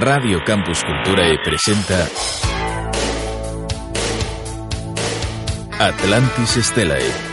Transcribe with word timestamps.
Radio 0.00 0.40
Campus 0.44 0.80
Cultura 0.84 1.26
e 1.26 1.40
presenta 1.40 2.08
Atlantis 5.76 6.60
Stellae. 6.60 7.27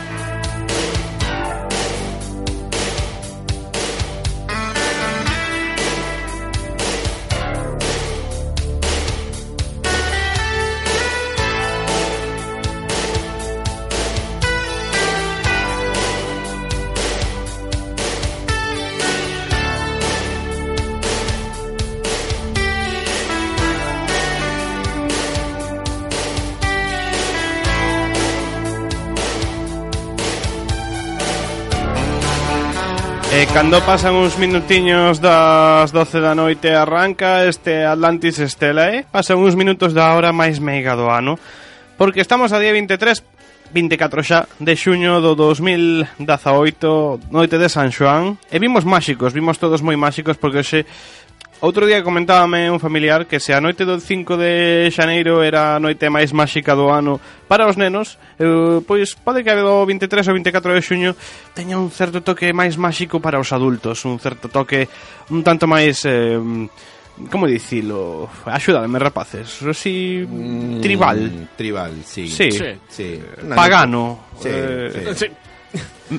Cando 33.56 33.80
pasan 33.88 34.20
uns 34.20 34.36
minutiños 34.36 35.24
das 35.24 35.96
12 35.96 36.20
da 36.20 36.36
noite 36.36 36.76
arranca 36.76 37.48
este 37.48 37.88
Atlantis 37.88 38.36
Estela, 38.44 38.92
eh? 38.92 39.08
Pasan 39.08 39.40
uns 39.40 39.56
minutos 39.56 39.96
da 39.96 40.12
hora 40.12 40.36
máis 40.36 40.60
meiga 40.60 40.92
do 41.00 41.08
ano, 41.08 41.40
porque 41.96 42.20
estamos 42.20 42.52
a 42.52 42.60
día 42.60 42.76
23, 42.76 43.24
24 43.72 44.28
xa 44.28 44.52
de 44.60 44.76
xuño 44.76 45.24
do 45.24 45.40
2018, 45.40 46.20
noite 47.32 47.56
de 47.56 47.72
San 47.72 47.96
Xoán, 47.96 48.36
e 48.52 48.60
vimos 48.60 48.84
máxicos, 48.84 49.32
vimos 49.32 49.56
todos 49.56 49.80
moi 49.80 49.96
máxicos 49.96 50.36
porque 50.36 50.60
hoxe 50.60 50.84
Outro 51.66 51.90
día 51.90 52.06
comentábame 52.06 52.70
un 52.70 52.78
familiar 52.78 53.26
que 53.26 53.42
se 53.42 53.50
a 53.50 53.58
noite 53.58 53.90
do 53.90 53.98
5 53.98 54.38
de 54.38 54.86
xaneiro 54.94 55.42
era 55.42 55.74
a 55.74 55.82
noite 55.82 56.14
máis 56.14 56.30
máxica 56.30 56.78
do 56.78 56.94
ano 56.94 57.18
para 57.50 57.66
os 57.66 57.74
nenos, 57.74 58.22
eh, 58.38 58.86
pois 58.86 59.18
pode 59.18 59.42
que 59.42 59.50
o 59.50 59.82
23 59.82 60.30
ou 60.30 60.38
24 60.38 60.78
de 60.78 60.86
xuño 60.86 61.12
teña 61.58 61.82
un 61.82 61.90
certo 61.90 62.22
toque 62.22 62.54
máis 62.54 62.78
máxico 62.78 63.18
para 63.18 63.42
os 63.42 63.50
adultos, 63.50 64.06
un 64.06 64.22
certo 64.22 64.46
toque 64.46 64.86
un 65.34 65.42
tanto 65.42 65.66
máis 65.66 66.06
eh, 66.06 66.38
como 67.34 67.50
dicilo, 67.50 68.30
axúdame 68.46 69.02
rapaces, 69.02 69.66
así 69.66 70.22
tribal. 70.86 71.50
Tribal, 71.58 71.98
sí. 72.06 72.30
Sí. 72.30 72.54
Sí. 72.86 73.18
Una 73.42 73.58
Pagano. 73.58 74.38
Sí, 74.38 74.54
eh, 74.54 75.18
sí. 75.18 75.26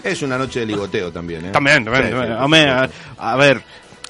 Es 0.03 0.21
una 0.23 0.37
noche 0.37 0.61
de 0.61 0.67
ligoteo 0.67 1.13
también, 1.13 1.47
¿eh? 1.47 1.53
Sí, 1.55 1.59
sí, 1.63 2.35
Home, 2.43 2.59
sí, 2.59 2.69
a, 2.69 2.89
sí. 2.89 2.93
a 3.19 3.37
ver, 3.37 3.63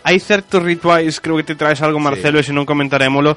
hai 0.07 0.23
certos 0.23 0.63
rituais, 0.63 1.19
creo 1.19 1.35
que 1.37 1.43
te 1.43 1.59
traes 1.59 1.83
algo 1.83 1.99
Marcelo, 1.99 2.39
e 2.39 2.47
se 2.47 2.55
non 2.55 2.63
comentaremoslo, 2.63 3.35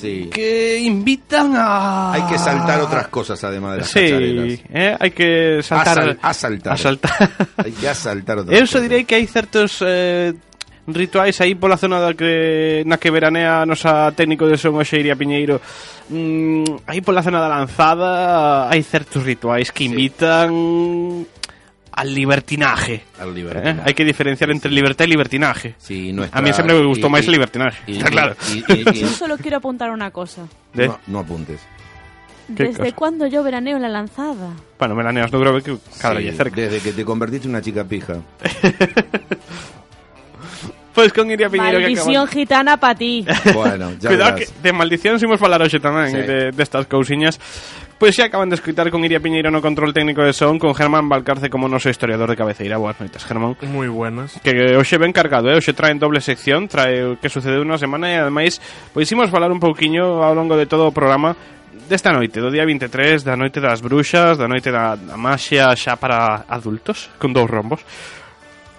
Sí. 0.00 0.32
que 0.32 0.80
invitan 0.80 1.52
a 1.60 2.16
Hay 2.16 2.24
que 2.24 2.40
saltar 2.40 2.80
otras 2.80 3.12
cosas 3.12 3.36
además 3.44 3.76
de 3.76 3.78
las 3.84 3.90
Sí, 3.92 4.64
eh, 4.72 4.96
hai 4.96 5.12
que 5.12 5.60
saltar 5.60 6.16
Asal- 6.16 6.18
asaltar. 6.24 6.72
asaltar. 6.72 7.12
Hay 7.60 7.72
que 7.76 7.84
asaltar 7.84 8.40
otras 8.40 8.56
Eu 8.56 8.64
só 8.64 8.80
cosas. 8.80 8.88
direi 8.88 9.04
que 9.04 9.20
hai 9.20 9.28
certos 9.28 9.76
eh, 9.84 10.32
rituais 10.88 11.36
aí 11.44 11.52
pola 11.54 11.76
zona 11.76 12.00
da 12.00 12.16
que 12.16 12.80
na 12.88 12.96
que 12.96 13.12
veranea 13.12 13.60
a 13.60 13.68
nosa 13.68 14.08
técnico 14.16 14.48
de 14.48 14.56
son 14.56 14.80
Oxeiria 14.80 15.14
Piñeiro. 15.20 15.60
Mm, 16.08 16.88
aí 16.88 17.04
pola 17.04 17.20
zona 17.20 17.36
da 17.38 17.52
lanzada 17.52 18.72
hai 18.72 18.80
certos 18.80 19.20
rituais 19.20 19.68
que 19.68 19.84
invitan 19.84 20.48
al 22.00 22.14
libertinaje. 22.14 23.04
Al 23.20 23.30
Eh, 23.30 23.32
libertinaje. 23.44 23.80
hai 23.84 23.92
que 23.94 24.04
diferenciar 24.08 24.48
entre 24.50 24.72
libertad 24.72 25.04
e 25.04 25.08
libertinaje. 25.12 25.74
Sí, 25.76 26.12
nuestra- 26.16 26.38
A 26.38 26.42
mí 26.42 26.52
sempre 26.52 26.74
me 26.74 26.84
gustó 26.88 27.06
y- 27.06 27.12
máis 27.12 27.24
y- 27.24 27.28
el 27.28 27.32
libertinaje. 27.36 27.78
y- 27.86 27.96
Está 28.00 28.08
y- 28.08 28.12
claro. 28.12 28.32
y- 28.48 28.64
y- 28.72 28.84
y- 28.88 29.00
Yo 29.04 29.08
solo 29.12 29.36
quiero 29.36 29.58
apuntar 29.60 29.90
una 29.92 30.10
cosa. 30.10 30.48
De- 30.72 30.88
no, 30.88 30.98
no 31.06 31.18
apuntes. 31.20 31.60
¿Qué 32.50 32.64
¿Desde 32.74 32.90
cuándo 32.98 33.28
yo 33.30 33.44
veraneo 33.44 33.76
en 33.76 33.82
la 33.82 33.88
lanzada? 33.88 34.50
Bueno, 34.76 34.96
melaneas 34.96 35.30
no 35.30 35.38
grove 35.38 35.62
que 35.62 35.76
cada 36.02 36.18
Sí, 36.18 36.24
vez 36.26 36.36
cerca. 36.36 36.56
Desde 36.60 36.80
que 36.80 36.90
te 36.90 37.04
convertiste 37.04 37.46
en 37.46 37.54
una 37.54 37.62
chica 37.62 37.84
pija. 37.84 38.18
Pois 40.92 41.12
con 41.14 41.30
Iria 41.30 41.48
Piñeiro 41.48 41.78
que 41.78 41.84
Maldición 41.94 42.26
gitana 42.26 42.76
para 42.76 42.94
ti. 42.96 43.24
Bueno, 43.54 43.92
ya 44.00 44.08
Cuidado 44.10 44.34
que 44.36 44.48
de 44.62 44.72
maldición 44.72 45.14
imos 45.22 45.38
falar 45.38 45.62
hoxe 45.62 45.78
tamén 45.78 46.10
Sí. 46.10 46.18
de, 46.26 46.50
destas 46.50 46.90
cousiñas 46.90 47.38
Pois 48.00 48.16
xa 48.16 48.32
acaban 48.32 48.48
de 48.48 48.56
escutar 48.56 48.88
con 48.88 49.04
Iria 49.04 49.20
Piñeiro 49.20 49.52
no 49.52 49.60
control 49.60 49.92
técnico 49.92 50.24
de 50.24 50.32
son 50.32 50.56
Con 50.56 50.72
Germán 50.72 51.12
Valcarce 51.12 51.52
como 51.52 51.68
noso 51.68 51.92
historiador 51.92 52.32
de 52.32 52.36
cabeceira 52.40 52.80
Boas 52.80 52.96
noites, 52.96 53.28
Germán 53.28 53.60
Moi 53.68 53.92
buenas 53.92 54.40
Que 54.40 54.56
eh, 54.56 54.80
hoxe 54.80 54.96
ben 54.96 55.12
cargado, 55.12 55.52
eh? 55.52 55.60
hoxe 55.60 55.76
traen 55.76 56.00
doble 56.00 56.24
sección 56.24 56.64
Trae 56.64 57.04
o 57.04 57.20
que 57.20 57.28
sucedeu 57.28 57.60
na 57.60 57.76
semana 57.76 58.08
e 58.08 58.16
ademais 58.16 58.56
Pois 58.96 59.04
imos 59.12 59.28
falar 59.28 59.52
un 59.52 59.60
pouquiño 59.60 60.24
ao 60.24 60.32
longo 60.32 60.56
de 60.56 60.64
todo 60.64 60.88
o 60.88 60.96
programa 60.96 61.36
desta 61.90 62.14
noite, 62.14 62.38
do 62.38 62.54
día 62.54 62.62
23, 62.62 63.26
da 63.26 63.34
noite 63.34 63.58
das 63.58 63.82
bruxas, 63.82 64.38
da 64.38 64.46
noite 64.46 64.70
da, 64.70 64.94
da 64.94 65.18
maxia 65.18 65.74
xa 65.74 65.98
para 65.98 66.46
adultos, 66.46 67.10
con 67.18 67.34
dous 67.34 67.50
rombos. 67.50 67.82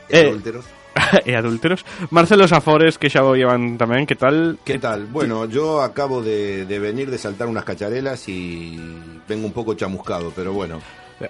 Eh, 0.08 0.32
adúlteros. 0.32 0.81
e 1.26 1.36
adúlteros 1.36 1.84
Marcelo 2.12 2.48
Safores, 2.48 2.98
que 2.98 3.10
xa 3.10 3.24
o 3.26 3.34
llevan 3.36 3.78
tamén 3.78 4.06
Que 4.06 4.16
tal? 4.16 4.58
¿Qué 4.66 4.78
tal? 4.80 5.06
Bueno, 5.08 5.46
yo 5.46 5.82
acabo 5.82 6.22
de, 6.22 6.66
de 6.66 6.78
venir 6.80 7.10
de 7.10 7.18
saltar 7.18 7.48
unas 7.48 7.64
cacharelas 7.64 8.28
y 8.30 8.76
vengo 9.28 9.46
un 9.48 9.54
poco 9.54 9.74
chamuscado, 9.74 10.32
pero 10.36 10.54
bueno. 10.54 10.82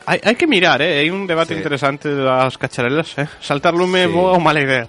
Hai 0.07 0.39
que 0.39 0.47
mirar, 0.47 0.79
eh? 0.79 1.03
Hai 1.03 1.11
un 1.11 1.27
debate 1.27 1.51
Sí. 1.51 1.59
interesante 1.59 2.07
das 2.15 2.55
cacharelas, 2.55 3.11
eh? 3.19 3.27
Saltar 3.43 3.75
lume 3.75 4.07
Sí. 4.07 4.15
ou 4.15 4.39
mala 4.39 4.63
idea. 4.63 4.87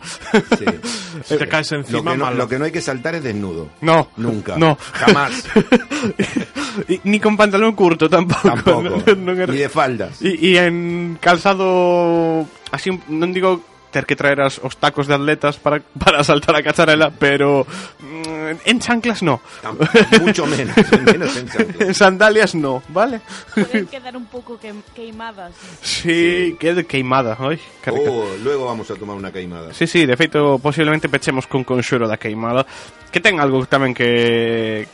Sí. 0.54 0.62
Si 1.26 1.34
te 1.38 1.46
caes 1.50 1.70
Lo 1.74 1.82
encima, 1.82 2.14
que, 2.14 2.18
no, 2.18 2.24
malo. 2.30 2.36
lo 2.38 2.46
que 2.48 2.58
no 2.58 2.64
hay 2.66 2.72
que 2.74 2.80
saltar 2.80 3.14
es 3.18 3.22
desnudo. 3.26 3.68
No. 3.82 4.10
Nunca. 4.16 4.54
No. 4.56 4.78
Jamás. 4.94 5.42
Y- 6.88 7.00
Ni 7.04 7.20
con 7.20 7.36
pantalón 7.36 7.74
curto. 7.74 8.08
Tampoco. 8.08 8.82
Ni 9.16 9.58
de 9.58 9.68
faldas. 9.68 10.22
E 10.22 10.54
en 10.58 11.18
calzado 11.20 12.46
así 12.70 12.88
non 13.10 13.34
digo 13.34 13.60
ter 13.92 14.06
que 14.08 14.16
traer 14.16 14.40
os 14.40 14.74
tacos 14.80 15.06
de 15.06 15.14
atletas 15.14 15.60
para, 15.60 15.78
para 16.02 16.24
saltar 16.24 16.56
a 16.56 16.62
cacharela, 16.64 17.12
pero 17.12 17.66
mm, 18.00 18.64
en 18.64 18.80
chanclas 18.80 19.22
no. 19.22 19.40
Mucho 20.24 20.46
menos. 20.48 20.74
menos 21.04 21.36
en 21.36 21.46
chanclas. 21.48 21.80
En 21.88 21.94
sandalias 21.94 22.54
no, 22.56 22.82
¿vale? 22.88 23.20
Pueden 23.54 23.86
quedar 23.92 24.16
un 24.16 24.26
poco 24.26 24.58
que- 24.58 24.72
queimadas. 24.96 25.52
Sí, 25.82 26.56
que 26.58 26.84
queimada, 26.86 27.36
oi, 27.38 27.60
que 27.84 27.90
rica. 27.92 28.10
Oh, 28.10 28.26
luego 28.42 28.64
vamos 28.66 28.90
a 28.90 28.96
tomar 28.96 29.14
una 29.16 29.30
caimada. 29.30 29.72
Sí, 29.74 29.86
sí, 29.86 30.06
de 30.06 30.16
feito 30.16 30.58
posiblemente 30.58 31.08
pechemos 31.08 31.46
con 31.46 31.62
conxuro 31.64 32.08
da 32.08 32.16
queimada 32.16 32.64
Que 33.12 33.20
ten 33.20 33.36
algo 33.38 33.60
tamén 33.68 33.92
que 33.92 34.88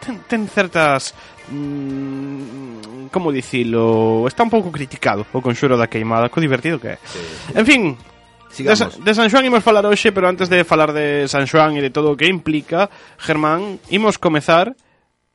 ten, 0.00 0.24
ten 0.24 0.48
certas 0.48 1.12
mm, 1.52 3.08
como 3.12 3.32
dicilo 3.32 4.24
Está 4.26 4.42
un 4.42 4.50
pouco 4.50 4.72
criticado 4.72 5.26
o 5.32 5.40
conxuro 5.44 5.76
da 5.76 5.86
queimada 5.88 6.32
Co 6.32 6.40
divertido 6.40 6.80
que 6.80 6.96
é 6.96 6.98
En 7.54 7.64
fin, 7.68 7.82
Sigamos. 8.58 8.78
Sa- 8.78 8.90
de 8.98 9.12
San 9.14 9.30
Xoán 9.30 9.46
imos 9.46 9.62
falar 9.62 9.86
hoxe 9.86 10.10
Pero 10.10 10.26
antes 10.26 10.50
de 10.50 10.66
falar 10.66 10.90
de 10.90 11.30
San 11.30 11.46
Xoán 11.46 11.78
e 11.78 11.82
de 11.84 11.94
todo 11.94 12.12
o 12.12 12.18
que 12.18 12.26
implica 12.26 12.90
Germán, 13.22 13.78
imos 13.94 14.18
comezar 14.18 14.74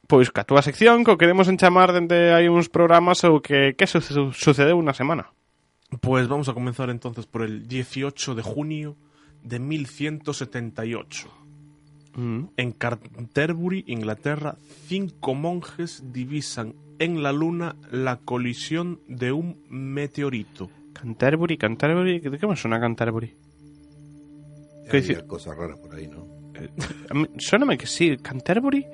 Pois 0.03 0.27
ca 0.35 0.43
túa 0.43 0.59
sección 0.59 1.07
que 1.07 1.15
demos 1.25 1.47
en 1.47 1.55
chamar 1.55 1.95
dende 1.95 2.35
hai 2.35 2.51
uns 2.51 2.67
programas 2.67 3.23
O 3.23 3.39
que, 3.39 3.71
que 3.79 3.87
su- 3.87 4.03
sucedeu 4.35 4.75
unha 4.75 4.91
semana 4.91 5.31
Pues 6.03 6.27
vamos 6.27 6.49
a 6.49 6.57
comenzar 6.57 6.91
entonces 6.91 7.23
por 7.29 7.45
el 7.45 7.69
18 7.69 8.35
de 8.35 8.41
junio 8.43 8.97
de 9.45 9.59
1178. 9.59 11.27
mm. 12.15 12.43
En 12.57 12.71
Canterbury, 12.71 13.83
Inglaterra, 13.87 14.55
cinco 14.87 15.35
monjes 15.35 16.01
divisan 16.11 16.73
en 16.99 17.21
la 17.21 17.31
luna 17.31 17.75
la 17.91 18.17
colisión 18.17 19.01
de 19.07 19.31
un 19.33 19.61
meteorito. 19.69 20.69
Canterbury, 20.94 21.57
Canterbury, 21.57 22.19
¿de 22.19 22.38
qué 22.38 22.48
me 22.48 22.56
suena 22.56 22.80
Canterbury? 22.80 23.36
¿Qué 24.90 24.98
Había 24.98 25.25
cosas 25.28 25.57
raras 25.57 25.80
por 25.80 25.95
ahí, 25.95 26.07
¿no? 26.07 26.28
A 27.10 27.13
mí- 27.13 27.28
Suéname 27.38 27.78
que 27.78 27.88
sí. 27.88 28.16
¿Canterbury? 28.18 28.86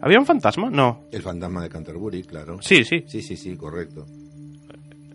¿Había 0.00 0.18
un 0.18 0.26
fantasma? 0.26 0.70
No. 0.70 1.04
El 1.12 1.22
fantasma 1.22 1.62
de 1.62 1.68
Canterbury, 1.68 2.22
claro. 2.22 2.58
Sí, 2.62 2.84
sí. 2.84 3.04
Sí, 3.06 3.20
sí, 3.22 3.36
sí, 3.36 3.56
correcto. 3.56 4.06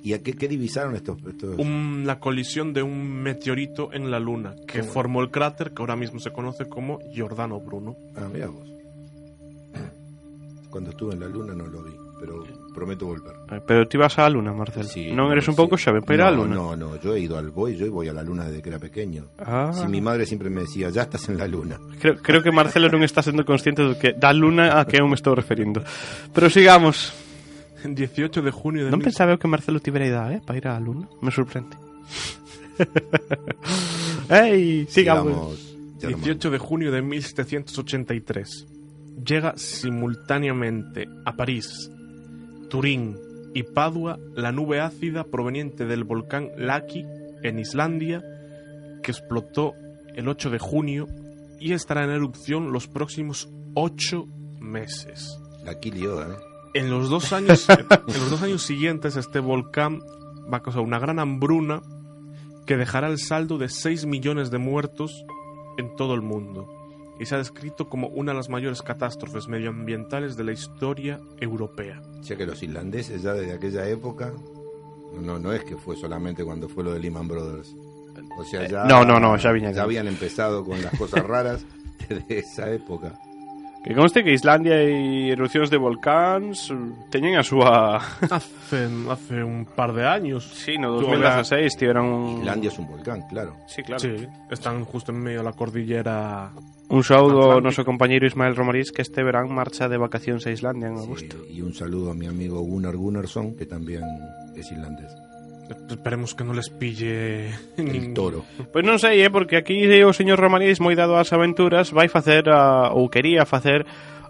¿Y 0.04 0.14
a 0.14 0.22
qué, 0.22 0.34
qué 0.34 0.48
divisaron 0.48 0.96
estos? 0.96 1.18
estos... 1.28 1.58
Un- 1.58 2.04
la 2.06 2.20
colisión 2.20 2.74
de 2.74 2.84
un 2.84 3.24
meteorito 3.24 3.92
en 3.94 4.12
la 4.12 4.20
Luna 4.20 4.56
que 4.68 4.82
¿Cómo? 4.82 4.92
formó 4.92 5.22
el 5.22 5.32
cráter 5.32 5.72
que 5.74 5.82
ahora 5.82 5.96
mismo 5.96 6.20
se 6.20 6.32
conoce 6.32 6.66
como 6.70 7.00
Giordano 7.12 7.60
Bruno. 7.60 7.96
Ah, 8.16 8.28
mira 8.32 8.48
vos. 8.48 8.68
Cuando 10.70 10.90
estuve 10.92 11.14
en 11.14 11.22
la 11.22 11.28
luna 11.28 11.54
no 11.56 11.66
lo 11.68 11.82
vi, 11.84 11.94
pero 12.20 12.44
prometo 12.74 13.06
volver. 13.08 13.36
Eh, 13.52 13.62
Pero 13.66 13.88
te 13.88 13.98
ibas 13.98 14.18
a 14.20 14.24
la 14.24 14.30
luna, 14.32 14.54
Marcel. 14.54 14.86
Sí, 14.88 15.12
non 15.12 15.32
eres 15.32 15.48
un 15.48 15.56
sí. 15.56 15.60
pouco 15.60 15.76
xave 15.78 16.02
para 16.02 16.16
ir 16.16 16.36
no, 16.36 16.44
luna? 16.44 16.56
No, 16.56 16.76
no, 16.76 16.96
yo 17.00 17.16
he 17.16 17.20
ido 17.20 17.38
al 17.38 17.52
voy, 17.52 17.76
yo 17.76 17.88
voy 17.92 18.08
a 18.08 18.14
la 18.14 18.24
luna 18.24 18.46
desde 18.46 18.62
que 18.62 18.70
era 18.70 18.80
pequeño. 18.80 19.26
Ah. 19.40 19.72
Si 19.74 19.88
mi 19.88 20.00
madre 20.02 20.26
siempre 20.26 20.50
me 20.50 20.62
decía, 20.68 20.90
ya 20.90 21.04
estás 21.04 21.28
en 21.30 21.38
la 21.38 21.48
luna. 21.48 21.80
Creo, 22.00 22.16
creo 22.22 22.42
que 22.44 22.52
Marcelo 22.52 22.88
non 22.92 23.04
está 23.04 23.22
sendo 23.24 23.44
consciente 23.46 23.84
do 23.84 23.96
que 24.00 24.14
da 24.16 24.32
luna 24.36 24.80
a 24.80 24.86
que 24.88 24.98
eu 25.00 25.08
me 25.08 25.16
estou 25.16 25.36
referindo. 25.36 25.84
Pero 26.34 26.50
sigamos. 26.50 27.12
18 27.86 28.42
de 28.42 28.50
junio 28.50 28.82
de 28.86 28.90
Non 28.90 28.98
mil- 28.98 29.06
pensaba 29.14 29.38
que 29.38 29.46
Marcelo 29.46 29.78
tivera 29.78 30.10
idade, 30.10 30.34
eh, 30.38 30.42
para 30.42 30.58
ir 30.58 30.66
á 30.66 30.80
luna. 30.82 31.06
Me 31.22 31.30
sorprende. 31.30 31.78
Ei, 34.30 34.86
sigamos. 34.90 35.32
Sigamos, 35.56 35.76
Germán. 36.02 36.22
18 36.22 36.50
de 36.50 36.58
junio 36.58 36.92
de 36.92 37.02
1783. 37.02 38.68
Llega 39.26 39.54
simultáneamente 39.56 41.08
a 41.26 41.36
París, 41.36 41.90
Turín 42.70 43.18
y 43.54 43.64
Padua 43.64 44.20
la 44.36 44.52
nube 44.52 44.82
ácida 44.82 45.24
proveniente 45.24 45.86
del 45.86 46.04
volcán 46.04 46.52
Laki 46.58 47.06
en 47.44 47.60
Islandia 47.60 48.24
que 49.02 49.12
explotó 49.12 49.74
el 50.16 50.28
8 50.28 50.50
de 50.50 50.60
junio 50.60 51.08
y 51.60 51.74
estará 51.74 52.04
en 52.04 52.10
erupción 52.10 52.72
los 52.72 52.88
próximos 52.88 53.50
8 53.76 54.28
meses. 54.60 55.40
La 55.64 55.80
Kill 55.80 55.96
Yoda, 55.96 56.34
¿eh? 56.34 56.38
En 56.74 56.90
los 56.90 57.10
dos 57.10 57.32
años, 57.32 57.68
en 57.70 57.88
los 58.06 58.30
dos 58.30 58.42
años 58.42 58.62
siguientes, 58.62 59.16
este 59.16 59.40
volcán 59.40 60.02
va 60.52 60.58
a 60.58 60.62
causar 60.62 60.82
una 60.82 61.00
gran 61.00 61.20
hambruna 61.20 61.82
que 62.66 62.76
dejará 62.76 63.08
el 63.08 63.20
saldo 63.20 63.58
de 63.58 63.70
6 63.70 64.06
millones 64.06 64.52
de 64.52 64.58
muertos 64.58 65.26
en 65.78 65.96
todo 65.96 66.14
el 66.16 66.22
mundo. 66.22 66.68
Y 67.20 67.26
se 67.26 67.36
ha 67.36 67.38
descrito 67.38 67.88
como 67.90 68.08
una 68.08 68.32
de 68.34 68.38
las 68.38 68.50
mayores 68.50 68.82
catástrofes 68.82 69.48
medioambientales 69.48 70.36
de 70.36 70.44
la 70.44 70.52
historia 70.52 71.20
europea. 71.40 72.02
O 72.20 72.24
sea 72.24 72.36
que 72.36 72.46
los 72.46 72.62
islandeses 72.62 73.22
ya 73.22 73.34
desde 73.34 73.54
aquella 73.54 73.88
época, 73.88 74.34
no, 75.22 75.40
no 75.40 75.54
es 75.54 75.64
que 75.64 75.78
fue 75.78 75.96
solamente 75.96 76.44
cuando 76.44 76.68
fue 76.68 76.84
lo 76.84 76.94
de 76.94 77.00
Lehman 77.00 77.28
Brothers. 77.28 77.74
O 78.38 78.44
sea, 78.44 78.68
ya, 78.68 78.84
Eh, 78.84 78.88
no, 78.90 79.06
no, 79.06 79.20
no, 79.20 79.38
ya 79.38 79.56
ya 79.58 79.72
ya. 79.72 79.84
habían 79.84 80.08
empezado 80.08 80.64
con 80.66 80.82
las 80.82 80.98
cosas 80.98 81.24
raras 81.26 81.66
desde 82.10 82.40
esa 82.40 82.70
época. 82.72 83.18
Que 83.86 83.94
conste 83.94 84.24
que 84.26 84.34
Islandia 84.34 84.82
e 84.82 85.30
erupcións 85.30 85.70
de 85.70 85.78
volcáns 85.78 86.74
eh, 86.74 86.78
teñen 87.14 87.38
a 87.38 87.46
súa... 87.46 88.02
Hace, 88.34 88.90
hace 89.06 89.46
un 89.46 89.70
par 89.70 89.94
de 89.94 90.02
años. 90.10 90.42
Sí, 90.42 90.74
no, 90.82 90.98
Tú 90.98 91.06
2016 91.06 91.78
tiveron... 91.78 92.42
Islandia 92.42 92.74
es 92.74 92.80
un 92.82 92.90
volcán, 92.90 93.22
claro. 93.30 93.54
Sí, 93.70 93.86
claro. 93.86 94.02
Sí, 94.02 94.26
están 94.50 94.82
justo 94.90 95.14
en 95.14 95.22
medio 95.22 95.46
de 95.46 95.46
la 95.46 95.54
cordillera. 95.54 96.50
Un 96.90 97.06
saúdo 97.06 97.54
ao 97.54 97.62
noso 97.62 97.86
compañeiro 97.86 98.26
Ismael 98.26 98.58
Romariz 98.58 98.90
que 98.90 99.06
este 99.06 99.22
verán 99.22 99.54
marcha 99.54 99.86
de 99.86 100.02
vacacións 100.02 100.46
a 100.46 100.54
Islandia 100.54 100.90
en 100.90 100.98
Sí, 100.98 101.06
agosto. 101.06 101.38
y 101.46 101.62
un 101.62 101.74
saludo 101.78 102.10
a 102.10 102.18
mi 102.18 102.26
amigo 102.26 102.62
Gunnar 102.66 102.98
Gunnarsson, 102.98 103.54
que 103.54 103.70
también 103.70 104.02
es 104.58 104.66
irlandés. 104.74 105.14
Esperemos 105.90 106.36
que 106.36 106.44
no 106.44 106.54
les 106.54 106.70
pille 106.70 107.50
El 107.78 108.14
toro. 108.14 108.46
Pois 108.72 108.86
non 108.86 109.02
sei, 109.02 109.26
eh, 109.26 109.32
porque 109.34 109.58
aquí 109.58 109.82
o 110.06 110.14
señor 110.14 110.38
Romariz 110.38 110.78
moi 110.78 110.94
dado 110.94 111.18
ás 111.18 111.34
aventuras 111.34 111.90
vai 111.90 112.06
facer 112.10 112.46
a, 112.54 112.94
ou 112.94 113.10
quería 113.10 113.46
facer 113.50 113.82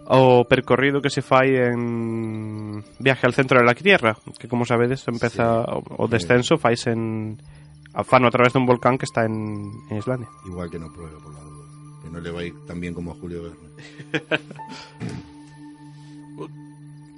o 0.07 0.45
percorrido 0.45 1.01
que 1.01 1.09
se 1.09 1.25
fai 1.25 1.57
en 1.57 2.79
Viaje 3.01 3.25
al 3.27 3.33
centro 3.33 3.57
de 3.59 3.65
la 3.65 3.73
Tierra, 3.75 4.15
que 4.39 4.47
como 4.47 4.63
sabedes 4.63 5.01
empeza 5.09 5.65
Sí. 5.65 5.71
o, 5.97 6.05
o 6.05 6.07
descenso 6.07 6.55
fais 6.61 6.85
en 6.87 7.35
a 7.95 8.03
fano 8.05 8.27
a 8.27 8.31
través 8.31 8.53
dun 8.53 8.65
volcán 8.69 8.97
que 9.01 9.07
está 9.09 9.25
en, 9.25 9.71
en 9.89 9.97
Islandia. 9.97 10.29
Igual 10.45 10.69
que 10.71 10.77
no 10.79 10.93
pruebe 10.93 11.17
por 11.19 11.33
la 11.33 11.41
duda. 11.41 11.65
Que 12.03 12.09
no 12.11 12.19
le 12.21 12.31
va 12.31 12.39
a 12.39 12.43
ir 12.45 12.53
tan 12.67 12.79
bien 12.79 12.93
como 12.93 13.11
a 13.11 13.15
Julio 13.15 13.43
Verne. 13.49 13.69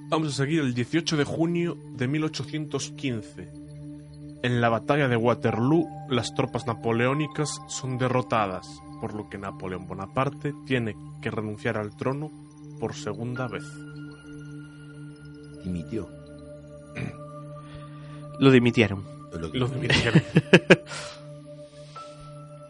Vamos 0.09 0.29
a 0.29 0.31
seguir 0.31 0.61
el 0.61 0.73
18 0.73 1.17
de 1.17 1.23
junio 1.25 1.75
de 1.97 2.07
1815. 2.07 3.66
En 4.43 4.61
la 4.61 4.69
batalla 4.69 5.07
de 5.07 5.17
Waterloo, 5.17 5.87
las 6.09 6.35
tropas 6.35 6.67
napoleónicas 6.67 7.59
son 7.67 7.97
derrotadas, 7.97 8.67
por 9.01 9.15
lo 9.15 9.29
que 9.29 9.37
Napoleón 9.37 9.87
Bonaparte 9.87 10.53
tiene 10.65 10.95
que 11.21 11.31
renunciar 11.31 11.77
al 11.77 11.95
trono 11.95 12.29
por 12.79 12.93
segunda 12.93 13.47
vez. 13.47 13.63
Dimitió. 15.63 16.09
Lo 18.39 18.51
dimitieron. 18.51 19.03
Lo 19.53 19.67
dimitieron. 19.67 20.21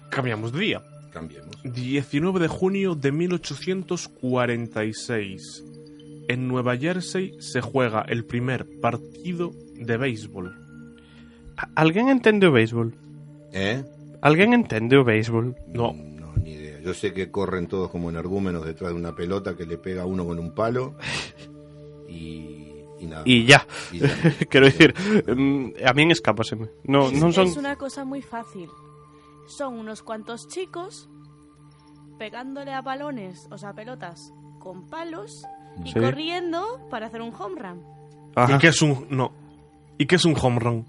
Cambiamos 0.10 0.54
de 0.54 0.60
día. 0.60 0.82
cambiemos. 1.12 1.56
19 1.64 2.40
de 2.40 2.48
junio 2.48 2.96
de 2.96 3.12
1846. 3.12 5.64
En 6.30 6.48
Nueva 6.48 6.78
Jersey 6.78 7.36
se 7.40 7.62
juega 7.62 8.02
el 8.02 8.26
primer 8.26 8.66
partido 8.82 9.52
de 9.76 9.98
béisbol. 9.98 10.67
A- 11.58 11.70
Alguén 11.76 12.10
entende 12.10 12.48
o 12.48 12.52
béisbol? 12.52 12.96
¿Eh? 13.52 13.84
Alguén 14.22 14.54
entende 14.54 14.98
o 14.98 15.04
béisbol? 15.04 15.56
No. 15.74 15.94
No, 15.94 16.34
ni 16.38 16.52
idea. 16.54 16.80
Yo 16.80 16.94
sé 16.94 17.14
que 17.14 17.30
corren 17.32 17.68
todos 17.68 17.90
como 17.90 18.10
energúmenos 18.10 18.64
detrás 18.66 18.92
de 18.94 18.98
una 18.98 19.16
pelota 19.16 19.56
que 19.56 19.66
le 19.66 19.78
pega 19.78 20.04
a 20.04 20.06
uno 20.06 20.26
con 20.26 20.40
un 20.40 20.54
palo. 20.54 20.96
Y, 22.10 22.86
y 23.00 23.06
nada. 23.06 23.24
Ya. 23.26 23.68
Y 23.92 24.00
ya. 24.00 24.08
Quero 24.50 24.66
dicir, 24.66 24.94
mm, 25.28 25.84
a 25.86 25.94
min 25.94 26.12
escápaseme. 26.12 26.70
No, 26.86 27.12
non 27.12 27.34
son... 27.36 27.48
Es 27.48 27.58
una 27.60 27.76
cosa 27.76 28.06
muy 28.06 28.22
fácil. 28.22 28.70
Son 29.48 29.76
unos 29.76 30.04
cuantos 30.04 30.48
chicos 30.48 31.10
pegándole 32.18 32.72
a 32.74 32.82
balones, 32.82 33.48
o 33.52 33.58
sea, 33.58 33.74
pelotas, 33.74 34.32
con 34.60 34.88
palos 34.90 35.44
y 35.84 35.92
Sí. 35.92 36.00
corriendo 36.00 36.64
para 36.90 37.08
hacer 37.08 37.22
un 37.22 37.34
home 37.36 37.60
run. 37.62 37.84
Ajá. 38.36 38.56
¿Y 38.56 38.58
qué 38.60 38.68
es 38.70 38.82
un 38.82 39.06
no? 39.10 39.32
¿Y 39.98 40.06
qué 40.06 40.16
es 40.16 40.26
un 40.26 40.36
home 40.40 40.60
run? 40.60 40.86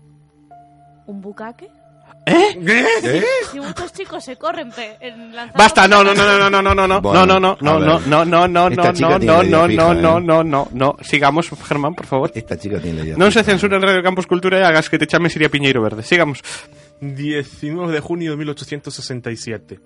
¿Un 1.08 1.20
bucaque? 1.20 1.68
¿Eh? 2.26 3.22
Si 3.50 3.58
muchos 3.58 3.90
chicos 3.94 4.22
se 4.22 4.36
corren 4.36 4.70
pe- 4.70 4.98
en 5.00 5.32
Basta, 5.56 5.88
no, 5.88 6.04
no, 6.04 6.14
no, 6.14 6.24
no, 6.26 6.50
no, 6.50 6.60
no, 6.62 6.74
no, 6.74 6.86
no, 6.86 7.00
Bueno, 7.00 7.24
no, 7.24 7.40
no, 7.40 7.56
no, 7.62 7.80
no, 7.80 8.24
no, 8.24 8.24
no, 8.26 8.48
no, 8.48 8.68
Esta 8.68 8.92
no, 8.92 9.18
no, 9.18 9.42
no, 9.42 9.68
no, 9.68 9.68
no, 9.68 9.94
no, 9.94 10.18
¿eh? 10.18 10.20
no, 10.20 10.44
no, 10.44 10.68
no. 10.70 10.96
Sigamos, 11.00 11.48
Germán, 11.66 11.94
por 11.94 12.04
favor. 12.04 12.30
Esta 12.34 12.58
chica 12.58 12.78
tiene 12.80 13.00
idea. 13.02 13.16
Non 13.16 13.32
se 13.32 13.40
fija. 13.40 13.56
censura 13.56 13.80
en 13.80 13.82
Radio 13.82 14.02
Campus 14.04 14.26
Cultura 14.28 14.60
e 14.60 14.64
hagas 14.68 14.90
que 14.92 14.98
te 15.00 15.06
chame 15.08 15.30
Siria 15.32 15.48
Piñeiro 15.48 15.80
Verde. 15.80 16.02
Sigamos. 16.04 16.44
19 17.00 17.92
de 17.96 18.00
junio 18.04 18.32
de 18.32 18.36
1867. 18.36 19.80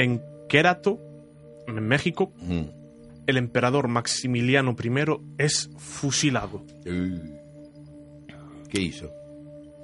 En 0.00 0.22
Querato, 0.48 0.96
en 1.68 1.76
México, 1.84 2.32
Mm. 2.40 3.28
el 3.28 3.36
emperador 3.36 3.88
Maximiliano 3.92 4.72
I 4.72 4.88
es 5.36 5.68
fusilado. 5.76 6.64
Uh. 6.88 7.20
¿Qué 8.72 8.80
hizo? 8.80 9.12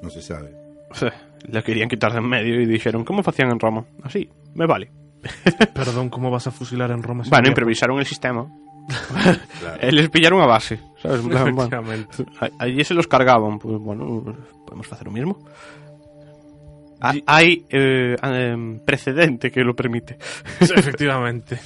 No 0.03 0.11
se 0.11 0.23
sabe. 0.23 0.55
Le 1.49 1.63
querían 1.63 1.89
quitar 1.89 2.13
de 2.13 2.19
en 2.19 2.29
medio 2.29 2.59
e 2.61 2.67
dixeron, 2.67 3.05
como 3.05 3.23
facían 3.23 3.51
en 3.51 3.61
Roma? 3.61 3.85
Así, 4.03 4.29
me 4.55 4.67
vale. 4.67 4.91
Perdón, 5.75 6.11
¿cómo 6.11 6.31
vas 6.31 6.47
a 6.47 6.51
fusilar 6.51 6.91
en 6.91 7.03
Roma? 7.03 7.25
Bueno, 7.29 7.49
improvisaron 7.49 7.99
el 7.99 8.07
sistema. 8.07 8.47
Claro. 9.61 9.79
Les 9.93 10.09
pillaron 10.09 10.41
a 10.41 10.47
base, 10.47 10.81
sabes? 11.03 11.23
Bueno, 11.23 11.69
allí 12.59 12.85
se 12.85 12.95
los 12.95 13.07
cargaban. 13.07 13.59
Pues 13.59 13.79
bueno, 13.79 14.25
podemos 14.67 14.87
facer 14.87 15.09
o 15.09 15.11
mismo. 15.11 15.39
Ah, 17.01 17.15
Hai 17.27 17.63
eh, 17.71 18.17
eh, 18.19 18.81
precedente 18.83 19.53
que 19.53 19.63
lo 19.63 19.75
permite. 19.75 20.19
Efectivamente. 20.59 21.61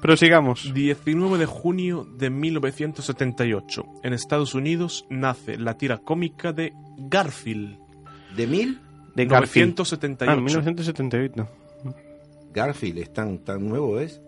Pero 0.00 0.16
sigamos. 0.16 0.72
19 0.74 1.38
de 1.38 1.46
junio 1.46 2.06
de 2.18 2.30
1978. 2.30 3.84
En 4.02 4.12
Estados 4.12 4.54
Unidos 4.54 5.06
nace 5.10 5.56
la 5.56 5.76
tira 5.78 5.98
cómica 5.98 6.52
de 6.52 6.72
Garfield. 6.98 7.78
¿De 8.36 8.46
mil? 8.46 8.80
De 9.14 9.26
Garfield. 9.26 9.76
978. 9.76 10.30
Ah, 10.30 10.36
1978. 10.36 11.48
Garfield 12.52 12.98
es 12.98 13.12
tan, 13.12 13.38
tan 13.38 13.68
nuevo, 13.68 13.98
¿es? 14.00 14.20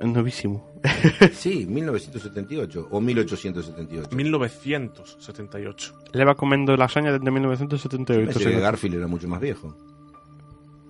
Novísimo. 0.00 0.70
Sí, 1.32 1.64
1978 1.66 2.88
o 2.90 3.00
1878. 3.00 4.16
1978. 4.16 5.94
Leva 6.12 6.34
comendo 6.34 6.76
lasaña 6.76 7.12
desde 7.12 7.30
1978. 7.30 8.24
Pensé 8.26 8.38
se 8.38 8.44
que 8.44 8.54
nota. 8.56 8.66
Garfield 8.66 8.96
era 8.96 9.06
mucho 9.06 9.28
más 9.28 9.40
viejo. 9.40 9.76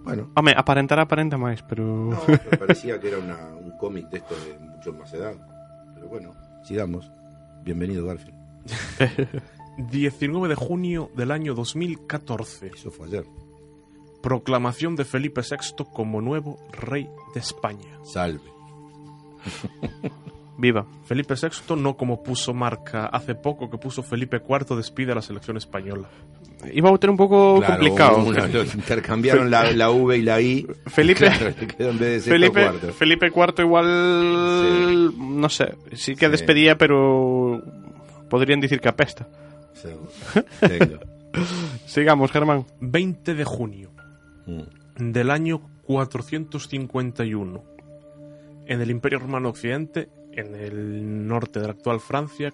Bueno, 0.05 0.31
Home, 0.35 0.53
aparentar 0.57 0.99
aparenta 0.99 1.39
máis, 1.39 1.63
pero... 1.63 1.85
no, 2.11 2.19
me 2.27 2.39
parecía 2.59 2.99
que 2.99 3.09
era 3.09 3.19
una- 3.19 3.55
un 3.55 3.77
cómic 3.79 4.09
de 4.11 4.19
esto 4.19 4.35
de 4.35 4.59
mucho 4.59 4.93
más 4.93 5.13
edad. 5.15 5.35
Pero 5.95 6.09
bueno, 6.09 6.35
sigamos. 6.65 7.11
Bienvenido, 7.63 8.07
Garfield. 8.07 8.35
19 9.91 10.49
de 10.49 10.55
junio 10.55 11.11
del 11.17 11.31
año 11.31 11.55
2014. 11.55 12.73
Eso 12.75 12.91
fue 12.91 13.07
ayer. 13.07 13.25
Proclamación 14.23 14.97
de 14.97 15.05
Felipe 15.05 15.41
VI 15.43 15.85
como 15.93 16.21
nuevo 16.21 16.59
rey 16.73 17.09
de 17.35 17.41
España. 17.41 17.99
Salve. 18.05 18.51
Viva. 20.59 20.87
Felipe 21.05 21.35
VI 21.35 21.77
no 21.77 21.97
como 21.97 22.23
puso 22.23 22.53
marca 22.55 23.07
hace 23.07 23.35
poco 23.35 23.71
que 23.71 23.79
puso 23.79 24.03
Felipe 24.03 24.43
IV 24.47 24.77
despide 24.77 25.13
a 25.13 25.15
la 25.17 25.23
selección 25.23 25.57
española. 25.57 26.09
Iba 26.73 26.91
a 26.91 26.99
tener 26.99 27.11
un 27.13 27.17
poco 27.17 27.57
Claro, 27.59 27.75
complicado. 27.79 28.25
una- 28.25 28.49
intercambiaron 28.75 29.51
la, 29.51 29.73
la 29.73 29.91
V 29.91 30.19
y 30.19 30.23
la 30.23 30.41
I. 30.41 30.67
Felipe- 30.87 31.27
Claro, 31.27 31.47
le 31.59 31.67
quedó 31.67 31.91
en 31.91 31.99
vez 31.99 32.09
de 32.09 32.15
sexto, 32.21 32.31
Felipe, 32.33 32.63
cuarto. 32.63 32.93
Felipe 32.93 33.27
IV 33.35 33.55
igual, 33.65 35.41
no 35.41 35.49
sé, 35.49 35.75
sí 35.93 36.15
que 36.15 36.27
Sí. 36.27 36.31
despedía, 36.33 36.77
pero 36.79 37.63
podrían 38.29 38.61
decir 38.61 38.81
que 38.81 38.89
apesta. 38.89 39.27
Sigamos, 41.87 42.31
Germán. 42.31 42.67
20 42.81 43.35
de 43.35 43.45
junio 43.45 43.91
Mm. 44.47 45.13
del 45.13 45.31
año 45.31 45.61
451. 45.87 47.63
En 48.67 48.81
el 48.81 48.91
Imperio 48.91 49.19
Romano 49.19 49.49
Occidente, 49.49 50.09
en 50.33 50.55
el 50.55 51.27
norte 51.27 51.61
de 51.61 51.67
la 51.67 51.73
actual 51.73 52.01
Francia, 52.01 52.53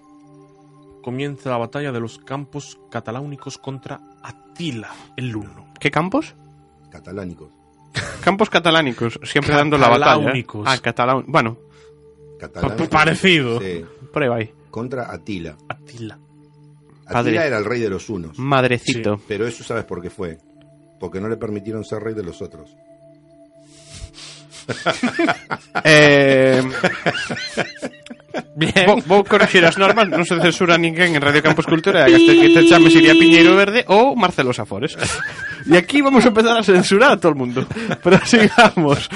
comienza 1.01 1.49
la 1.49 1.57
batalla 1.57 1.91
de 1.91 1.99
los 1.99 2.17
campos 2.19 2.79
cataláunicos 2.91 3.57
contra 3.57 3.99
Atila 4.23 4.89
el 5.17 5.35
Huno. 5.35 5.73
¿Qué 5.79 5.91
campos? 5.91 6.35
Catalánicos. 6.91 7.51
Campos 8.23 8.49
catalánicos, 8.49 9.19
siempre 9.23 9.55
dando 9.55 9.77
la 9.77 9.89
batalla. 9.89 10.33
Ah, 10.65 10.77
catalán. 10.77 11.23
Bueno, 11.27 11.57
Catalánicos. 12.39 12.87
Pa- 12.87 12.97
parecido. 12.99 13.59
Sí. 13.59 13.85
prueba 14.13 14.37
ahí. 14.37 14.51
Contra 14.71 15.11
Atila. 15.11 15.57
Atila. 15.67 16.17
Padre. 17.05 17.31
Atila 17.31 17.45
era 17.47 17.57
el 17.57 17.65
rey 17.65 17.79
de 17.81 17.89
los 17.89 18.09
unos. 18.09 18.37
Madrecito. 18.37 19.19
Pero 19.27 19.47
eso 19.47 19.63
sabes 19.63 19.83
por 19.85 20.01
qué 20.01 20.09
fue. 20.09 20.37
Porque 20.99 21.19
no 21.19 21.27
le 21.27 21.37
permitieron 21.37 21.83
ser 21.83 22.01
rey 22.03 22.13
de 22.13 22.23
los 22.23 22.41
otros. 22.41 22.69
Eh... 25.83 26.61
Vou, 28.85 29.01
vou 29.05 29.21
corregir 29.23 29.63
as 29.65 29.77
normas 29.79 30.05
Non 30.05 30.21
se 30.21 30.37
censura 30.37 30.77
ninguén 30.77 31.17
en 31.17 31.21
Radio 31.23 31.41
Campos 31.41 31.65
Cultura 31.65 32.05
Hasta 32.05 32.33
que 32.35 32.53
te 32.53 32.61
chames 32.69 32.93
Iria 32.93 33.17
Piñeiro 33.17 33.57
Verde 33.57 33.87
Ou 33.89 34.13
Marcelo 34.13 34.53
Safores. 34.53 34.93
E 35.65 35.75
aquí 35.75 36.01
vamos 36.01 36.23
a 36.25 36.29
empezar 36.29 36.55
a 36.55 36.63
censurar 36.63 37.15
a 37.15 37.17
todo 37.17 37.33
el 37.33 37.39
mundo. 37.39 37.65
Pero 38.03 38.17
sigamos 38.25 39.09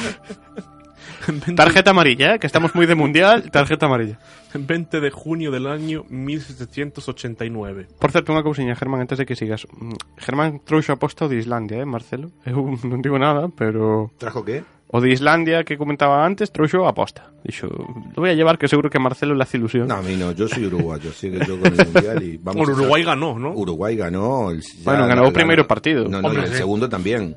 Tarjeta 1.56 1.92
amarilla, 1.92 2.36
¿eh? 2.36 2.40
que 2.40 2.48
estamos 2.48 2.76
muy 2.76 2.86
de 2.86 2.96
mundial 2.96 3.50
Tarjeta 3.52 3.86
amarilla 3.88 4.20
20 4.54 5.00
de 5.02 5.10
junio 5.10 5.50
del 5.52 5.66
año 5.68 6.06
1789. 6.10 7.88
Por 8.00 8.12
certo, 8.14 8.32
unha 8.34 8.46
cousiña, 8.46 8.78
Germán, 8.78 9.02
antes 9.02 9.18
de 9.18 9.26
que 9.26 9.34
sigas 9.36 9.66
Mm, 9.74 9.98
Germán 10.22 10.62
trouxo 10.62 10.94
a 10.94 11.02
posta 11.02 11.26
o 11.26 11.30
de 11.32 11.38
Islandia, 11.42 11.82
eh, 11.82 11.86
Marcelo 11.90 12.30
Eu 12.46 12.62
non 12.86 13.02
digo 13.02 13.18
nada, 13.18 13.50
pero 13.50 14.12
¿Trajo 14.22 14.46
qué? 14.46 14.62
O 14.94 15.02
de 15.02 15.10
Islandia 15.10 15.66
que 15.66 15.74
comentaba 15.74 16.22
antes 16.22 16.54
trouxo 16.54 16.86
a 16.86 16.94
posta 16.94 17.34
Dixo, 17.42 17.66
lo 17.68 18.20
voy 18.22 18.30
a 18.30 18.38
llevar 18.38 18.62
que 18.62 18.70
seguro 18.70 18.94
que 18.94 19.02
a 19.02 19.04
Marcelo 19.04 19.34
le 19.34 19.42
hace 19.42 19.58
ilusión 19.58 19.90
No, 19.90 19.98
a 20.00 20.06
mí 20.06 20.14
no. 20.16 20.32
Yo 20.38 20.46
soy 20.48 20.70
uruguayo. 20.70 21.10
Así 21.10 21.28
que 21.34 21.42
yo 21.44 21.58
con 21.60 21.74
el 21.74 21.82
mundial 21.90 22.22
y 22.24 22.38
vamos 22.38 22.62
Bueno, 22.64 22.72
a 22.72 22.78
Uruguay 22.78 23.04
ganó, 23.04 23.30
¿no? 23.40 23.50
Uruguay 23.58 23.96
ganó. 23.98 24.52
el- 24.54 24.62
ya 24.62 24.86
Bueno, 24.86 25.08
ganó 25.08 25.26
el 25.28 25.34
primer 25.34 25.66
partido. 25.68 26.06
No, 26.08 26.22
no, 26.22 26.28
Hombre, 26.30 26.44
y 26.44 26.46
el 26.46 26.52
sí. 26.52 26.58
segundo 26.62 26.88
también. 26.88 27.36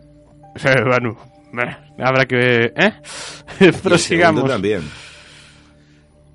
Sí, 0.54 0.68
bueno, 0.86 1.16
habrá 1.98 2.26
que... 2.26 2.72
¿Eh? 2.76 2.92
Y 3.60 3.64
el 3.64 3.72
segundo 3.72 3.82
Prosigamos. 3.82 4.48
también. 4.48 4.82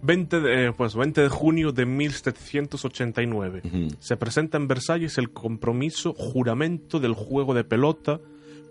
20 0.01 0.39
de, 0.39 0.65
eh, 0.67 0.73
pues 0.75 0.95
20 0.95 1.21
de 1.21 1.29
junio 1.29 1.71
de 1.71 1.85
1789. 1.85 3.61
Ujú. 3.63 3.87
Se 3.99 4.17
presenta 4.17 4.57
en 4.57 4.67
Versalles 4.67 5.17
el 5.17 5.31
compromiso 5.31 6.13
juramento 6.13 6.99
del 6.99 7.13
juego 7.13 7.53
de 7.53 7.63
pelota 7.63 8.19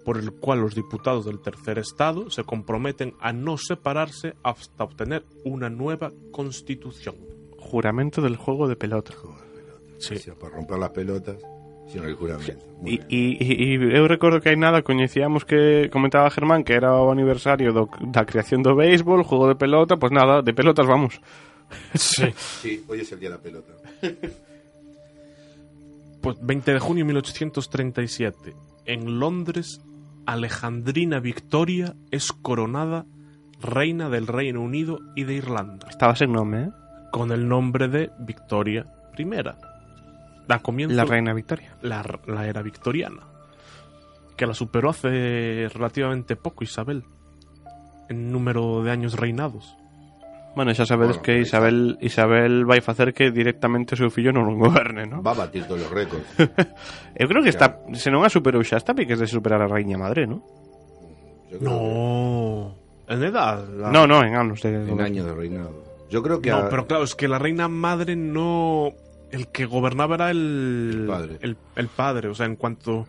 por 0.04 0.16
el 0.16 0.32
cual 0.32 0.60
los 0.60 0.74
diputados 0.74 1.26
del 1.26 1.40
tercer 1.40 1.78
estado 1.78 2.30
se 2.30 2.42
comprometen 2.42 3.14
a 3.20 3.32
no 3.32 3.58
separarse 3.58 4.34
hasta 4.42 4.84
obtener 4.84 5.24
una 5.44 5.68
nueva 5.68 6.10
constitución. 6.32 7.14
Juramento 7.58 8.22
del 8.22 8.36
juego 8.36 8.66
de 8.66 8.76
pelota. 8.76 9.12
Sí. 9.98 10.14
O 10.14 10.18
sea, 10.18 10.34
para 10.34 10.56
romper 10.56 10.78
las 10.78 10.90
pelotas, 10.90 11.36
sino 11.90 12.04
el 12.04 12.14
juramento. 12.14 12.64
E, 12.86 13.00
e, 13.10 13.36
e, 13.40 13.74
e 13.74 13.96
eu 13.98 14.06
recordo 14.06 14.40
que 14.40 14.48
hai 14.48 14.56
nada 14.56 14.86
coñecíamos 14.86 15.44
que 15.44 15.90
comentaba 15.90 16.30
Germán 16.30 16.62
que 16.62 16.72
era 16.72 16.94
o 16.94 17.10
aniversario 17.10 17.74
do, 17.74 17.90
da 18.00 18.24
creación 18.24 18.62
do 18.62 18.78
béisbol, 18.78 19.26
juego 19.26 19.50
de 19.50 19.58
pelota, 19.58 19.98
pues 19.98 20.12
nada, 20.12 20.40
de 20.42 20.54
pelotas 20.54 20.86
vamos. 20.86 21.20
Sí. 21.94 22.34
Sí, 22.34 22.84
hoy 22.88 23.00
es 23.00 23.12
el 23.12 23.20
día 23.20 23.30
de 23.30 23.36
la 23.36 23.42
pelota. 23.42 23.72
Pues 26.20 26.36
20 26.38 26.74
de 26.74 26.78
junio 26.78 27.02
de 27.02 27.06
1837. 27.06 28.54
En 28.84 29.18
Londres, 29.18 29.80
Alejandrina 30.26 31.18
Victoria 31.18 31.94
es 32.10 32.30
coronada 32.32 33.06
reina 33.58 34.10
del 34.10 34.26
Reino 34.26 34.60
Unido 34.60 34.98
y 35.16 35.24
de 35.24 35.32
Irlanda, 35.34 35.86
Estaba 35.88 36.14
sen 36.16 36.32
nome, 36.32 36.64
eh? 36.64 36.70
con 37.10 37.32
el 37.32 37.48
nombre 37.48 37.88
de 37.88 38.10
Victoria 38.18 38.86
I. 39.16 39.24
Da 40.50 40.58
comienzo 40.58 40.96
La 40.98 41.04
reina 41.06 41.30
Victoria. 41.32 41.78
la, 41.82 42.02
la 42.26 42.42
era 42.46 42.60
victoriana, 42.62 43.22
que 44.36 44.46
la 44.46 44.54
superó 44.54 44.90
hace 44.90 45.68
relativamente 45.70 46.34
poco 46.34 46.64
Isabel, 46.64 47.04
en 48.08 48.32
número 48.32 48.82
de 48.82 48.90
años 48.90 49.14
reinados. 49.14 49.76
Bueno, 50.56 50.74
xa 50.74 50.82
sabedes 50.82 51.22
Bueno, 51.22 51.22
que 51.22 51.38
Isabel 51.46 51.94
Isabel 52.02 52.66
vai 52.66 52.82
facer 52.82 53.14
que 53.14 53.30
directamente 53.30 53.94
o 53.94 54.00
seu 54.02 54.10
fillo 54.10 54.34
non 54.34 54.58
goberne, 54.58 55.06
non? 55.06 55.22
Va 55.22 55.30
a 55.38 55.46
batir 55.46 55.62
todos 55.70 55.86
los 55.86 55.90
récords. 55.94 56.26
Eu 57.14 57.30
creo 57.30 57.38
que 57.46 57.54
está, 57.54 57.78
se 57.94 58.10
non 58.10 58.26
a 58.26 58.30
superou 58.34 58.58
xa, 58.66 58.74
está 58.82 58.90
piques 58.90 59.22
de 59.22 59.30
superar 59.30 59.62
a 59.62 59.70
Raíña 59.70 59.94
Madre, 59.94 60.26
non? 60.26 60.42
Yo 61.54 61.62
No, 61.62 62.74
en 63.06 63.22
edad. 63.22 63.62
la- 63.70 63.94
No, 63.94 64.10
no, 64.10 64.26
en 64.26 64.34
anos 64.34 64.58
de... 64.66 64.74
que 64.74 64.90
En 64.90 64.98
años 64.98 65.22
de 65.30 65.34
reinado. 65.38 65.70
Yo 66.10 66.18
creo 66.18 66.42
que 66.42 66.50
No, 66.50 66.66
a- 66.66 66.68
pero 66.68 66.82
claro, 66.90 67.06
es 67.06 67.14
que 67.14 67.30
la 67.30 67.38
reina 67.38 67.70
madre 67.70 68.18
no. 68.18 68.90
El 69.30 69.48
que 69.48 69.64
gobernaba 69.64 70.16
era 70.16 70.30
el. 70.30 71.00
El 71.02 71.06
padre. 71.06 71.38
El, 71.40 71.56
el 71.76 71.88
padre, 71.88 72.28
o 72.28 72.34
sea, 72.34 72.46
en 72.46 72.56
cuanto 72.56 73.06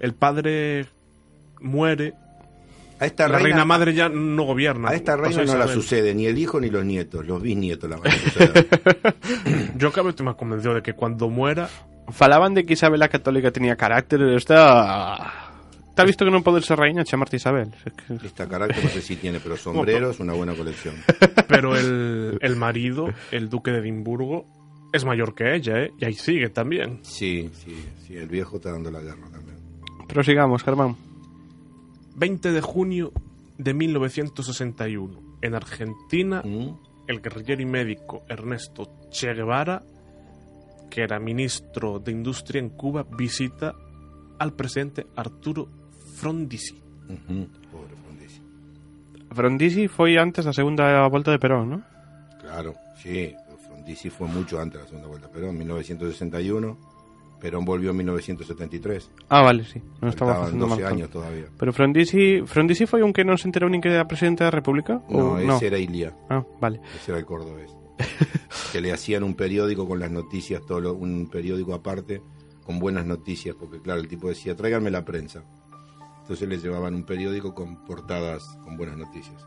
el 0.00 0.14
padre 0.14 0.86
muere, 1.60 2.14
a 3.00 3.06
esta 3.06 3.28
la 3.28 3.36
reina, 3.36 3.48
reina, 3.48 3.64
madre 3.64 3.94
ya 3.94 4.08
no 4.08 4.42
gobierna. 4.42 4.90
a 4.90 4.94
esta 4.94 5.16
reina 5.16 5.44
no 5.44 5.56
la 5.56 5.68
sucede 5.68 6.14
ni 6.14 6.26
el 6.26 6.36
hijo 6.36 6.60
ni 6.60 6.68
los 6.68 6.84
nietos, 6.84 7.26
los 7.26 7.40
bisnietos 7.40 7.88
la 7.88 7.96
van 7.96 8.08
a 8.08 8.10
suceder. 8.18 8.66
Yo 9.76 9.92
creo 9.92 10.14
que 10.14 10.22
me 10.22 10.34
convenció 10.34 10.74
de 10.74 10.82
que 10.82 10.94
cuando 10.94 11.28
muera. 11.28 11.68
Falaban 12.10 12.54
de 12.54 12.64
que 12.64 12.72
Isabel 12.72 13.00
la 13.00 13.08
Católica 13.08 13.50
tenía 13.50 13.76
carácter, 13.76 14.22
está... 14.30 15.44
Está 15.90 16.06
visto 16.06 16.24
que 16.24 16.30
non 16.30 16.46
poder 16.46 16.62
ser 16.62 16.78
reina 16.78 17.02
chamarte 17.02 17.36
Isabel. 17.42 17.74
Esta 18.22 18.46
carácter 18.46 18.78
no 18.78 18.88
sé 18.88 19.02
si 19.02 19.18
tiene, 19.18 19.42
pero 19.42 19.56
sombrero 19.58 20.14
es 20.14 20.22
una 20.22 20.32
buena 20.32 20.54
colección. 20.54 20.94
Pero 21.50 21.74
el, 21.74 22.38
el 22.40 22.54
marido, 22.54 23.10
el 23.32 23.50
duque 23.50 23.72
de 23.74 23.82
Edimburgo, 23.82 24.46
es 24.92 25.04
mayor 25.04 25.34
que 25.34 25.54
ella, 25.54 25.82
¿eh? 25.82 25.92
Y 25.98 26.04
ahí 26.04 26.14
sigue 26.14 26.48
también. 26.48 27.00
Sí, 27.02 27.50
sí, 27.52 27.74
sí, 28.06 28.16
el 28.16 28.28
viejo 28.28 28.56
está 28.56 28.72
dando 28.72 28.90
la 28.90 29.00
guerra 29.00 29.28
también. 29.30 29.58
Prosigamos, 30.08 30.62
Germán. 30.62 30.96
20 32.16 32.52
de 32.52 32.60
junio 32.60 33.12
de 33.58 33.74
1961. 33.74 35.20
En 35.42 35.54
Argentina, 35.54 36.42
¿Mm? 36.44 36.70
el 37.06 37.20
guerrillero 37.20 37.62
y 37.62 37.66
médico 37.66 38.22
Ernesto 38.28 38.88
Che 39.10 39.32
Guevara, 39.34 39.82
que 40.90 41.02
era 41.02 41.20
ministro 41.20 41.98
de 41.98 42.12
Industria 42.12 42.60
en 42.60 42.70
Cuba, 42.70 43.04
visita 43.04 43.74
al 44.38 44.52
presidente 44.54 45.06
Arturo 45.16 45.68
Frondizi. 46.16 46.80
Pobre 47.70 47.94
Frondizi. 48.02 48.40
Frondizi 49.30 49.88
foi 49.88 50.16
antes 50.16 50.44
da 50.44 50.52
segunda 50.52 51.06
volta 51.08 51.30
de 51.30 51.38
Perón, 51.38 51.70
¿no? 51.70 51.82
Claro, 52.40 52.74
sí, 53.02 53.34
Frondizi 53.88 54.10
fue 54.10 54.28
mucho 54.28 54.60
antes 54.60 54.74
de 54.78 54.84
la 54.84 54.88
segunda 54.88 55.08
vuelta, 55.08 55.30
pero 55.32 55.48
en 55.48 55.56
1961, 55.56 56.76
Perón 57.40 57.64
volvió 57.64 57.90
en 57.92 57.96
1973. 57.96 59.10
Ah, 59.30 59.40
vale, 59.40 59.64
sí. 59.64 59.80
Non 60.04 60.12
estaba 60.12 60.44
facendo 60.44 60.68
12 60.68 60.82
mal. 60.84 60.92
años 60.92 61.08
todavía. 61.08 61.48
Pero 61.56 61.72
Frondizi, 61.72 62.44
Frondizi 62.44 62.84
foi 62.84 63.00
un 63.00 63.16
que 63.16 63.24
non 63.24 63.40
se 63.40 63.48
enterou 63.48 63.70
nin 63.72 63.80
que 63.80 63.88
era 63.88 64.04
presidente 64.04 64.44
da 64.44 64.52
República? 64.52 65.00
No, 65.08 65.40
ese 65.40 65.72
era 65.72 65.80
Ilia, 65.80 66.12
Ah, 66.28 66.44
vale. 66.60 66.84
ese 67.00 67.16
era 67.16 67.18
el 67.18 67.24
cordobés. 67.24 67.72
que 68.76 68.84
le 68.84 68.92
hacían 68.92 69.24
un 69.24 69.32
periódico 69.32 69.88
con 69.88 69.96
las 69.96 70.12
noticias, 70.12 70.60
todo 70.68 70.84
lo- 70.84 70.92
un 71.00 71.32
periódico 71.32 71.72
aparte, 71.72 72.20
con 72.68 72.76
buenas 72.76 73.08
noticias, 73.08 73.56
porque 73.56 73.80
claro, 73.80 74.04
el 74.04 74.08
tipo 74.12 74.28
decía, 74.28 74.52
tráiganme 74.52 74.90
la 74.92 75.00
prensa. 75.08 75.40
Entonces 76.28 76.44
le 76.46 76.58
llevaban 76.60 76.92
un 76.92 77.04
periódico 77.08 77.54
con 77.56 77.86
portadas 77.88 78.44
con 78.60 78.76
buenas 78.76 78.98
noticias. 79.00 79.40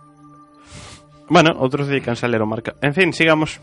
Bueno, 1.29 1.53
outros 1.61 1.85
dedicanse 1.87 2.25
a 2.25 2.29
ler 2.33 2.41
o 2.41 2.49
marca. 2.49 2.73
En 2.81 2.91
fin, 2.97 3.13
sigamos. 3.13 3.61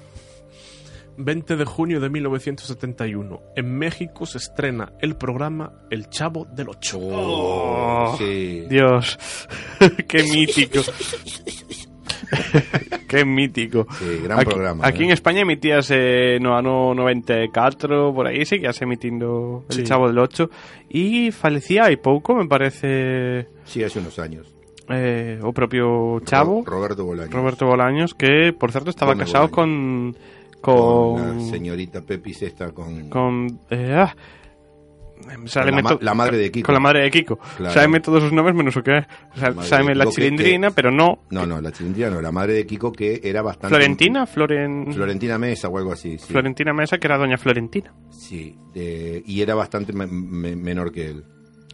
20 1.19 1.57
de 1.57 1.65
junio 1.65 2.01
de 2.01 2.09
1971. 2.11 3.43
En 3.57 3.77
México 3.77 4.25
se 4.25 4.39
estrena 4.39 4.93
el 5.01 5.17
programa 5.17 5.73
El 5.91 6.09
Chavo 6.09 6.47
del 6.47 6.69
Ocho. 6.71 6.99
Oh. 7.03 8.15
sí. 8.19 8.65
Dios, 8.71 9.19
qué 10.09 10.23
mítico. 10.23 10.81
Qué 13.09 13.25
mítico. 13.25 13.87
Sí, 13.99 14.21
gran 14.23 14.41
aquí, 14.41 14.51
programa, 14.51 14.87
Aquí 14.87 15.03
eh. 15.03 15.07
en 15.07 15.13
España 15.13 15.41
emitíase 15.41 16.39
no 16.41 16.57
ano 16.59 16.93
94, 16.95 18.13
por 18.13 18.27
aí 18.27 18.45
seguíase 18.45 18.85
emitindo 18.85 19.65
El 19.71 19.77
Sí. 19.77 19.83
Chavo 19.85 20.09
del 20.09 20.19
8 20.19 20.51
e 20.93 21.33
falecía 21.33 21.89
hai 21.89 21.97
pouco, 21.97 22.37
me 22.37 22.45
parece 22.45 23.49
Sí, 23.65 23.81
hace 23.83 24.01
unos 24.05 24.19
años. 24.19 24.53
eh, 24.93 25.41
o 25.41 25.53
propio 25.57 26.21
Chavo, 26.25 26.61
Ro- 26.65 26.77
Roberto 26.77 27.05
Bolaños. 27.05 27.33
Roberto 27.33 27.65
Bolaños, 27.65 28.13
que 28.13 28.53
por 28.53 28.73
certo 28.73 28.91
estaba 28.91 29.13
Come 29.17 29.25
casado 29.25 29.49
Bolaños. 29.49 30.13
con 30.13 30.38
Con 30.61 30.77
con 31.17 31.39
la 31.39 31.45
señorita 31.51 32.01
Pepis 32.03 32.43
esta 32.43 32.71
con... 32.73 33.09
con 33.09 33.61
eh, 33.71 33.95
ah, 33.95 34.15
sale 35.47 35.71
la, 35.71 35.83
ma- 35.83 35.91
meto- 35.91 35.99
la 36.03 36.15
madre 36.15 36.37
de 36.39 36.51
Kiko. 36.51 36.67
con 36.67 36.75
la 36.75 36.81
madre 36.81 37.03
de 37.03 37.11
Kiko. 37.11 37.39
Claro. 37.57 37.75
Sábeme 37.75 38.01
todos 38.01 38.23
os 38.25 38.33
nomes 38.33 38.55
menos 38.55 38.77
o 38.77 38.83
que 38.83 38.99
é. 38.99 39.07
O 39.35 39.63
sea, 39.63 39.83
La 39.83 40.07
chilindrina, 40.07 40.69
que- 40.69 40.75
pero 40.75 40.91
no 40.91 41.21
No, 41.31 41.45
no, 41.47 41.61
la 41.61 41.71
chilindrina 41.73 42.11
no, 42.11 42.21
la 42.21 42.33
madre 42.33 42.55
de 42.55 42.67
Kiko 42.67 42.93
que 42.93 43.21
era 43.23 43.43
bastante... 43.43 43.69
Florentina, 43.69 44.27
Floren... 44.27 44.93
Florentina 44.93 45.39
Mesa 45.39 45.69
o 45.69 45.77
algo 45.79 45.93
así, 45.93 46.19
sí. 46.19 46.33
Florentina 46.33 46.73
Mesa, 46.73 46.99
que 46.99 47.07
era 47.07 47.19
doña 47.19 47.37
Florentina. 47.39 47.93
Sí, 48.11 48.57
y 48.75 49.41
era 49.43 49.55
bastante 49.55 49.93
me- 49.93 50.07
me- 50.07 50.57
menor 50.57 50.93
que 50.93 51.07
él. 51.11 51.25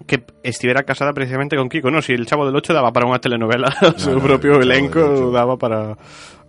Que 0.06 0.24
estuviera 0.42 0.82
casada 0.82 1.12
precisamente 1.12 1.56
con 1.56 1.68
Kiko. 1.68 1.90
No, 1.90 2.02
si 2.02 2.12
el 2.12 2.26
Chavo 2.26 2.44
del 2.44 2.56
8 2.56 2.74
daba 2.74 2.92
para 2.92 3.06
una 3.06 3.20
telenovela, 3.20 3.72
su 3.96 4.10
no, 4.12 4.20
propio 4.20 4.60
elenco 4.60 4.98
Ocho. 5.00 5.30
daba 5.30 5.56
para 5.56 5.96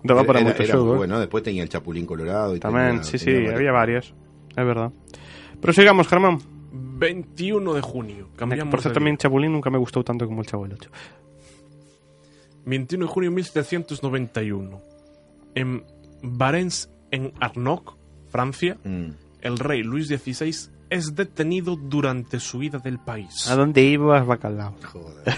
daba 0.06 0.24
para 0.24 0.40
Era- 0.40 0.50
mucho 0.50 0.64
era 0.64 0.74
show. 0.74 0.86
muy 0.86 0.94
¿eh? 0.94 0.98
Bueno, 0.98 1.20
después 1.20 1.44
tenía 1.44 1.64
el 1.64 1.70
Chapulín 1.70 2.06
Colorado 2.06 2.56
y 2.56 2.60
También, 2.60 2.88
tenía- 2.88 3.04
sí, 3.04 3.18
sí, 3.18 3.26
tenía 3.26 3.54
había 3.56 3.72
varias. 3.72 4.06
Es 4.50 4.56
verdad. 4.66 4.92
Prosigamos, 5.62 6.08
Germán. 6.08 6.40
21 6.72 7.74
de 7.74 7.82
junio. 7.82 8.30
Cambiamos 8.36 8.72
Por 8.72 8.80
cierto, 8.82 8.90
de 8.90 8.94
también 8.96 9.18
Chapulín 9.18 9.52
nunca 9.52 9.70
me 9.70 9.78
gustó 9.78 10.04
tanto 10.04 10.26
como 10.26 10.42
el 10.42 10.48
Chavo 10.48 10.64
del 10.64 10.74
8. 10.74 10.90
21 12.66 13.06
de 13.06 13.12
junio 13.12 13.30
de 13.30 13.36
1791. 13.36 14.82
En 15.56 15.84
Varens, 16.22 16.90
en 17.12 17.34
Arnoc, 17.40 17.96
Francia, 18.30 18.78
Mm. 18.84 19.10
el 19.42 19.60
rey 19.60 19.84
Luis 19.84 20.08
XVI 20.08 20.70
es 20.90 21.16
detenido 21.16 21.76
durante 21.76 22.40
su 22.40 22.60
huida 22.60 22.80
del 22.80 23.00
país. 23.00 23.48
¿A 23.50 23.56
dónde 23.56 23.82
ibas, 23.84 24.26
bacalao? 24.26 24.76
Joder. 24.84 25.34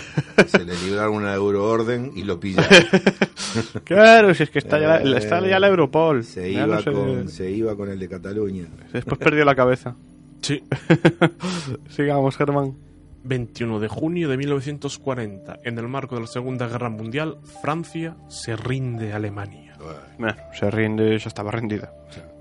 Se 0.48 0.64
le 0.66 0.76
libraron 0.86 1.16
una 1.16 1.34
euroorden 1.34 2.12
y 2.16 2.24
lo 2.24 2.40
pillaron. 2.40 2.70
Claro, 3.86 4.34
si 4.36 4.44
es 4.44 4.50
que 4.52 4.60
está 4.60 4.78
ya, 4.80 4.98
Eh, 4.98 5.18
está 5.18 5.40
ya 5.48 5.60
la 5.60 5.68
Europol. 5.68 6.24
Se 6.24 6.52
iba, 6.52 6.68
no 6.68 6.82
sé- 6.82 6.92
con, 6.92 7.28
se 7.30 7.50
iba 7.50 7.76
con 7.76 7.90
el 7.90 7.98
de 7.98 8.08
Cataluña. 8.08 8.66
Después 8.94 9.18
perdió 9.18 9.46
la 9.46 9.56
cabeza. 9.56 9.96
Sí. 10.42 10.62
Sigamos, 11.90 12.38
Germán. 12.38 12.76
21 13.24 13.80
de 13.80 13.88
junio 13.90 14.30
de 14.30 14.38
1940, 14.38 15.60
en 15.64 15.78
el 15.80 15.88
marco 15.90 16.16
de 16.16 16.22
la 16.22 16.28
Segunda 16.28 16.68
Guerra 16.68 16.90
Mundial, 16.90 17.38
Francia 17.62 18.16
se 18.30 18.56
rinde 18.56 19.12
a 19.12 19.18
Alemania. 19.18 19.76
Bueno, 20.18 20.36
se 20.58 20.70
rinde, 20.72 21.18
ya 21.18 21.28
estaba 21.28 21.52
rendida. 21.52 21.92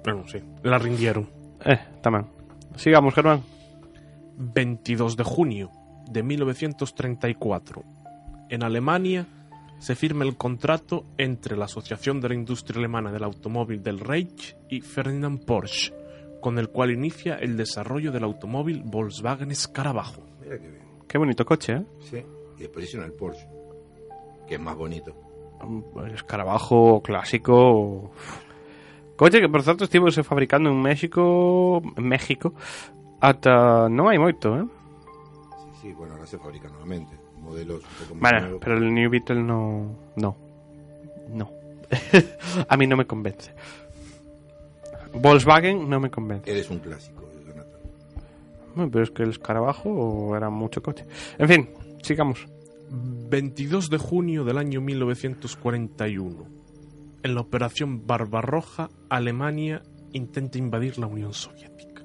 Bueno, 0.04 0.24
sí, 0.28 0.38
la 0.62 0.78
rindieron. 0.78 1.28
Eh, 1.64 1.78
también. 2.02 2.26
Sigamos, 2.76 3.14
Germán. 3.14 3.42
22 4.36 5.16
de 5.16 5.24
junio 5.24 5.70
de 6.10 6.22
1934, 6.22 7.82
en 8.50 8.62
Alemania 8.62 9.26
se 9.78 9.94
firma 9.94 10.24
el 10.24 10.36
contrato 10.36 11.04
entre 11.18 11.56
la 11.56 11.64
Asociación 11.64 12.20
de 12.20 12.28
la 12.28 12.34
Industria 12.34 12.78
Alemana 12.78 13.10
del 13.10 13.24
Automóvil 13.24 13.82
del 13.82 13.98
Reich 13.98 14.56
y 14.68 14.82
Ferdinand 14.82 15.44
Porsche, 15.44 15.92
con 16.40 16.58
el 16.58 16.68
cual 16.68 16.90
inicia 16.90 17.36
el 17.36 17.56
desarrollo 17.56 18.12
del 18.12 18.24
automóvil 18.24 18.82
Volkswagen 18.84 19.50
Escarabajo. 19.50 20.22
Mira 20.42 20.58
qué 20.58 20.68
bien. 20.68 20.82
Qué 21.08 21.18
bonito 21.18 21.44
coche, 21.44 21.72
¿eh? 21.74 21.84
Sí. 22.00 22.22
Y 22.58 22.60
después 22.60 22.84
hicieron 22.84 23.06
el 23.06 23.14
Porsche, 23.14 23.48
que 24.46 24.54
es 24.54 24.60
más 24.60 24.76
bonito. 24.76 25.14
Escarabajo 26.12 27.02
clásico. 27.02 28.12
Coche 29.16 29.40
que, 29.40 29.48
por 29.48 29.62
cierto, 29.62 29.84
estivose 29.84 30.22
fabricando 30.22 30.68
en 30.70 30.80
México 30.80 31.82
en 31.96 32.04
México 32.06 32.52
ata 33.20 33.88
non 33.88 34.12
hai 34.12 34.20
moito, 34.20 34.52
eh? 34.60 34.64
Sí, 35.80 35.88
sí, 35.88 35.88
bueno, 35.96 36.14
ahora 36.20 36.28
se 36.28 36.36
fabrica 36.36 36.68
nuevamente. 36.68 37.16
Modelos 37.40 37.80
un 37.80 37.94
poco 37.96 38.12
más 38.14 38.20
Bueno, 38.20 38.40
nuevos. 38.40 38.60
pero 38.60 38.74
el 38.76 38.92
New 38.92 39.08
Beetle 39.08 39.40
no... 39.40 39.88
No. 40.20 40.36
No. 41.32 41.48
A 42.68 42.76
mí 42.76 42.84
no 42.86 42.96
me 43.00 43.06
convence. 43.06 43.54
Volkswagen 45.14 45.88
no 45.88 45.96
me 46.00 46.10
convence. 46.10 46.50
Eres 46.50 46.68
un 46.68 46.78
clásico, 46.80 47.24
Jonathan. 47.40 47.80
Bueno, 48.74 48.90
pero 48.90 49.04
es 49.04 49.10
que 49.10 49.22
el 49.22 49.30
escarabajo 49.30 50.36
era 50.36 50.50
mucho 50.50 50.82
coche. 50.82 51.06
En 51.38 51.48
fin, 51.48 51.70
sigamos. 52.02 52.44
22 52.90 53.88
de 53.88 53.98
junio 53.98 54.44
del 54.44 54.58
año 54.58 54.80
1941. 54.80 56.44
En 57.26 57.34
la 57.34 57.40
Operación 57.40 58.06
Barbarroja, 58.06 58.88
Alemania 59.10 59.82
intenta 60.12 60.58
invadir 60.58 60.96
la 60.96 61.08
Unión 61.08 61.32
Soviética. 61.32 62.04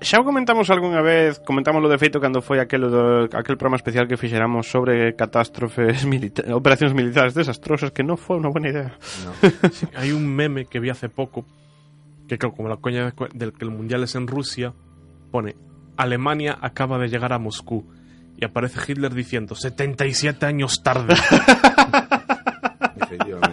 Xa 0.00 0.20
o 0.20 0.22
comentamos 0.22 0.70
algunha 0.70 1.02
vez, 1.02 1.42
comentamos 1.42 1.82
lo 1.82 1.90
de 1.90 1.98
feito 1.98 2.22
cando 2.22 2.38
foi 2.38 2.62
aquel, 2.62 2.86
do, 2.86 3.26
aquel 3.26 3.58
programa 3.58 3.74
especial 3.74 4.06
que 4.06 4.14
fixeramos 4.14 4.70
sobre 4.70 5.18
catástrofes 5.18 6.06
milita 6.06 6.46
operacións 6.54 6.94
militares 6.94 7.34
desastrosas 7.34 7.90
que 7.90 8.06
non 8.06 8.14
foi 8.14 8.38
unha 8.38 8.54
buena 8.54 8.70
idea. 8.70 8.94
No. 9.26 9.34
Hay 9.98 10.14
un 10.14 10.30
meme 10.30 10.70
que 10.70 10.78
vi 10.78 10.94
hace 10.94 11.10
poco, 11.10 11.42
que 12.30 12.38
creo 12.38 12.54
como 12.54 12.70
la 12.70 12.78
coña 12.78 13.10
del 13.34 13.50
que 13.50 13.66
el 13.66 13.74
mundial 13.74 14.06
es 14.06 14.14
en 14.14 14.30
Rusia, 14.30 14.78
pone 15.34 15.58
Alemania 15.98 16.54
acaba 16.54 17.02
de 17.02 17.10
llegar 17.10 17.34
a 17.34 17.42
Moscú 17.42 17.82
y 18.38 18.46
aparece 18.46 18.78
Hitler 18.78 19.10
diciendo 19.10 19.58
77 19.58 20.46
años 20.46 20.86
tarde. 20.86 21.18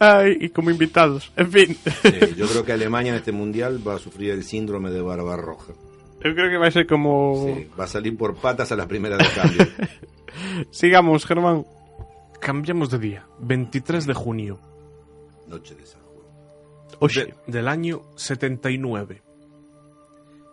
Ai, 0.00 0.38
e 0.40 0.50
como 0.50 0.70
invitados. 0.70 1.30
En 1.36 1.50
fin, 1.52 1.76
Sí, 2.02 2.34
yo 2.36 2.46
creo 2.48 2.64
que 2.64 2.72
Alemania 2.72 3.12
en 3.12 3.18
este 3.18 3.32
mundial 3.32 3.78
va 3.86 3.94
a 3.94 3.98
sufrir 3.98 4.30
el 4.30 4.42
síndrome 4.44 4.90
de 4.90 5.00
Barbarroja. 5.00 5.72
eu 6.24 6.34
creo 6.34 6.50
que 6.50 6.58
vai 6.58 6.72
ser 6.72 6.86
como... 6.88 7.44
Sí, 7.46 7.68
va 7.78 7.84
a 7.84 7.86
salir 7.86 8.16
por 8.16 8.34
patas 8.36 8.72
a 8.72 8.76
las 8.76 8.86
primeras 8.86 9.18
de 9.20 9.28
cambio. 9.30 9.62
Sigamos, 10.72 11.24
Germán. 11.24 11.64
Cambiamos 12.40 12.90
de 12.90 12.98
día, 12.98 13.26
23 13.40 14.06
de 14.06 14.14
junio 14.14 14.58
Noche 15.46 15.74
de 15.76 15.86
San 15.86 16.00
Juan. 16.02 16.26
Oxe, 16.98 17.24
de- 17.26 17.34
del 17.46 17.68
año 17.68 18.02
79. 18.16 19.22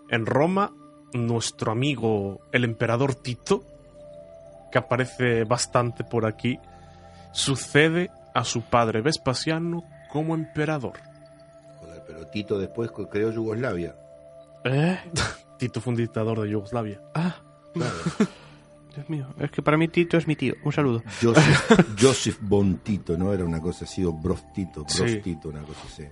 En 0.10 0.26
Roma, 0.28 0.72
nuestro 1.14 1.72
amigo 1.72 2.42
el 2.52 2.64
emperador 2.66 3.16
Tito, 3.16 3.64
que 4.72 4.78
aparece 4.78 5.44
bastante 5.46 6.04
por 6.04 6.26
aquí, 6.28 6.60
sucede 7.32 8.12
a 8.34 8.44
su 8.44 8.62
padre 8.64 9.02
Vespasiano 9.02 9.84
como 10.12 10.36
emperador. 10.36 10.94
Joder, 11.80 12.04
pero 12.08 12.28
Tito 12.28 12.58
después 12.60 12.92
creó 13.12 13.32
Yugoslavia. 13.32 13.96
eh? 14.66 15.00
Tito 15.60 15.80
fue 15.82 15.92
un 15.92 15.98
dictador 15.98 16.42
de 16.42 16.50
Yugoslavia. 16.50 17.00
Ah, 17.14 17.36
Claro. 17.74 17.96
Dios 18.96 19.10
mío, 19.10 19.28
es 19.40 19.50
que 19.50 19.64
para 19.64 19.76
mí 19.76 19.88
Tito 19.88 20.18
es 20.18 20.28
mi 20.28 20.36
tío. 20.36 20.54
Un 20.64 20.72
saludo. 20.72 21.02
Joseph, 21.20 21.96
Joseph 22.00 22.38
Von 22.42 22.78
Tito, 22.80 23.18
¿no? 23.18 23.34
Era 23.34 23.44
una 23.44 23.60
cosa 23.60 23.86
así, 23.86 24.04
o 24.06 24.14
Bros 24.14 24.44
Tito, 24.54 24.86
Sí. 24.88 25.20
Tito, 25.20 25.50
una 25.50 25.62
cosa 25.64 25.82
así. 25.88 26.04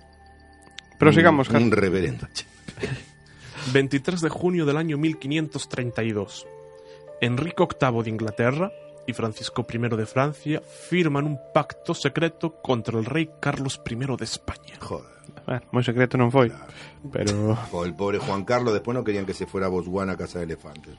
Pero 0.97 1.13
sigamos, 1.13 1.47
un, 1.49 1.57
un 1.57 1.71
reverendo. 1.71 2.27
23 3.73 4.21
de 4.21 4.29
junio 4.29 4.65
del 4.65 4.77
año 4.77 4.97
1532. 4.97 6.47
Enrique 7.21 7.67
VIII 7.79 8.03
de 8.03 8.09
Inglaterra 8.09 8.71
y 9.07 9.13
Francisco 9.13 9.65
I 9.71 9.77
de 9.95 10.05
Francia 10.05 10.61
firman 10.89 11.25
un 11.25 11.37
pacto 11.53 11.93
secreto 11.93 12.55
contra 12.61 12.97
el 12.99 13.05
rey 13.05 13.29
Carlos 13.39 13.81
I 13.89 13.95
de 13.95 14.23
España. 14.25 14.75
Joder. 14.79 15.11
Bueno, 15.45 15.61
moi 15.73 15.81
secreto 15.81 16.19
non 16.21 16.29
foi. 16.29 16.51
Pero... 17.09 17.57
O 17.73 17.81
el 17.85 17.95
pobre 17.97 18.19
Juan 18.21 18.45
Carlos 18.45 18.73
después 18.73 18.93
no 18.93 19.01
querían 19.03 19.25
que 19.25 19.33
se 19.33 19.47
fuera 19.49 19.65
a 19.67 19.73
Botswana 19.73 20.13
a 20.13 20.17
casa 20.19 20.37
de 20.39 20.45
elefantes. 20.45 20.93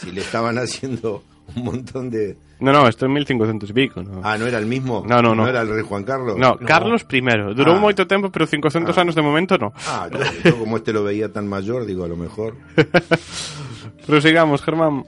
Si 0.00 0.08
le 0.10 0.20
estaban 0.24 0.56
haciendo 0.56 1.22
un 1.54 1.64
montón 1.64 2.08
de... 2.08 2.38
No, 2.64 2.72
no, 2.72 2.88
esto 2.88 3.04
en 3.04 3.12
1500 3.12 3.68
y 3.68 3.72
pico, 3.74 4.00
no. 4.02 4.22
Ah, 4.24 4.38
¿no 4.38 4.46
era 4.46 4.56
el 4.58 4.64
mismo? 4.64 5.04
No, 5.04 5.20
no, 5.20 5.34
no. 5.34 5.44
¿No 5.44 5.48
era 5.48 5.60
el 5.60 5.68
rey 5.68 5.84
Juan 5.84 6.04
Carlos? 6.04 6.38
No, 6.38 6.56
Carlos 6.56 7.04
I. 7.10 7.20
Durou 7.52 7.76
Ah. 7.76 7.82
moito 7.82 8.06
tempo, 8.08 8.30
pero 8.32 8.46
500 8.48 8.96
Ah. 8.96 9.00
anos 9.04 9.14
de 9.14 9.20
momento 9.22 9.58
no. 9.58 9.74
Ah, 9.84 10.08
yo, 10.08 10.18
yo 10.50 10.56
como 10.58 10.78
este 10.80 10.92
lo 10.94 11.04
veía 11.04 11.28
tan 11.32 11.44
mayor, 11.46 11.84
digo, 11.84 12.04
a 12.04 12.08
lo 12.08 12.16
mejor... 12.16 12.56
Pero 14.06 14.20
sigamos, 14.20 14.62
Germán. 14.62 15.04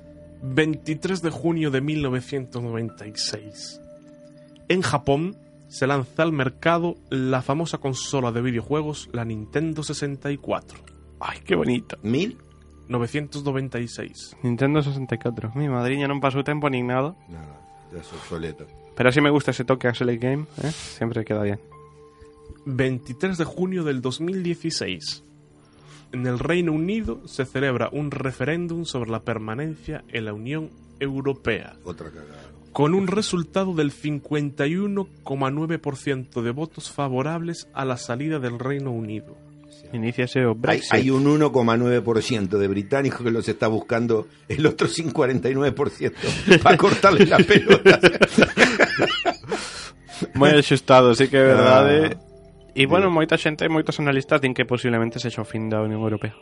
23 0.54 1.22
de 1.22 1.30
junio 1.30 1.70
de 1.70 1.80
1996. 1.80 3.80
En 4.68 4.82
Japón 4.82 5.36
se 5.68 5.86
lanza 5.86 6.22
al 6.22 6.32
mercado 6.32 6.96
la 7.10 7.42
famosa 7.42 7.78
consola 7.78 8.32
de 8.32 8.42
videojuegos, 8.42 9.08
la 9.12 9.24
Nintendo 9.24 9.82
64. 9.82 10.78
Ay, 11.20 11.38
qué 11.44 11.56
bonito. 11.56 11.96
¿Mil? 12.02 12.38
996. 12.88 14.36
Nintendo 14.42 14.82
64. 14.82 15.52
Mi 15.56 15.68
madriña 15.68 16.06
non 16.06 16.22
pasou 16.22 16.46
tempo 16.46 16.70
nin 16.70 16.86
nada. 16.86 17.18
No, 17.26 17.42
no, 17.42 17.58
ya 17.90 17.98
es 17.98 18.06
obsoleto. 18.14 18.62
Pero 18.94 19.10
así 19.10 19.18
me 19.20 19.34
gusta 19.34 19.50
ese 19.50 19.66
toque 19.66 19.90
a 19.90 19.94
Select 19.94 20.22
Game, 20.22 20.46
¿eh? 20.62 20.70
Siempre 20.70 21.26
queda 21.26 21.42
bien. 21.42 21.58
23 22.66 23.38
de 23.38 23.44
junio 23.44 23.82
del 23.82 24.00
2016. 24.00 25.25
En 26.16 26.26
el 26.26 26.38
Reino 26.38 26.72
Unido 26.72 27.20
se 27.26 27.44
celebra 27.44 27.90
un 27.92 28.10
referéndum 28.10 28.86
sobre 28.86 29.10
la 29.10 29.20
permanencia 29.20 30.02
en 30.08 30.24
la 30.24 30.32
Unión 30.32 30.70
Europea, 30.98 31.76
Otra 31.84 32.08
cagada. 32.08 32.40
con 32.72 32.94
un 32.94 33.06
resultado 33.06 33.74
del 33.74 33.92
51,9% 33.92 36.40
de 36.42 36.50
votos 36.52 36.90
favorables 36.90 37.68
a 37.74 37.84
la 37.84 37.98
salida 37.98 38.38
del 38.38 38.58
Reino 38.58 38.92
Unido. 38.92 39.36
Iníciase 39.92 40.46
o 40.46 40.52
Hay, 40.52 40.56
Brexit. 40.58 40.94
hay 40.94 41.10
un 41.10 41.26
1,9% 41.26 42.56
de 42.56 42.66
británicos 42.68 43.20
que 43.20 43.30
los 43.30 43.46
está 43.46 43.66
buscando 43.68 44.26
el 44.48 44.64
otro 44.64 44.88
5,49% 44.88 46.62
para 46.62 46.78
cortarle 46.78 47.26
la 47.26 47.36
pelota. 47.36 48.00
Moi 50.32 50.48
axustado, 50.56 51.12
sí 51.12 51.28
que 51.28 51.36
é 51.36 51.44
verdade. 51.44 52.16
Ah. 52.16 52.24
E, 52.76 52.84
bueno, 52.84 53.08
moita 53.08 53.40
xente, 53.40 53.72
moitos 53.72 53.96
analistas 54.04 54.36
din 54.44 54.52
que 54.52 54.68
posiblemente 54.68 55.16
sexa 55.16 55.40
o 55.40 55.48
fin 55.48 55.72
da 55.72 55.80
Unión 55.80 56.04
Europea. 56.04 56.36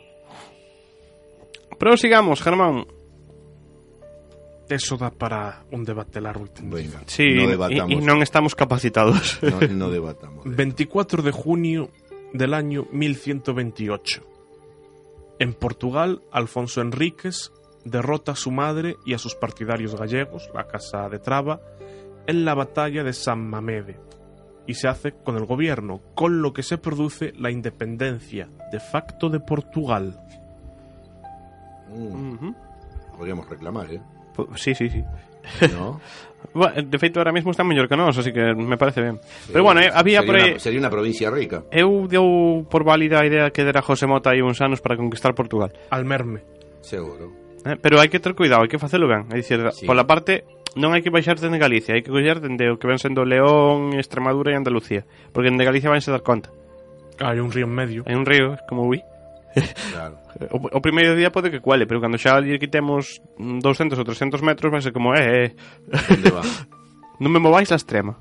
Prosigamos, 1.79 2.43
Germán. 2.43 2.83
Eso 4.67 4.99
da 4.99 5.15
para 5.15 5.63
un 5.71 5.87
debate 5.87 6.19
largo 6.19 6.43
y 6.43 6.49
tendido. 6.49 6.75
Venga, 6.75 6.99
Sí, 7.07 7.39
no 7.39 7.47
e, 7.47 7.55
debatamos. 7.55 7.87
e 7.87 7.95
non 8.03 8.19
estamos 8.19 8.51
capacitados. 8.51 9.39
No, 9.71 9.87
no 9.87 9.89
debatamos. 9.93 10.43
24 10.43 11.23
de 11.23 11.31
junio 11.31 11.87
del 12.35 12.51
año 12.51 12.83
1128. 12.91 15.39
En 15.39 15.55
Portugal, 15.55 16.19
Alfonso 16.35 16.83
Enríquez 16.83 17.55
derrota 17.87 18.33
a 18.33 18.35
su 18.35 18.51
madre 18.51 18.99
y 19.07 19.15
a 19.15 19.23
sus 19.23 19.39
partidarios 19.39 19.95
gallegos, 19.95 20.51
la 20.51 20.67
Casa 20.67 21.07
de 21.07 21.19
Traba, 21.19 21.63
en 22.27 22.43
la 22.43 22.55
batalla 22.55 23.05
de 23.07 23.13
San 23.13 23.39
Mamede 23.47 24.03
y 24.67 24.73
se 24.73 24.87
hace 24.87 25.11
con 25.13 25.35
el 25.37 25.45
gobierno, 25.45 26.01
con 26.15 26.41
lo 26.41 26.53
que 26.53 26.63
se 26.63 26.77
produce 26.77 27.33
la 27.37 27.51
independencia 27.51 28.47
de 28.71 28.79
facto 28.79 29.29
de 29.29 29.39
Portugal. 29.39 30.19
Mm, 31.89 32.51
podríamos 33.17 33.49
reclamar, 33.49 33.91
¿eh? 33.93 34.01
Po- 34.35 34.49
Sí, 34.55 34.73
sí, 34.75 34.89
sí. 34.89 35.03
¿No? 35.73 35.99
Bueno, 36.53 36.75
de 36.79 36.99
feito, 36.99 37.19
ahora 37.19 37.31
mismo 37.33 37.49
está 37.49 37.63
mellor 37.63 37.89
que 37.89 37.97
nós, 37.97 38.15
así 38.19 38.31
que 38.31 38.53
me 38.53 38.77
parece 38.77 39.01
ben. 39.01 39.19
Pero 39.51 39.63
bueno, 39.63 39.81
eh, 39.81 39.89
había 39.91 40.21
sería 40.21 40.25
por 40.25 40.35
aí... 40.35 40.51
Una, 40.51 40.59
sería 40.59 40.89
provincia 40.91 41.31
rica. 41.31 41.63
Eu 41.73 42.05
deu 42.07 42.61
por 42.69 42.85
válida 42.85 43.17
a 43.17 43.25
idea 43.25 43.49
que 43.49 43.65
dera 43.65 43.81
José 43.81 44.05
Mota 44.05 44.29
aí 44.29 44.45
uns 44.45 44.61
anos 44.61 44.77
para 44.77 44.93
conquistar 44.95 45.33
Portugal. 45.33 45.73
Al 45.89 46.05
merme. 46.05 46.45
Seguro. 46.85 47.33
Eh, 47.65 47.81
Pero 47.81 47.97
hai 47.97 48.13
que 48.13 48.21
ter 48.21 48.37
cuidado, 48.37 48.61
hai 48.61 48.69
que 48.69 48.77
facelo 48.77 49.09
ben. 49.09 49.25
É 49.33 49.41
dicir, 49.41 49.57
Sí. 49.73 49.89
pola 49.89 50.05
parte, 50.05 50.45
non 50.75 50.91
hai 50.91 50.99
que 50.99 51.09
baixar 51.09 51.39
dende 51.39 51.57
Galicia, 51.57 51.95
hai 51.95 52.03
que 52.03 52.11
coller 52.11 52.43
dende 52.43 52.67
o 52.67 52.75
que 52.75 52.87
ven 52.87 52.99
sendo 52.99 53.23
León, 53.23 53.95
Extremadura 53.95 54.51
e 54.51 54.59
Andalucía, 54.59 55.07
porque 55.31 55.47
dende 55.47 55.63
Galicia 55.63 55.87
vanse 55.87 56.11
dar 56.11 56.21
conta. 56.21 56.51
Ah, 57.19 57.31
hai 57.31 57.39
un 57.39 57.51
río 57.51 57.63
en 57.63 57.73
medio. 57.73 58.03
Hai 58.03 58.15
un 58.15 58.27
río, 58.27 58.59
como 58.67 58.89
vi. 58.91 58.99
Claro. 59.91 60.19
O, 60.51 60.59
o 60.59 60.83
primeiro 60.83 61.15
día 61.15 61.31
pode 61.31 61.47
que 61.47 61.63
cuale, 61.63 61.87
pero 61.87 62.03
cando 62.03 62.19
xa 62.19 62.43
lle 62.43 62.59
quitemos 62.59 63.23
200 63.39 63.95
ou 63.95 64.03
300 64.03 64.43
metros 64.43 64.67
vai 64.67 64.83
ser 64.83 64.91
como, 64.91 65.15
eh, 65.15 65.47
eh. 65.47 65.55
Va? 66.27 66.43
non 67.23 67.31
me 67.31 67.39
mováis 67.39 67.71
a 67.71 67.79
extrema. 67.79 68.19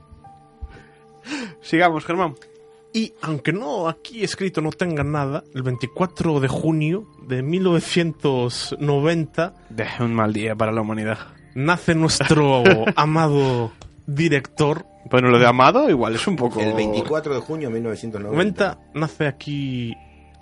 Sigamos, 1.58 2.06
Germán. 2.06 2.38
Y 2.94 3.14
aunque 3.22 3.52
no 3.52 3.88
aquí 3.88 4.22
escrito 4.22 4.60
no 4.62 4.70
tenga 4.70 5.02
nada, 5.02 5.42
el 5.54 5.64
24 5.66 6.38
de 6.38 6.46
junio 6.46 7.10
de 7.26 7.42
1990... 7.42 9.54
De 9.70 9.86
un 9.98 10.14
mal 10.14 10.32
día 10.32 10.54
para 10.54 10.70
la 10.70 10.82
humanidad. 10.82 11.33
Nace 11.54 11.94
nuestro 11.94 12.62
amado 12.96 13.72
director. 14.06 14.86
Bueno, 15.10 15.28
lo 15.28 15.38
de 15.38 15.46
Amado 15.46 15.90
igual 15.90 16.14
es 16.14 16.26
un 16.26 16.36
poco... 16.36 16.60
El 16.60 16.72
24 16.74 17.34
de 17.34 17.40
junio 17.40 17.68
de 17.68 17.74
1990. 17.74 18.32
90 18.34 18.78
nace 18.94 19.26
aquí 19.26 19.94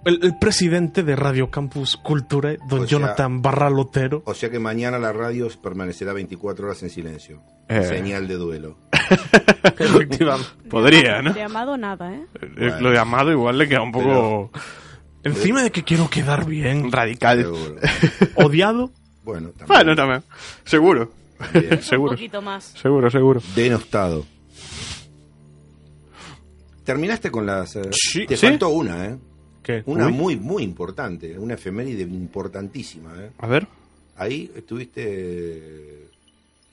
el, 0.04 0.20
el 0.22 0.38
presidente 0.38 1.02
de 1.02 1.16
Radio 1.16 1.50
Campus 1.50 1.96
Cultura, 1.96 2.54
don 2.68 2.80
O 2.80 2.86
sea- 2.86 2.98
Jonathan 2.98 3.42
Barral 3.42 3.78
Otero. 3.78 4.22
O 4.24 4.34
sea 4.34 4.50
que 4.50 4.58
mañana 4.60 4.98
la 4.98 5.12
radio 5.12 5.48
permanecerá 5.62 6.12
24 6.12 6.66
horas 6.66 6.82
en 6.82 6.90
silencio. 6.90 7.42
Eh. 7.68 7.82
Señal 7.82 8.28
de 8.28 8.34
duelo. 8.34 8.78
Efectivamente. 9.78 10.48
Podría, 10.68 11.22
¿no? 11.22 11.32
De 11.32 11.42
amado 11.42 11.76
nada, 11.76 12.12
¿eh? 12.14 12.24
Eh, 12.56 12.72
Lo 12.80 12.90
de 12.90 12.98
Amado 12.98 13.32
igual 13.32 13.58
le 13.58 13.68
queda 13.68 13.82
un 13.82 13.92
poco 13.92 14.50
Encima 15.24 15.62
de 15.62 15.70
que 15.70 15.84
quiero 15.84 16.08
quedar 16.10 16.46
bien, 16.46 16.90
radical. 16.90 17.42
Seguro. 17.42 17.76
odiado, 18.36 18.90
Bueno, 19.24 19.48
también. 19.50 19.66
Bueno, 19.68 19.96
también. 19.96 20.22
Seguro. 20.64 21.12
Seguro. 21.80 22.10
Un 22.12 22.16
poquito 22.16 22.42
más. 22.42 22.64
Seguro, 22.80 23.10
seguro. 23.10 23.40
Denostado. 23.54 24.24
Terminaste 26.84 27.30
con 27.30 27.46
las. 27.46 27.76
eh, 27.76 27.82
Sí. 27.92 28.26
Te 28.26 28.36
¿Sí? 28.36 28.46
faltó 28.46 28.70
una, 28.70 29.06
¿eh? 29.06 29.18
que 29.62 29.82
Una 29.86 30.06
uy, 30.06 30.12
muy, 30.12 30.36
muy 30.36 30.62
importante. 30.64 31.38
Una 31.38 31.54
efeméride 31.54 32.02
importantísima, 32.02 33.12
¿eh? 33.20 33.30
A 33.38 33.46
ver. 33.46 33.66
Ahí 34.16 34.50
estuviste. 34.56 35.02
eh, 35.06 36.08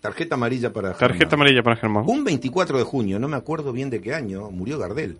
Tarjeta 0.01 0.35
amarilla 0.35 0.71
para. 0.73 0.93
Tarjeta 0.93 1.25
Germán. 1.29 1.33
amarilla 1.33 1.61
para 1.63 1.75
Germán. 1.75 2.03
Un 2.07 2.23
24 2.23 2.77
de 2.77 2.83
junio, 2.83 3.19
no 3.19 3.27
me 3.27 3.37
acuerdo 3.37 3.71
bien 3.71 3.89
de 3.89 4.01
qué 4.01 4.13
año, 4.13 4.49
murió 4.49 4.79
Gardel. 4.79 5.17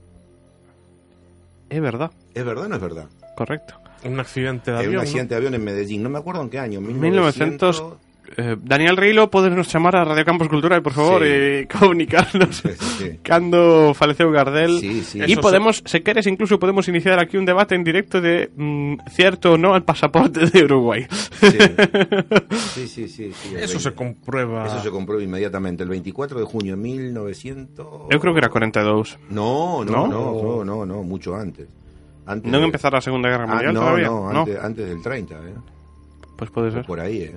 Es 1.70 1.82
verdad. 1.82 2.12
¿Es 2.34 2.44
verdad 2.46 2.66
o 2.66 2.70
no 2.70 2.76
es 2.76 2.82
verdad? 2.82 3.08
Correcto. 3.36 3.76
un 4.06 4.20
accidente 4.20 4.72
de 4.72 4.78
avión. 4.78 4.92
un 4.92 4.96
¿no? 4.98 5.02
accidente 5.02 5.34
de 5.34 5.38
avión 5.38 5.54
en 5.56 5.64
Medellín. 5.64 6.04
No 6.04 6.10
me 6.10 6.20
acuerdo 6.20 6.42
en 6.42 6.50
qué 6.50 6.60
año. 6.60 6.80
1900. 6.82 7.82
1900. 7.82 8.10
Eh, 8.38 8.56
Daniel 8.62 8.96
Reilo, 8.96 9.32
podes 9.32 9.68
chamar 9.68 9.96
a 9.96 10.06
Radio 10.06 10.24
Campus 10.24 10.48
Cultural, 10.50 10.84
por 10.84 10.94
favor, 10.94 11.24
Sí. 11.24 11.28
e 11.30 11.68
comunicarnos 11.80 12.62
Sí, 12.62 13.20
cando 13.24 13.96
faleceu 13.96 14.30
Gardel. 14.30 14.78
Sí, 14.80 15.02
sí. 15.04 15.20
Eso 15.20 15.42
podemos, 15.42 15.82
se 15.84 16.04
queres, 16.04 16.28
incluso 16.28 16.60
podemos 16.60 16.88
iniciar 16.88 17.18
aquí 17.18 17.38
un 17.38 17.46
debate 17.46 17.74
en 17.74 17.84
directo 17.84 18.22
de 18.22 18.52
mm, 18.56 18.98
cierto 19.10 19.54
o 19.54 19.58
no 19.58 19.74
al 19.74 19.82
pasaporte 19.84 20.46
de 20.46 20.64
Uruguay. 20.64 21.08
Sí, 21.42 21.48
sí, 22.88 22.88
sí. 22.88 23.08
sí, 23.10 23.34
sí, 23.34 23.56
el 23.56 23.64
Eso 23.64 23.80
se 23.80 23.90
20. 23.90 23.96
comprueba. 23.96 24.68
Eso 24.68 24.80
se 24.84 24.92
compró 24.92 25.20
inmediatamente. 25.20 25.82
El 25.82 25.90
24 25.90 26.38
de 26.40 26.46
junio 26.46 26.76
de 26.76 26.82
1900. 26.84 27.88
Eu 28.14 28.20
creo 28.22 28.34
que 28.34 28.40
era 28.46 28.50
42. 28.50 29.18
No, 29.32 29.84
¿No? 29.84 30.06
no, 30.06 30.08
no, 30.08 30.64
no, 30.64 30.64
no, 30.64 30.86
no, 30.86 31.02
mucho 31.04 31.36
antes. 31.36 31.68
Antes 32.30 32.46
Non 32.52 32.62
de- 32.62 32.70
empezar 32.70 32.94
a 32.94 33.02
Segunda 33.02 33.28
Guerra 33.34 33.50
Ah, 33.50 33.54
Mundial 33.58 33.74
no, 33.74 33.80
todavía? 33.82 34.08
no, 34.08 34.30
antes, 34.46 34.56
antes 34.62 34.84
del 34.86 35.02
30, 35.02 35.36
¿eh? 35.42 35.58
Pois 36.38 36.52
pode 36.54 36.70
ser, 36.72 36.86
Por 36.86 37.00
ahí, 37.02 37.26
¿eh? 37.26 37.36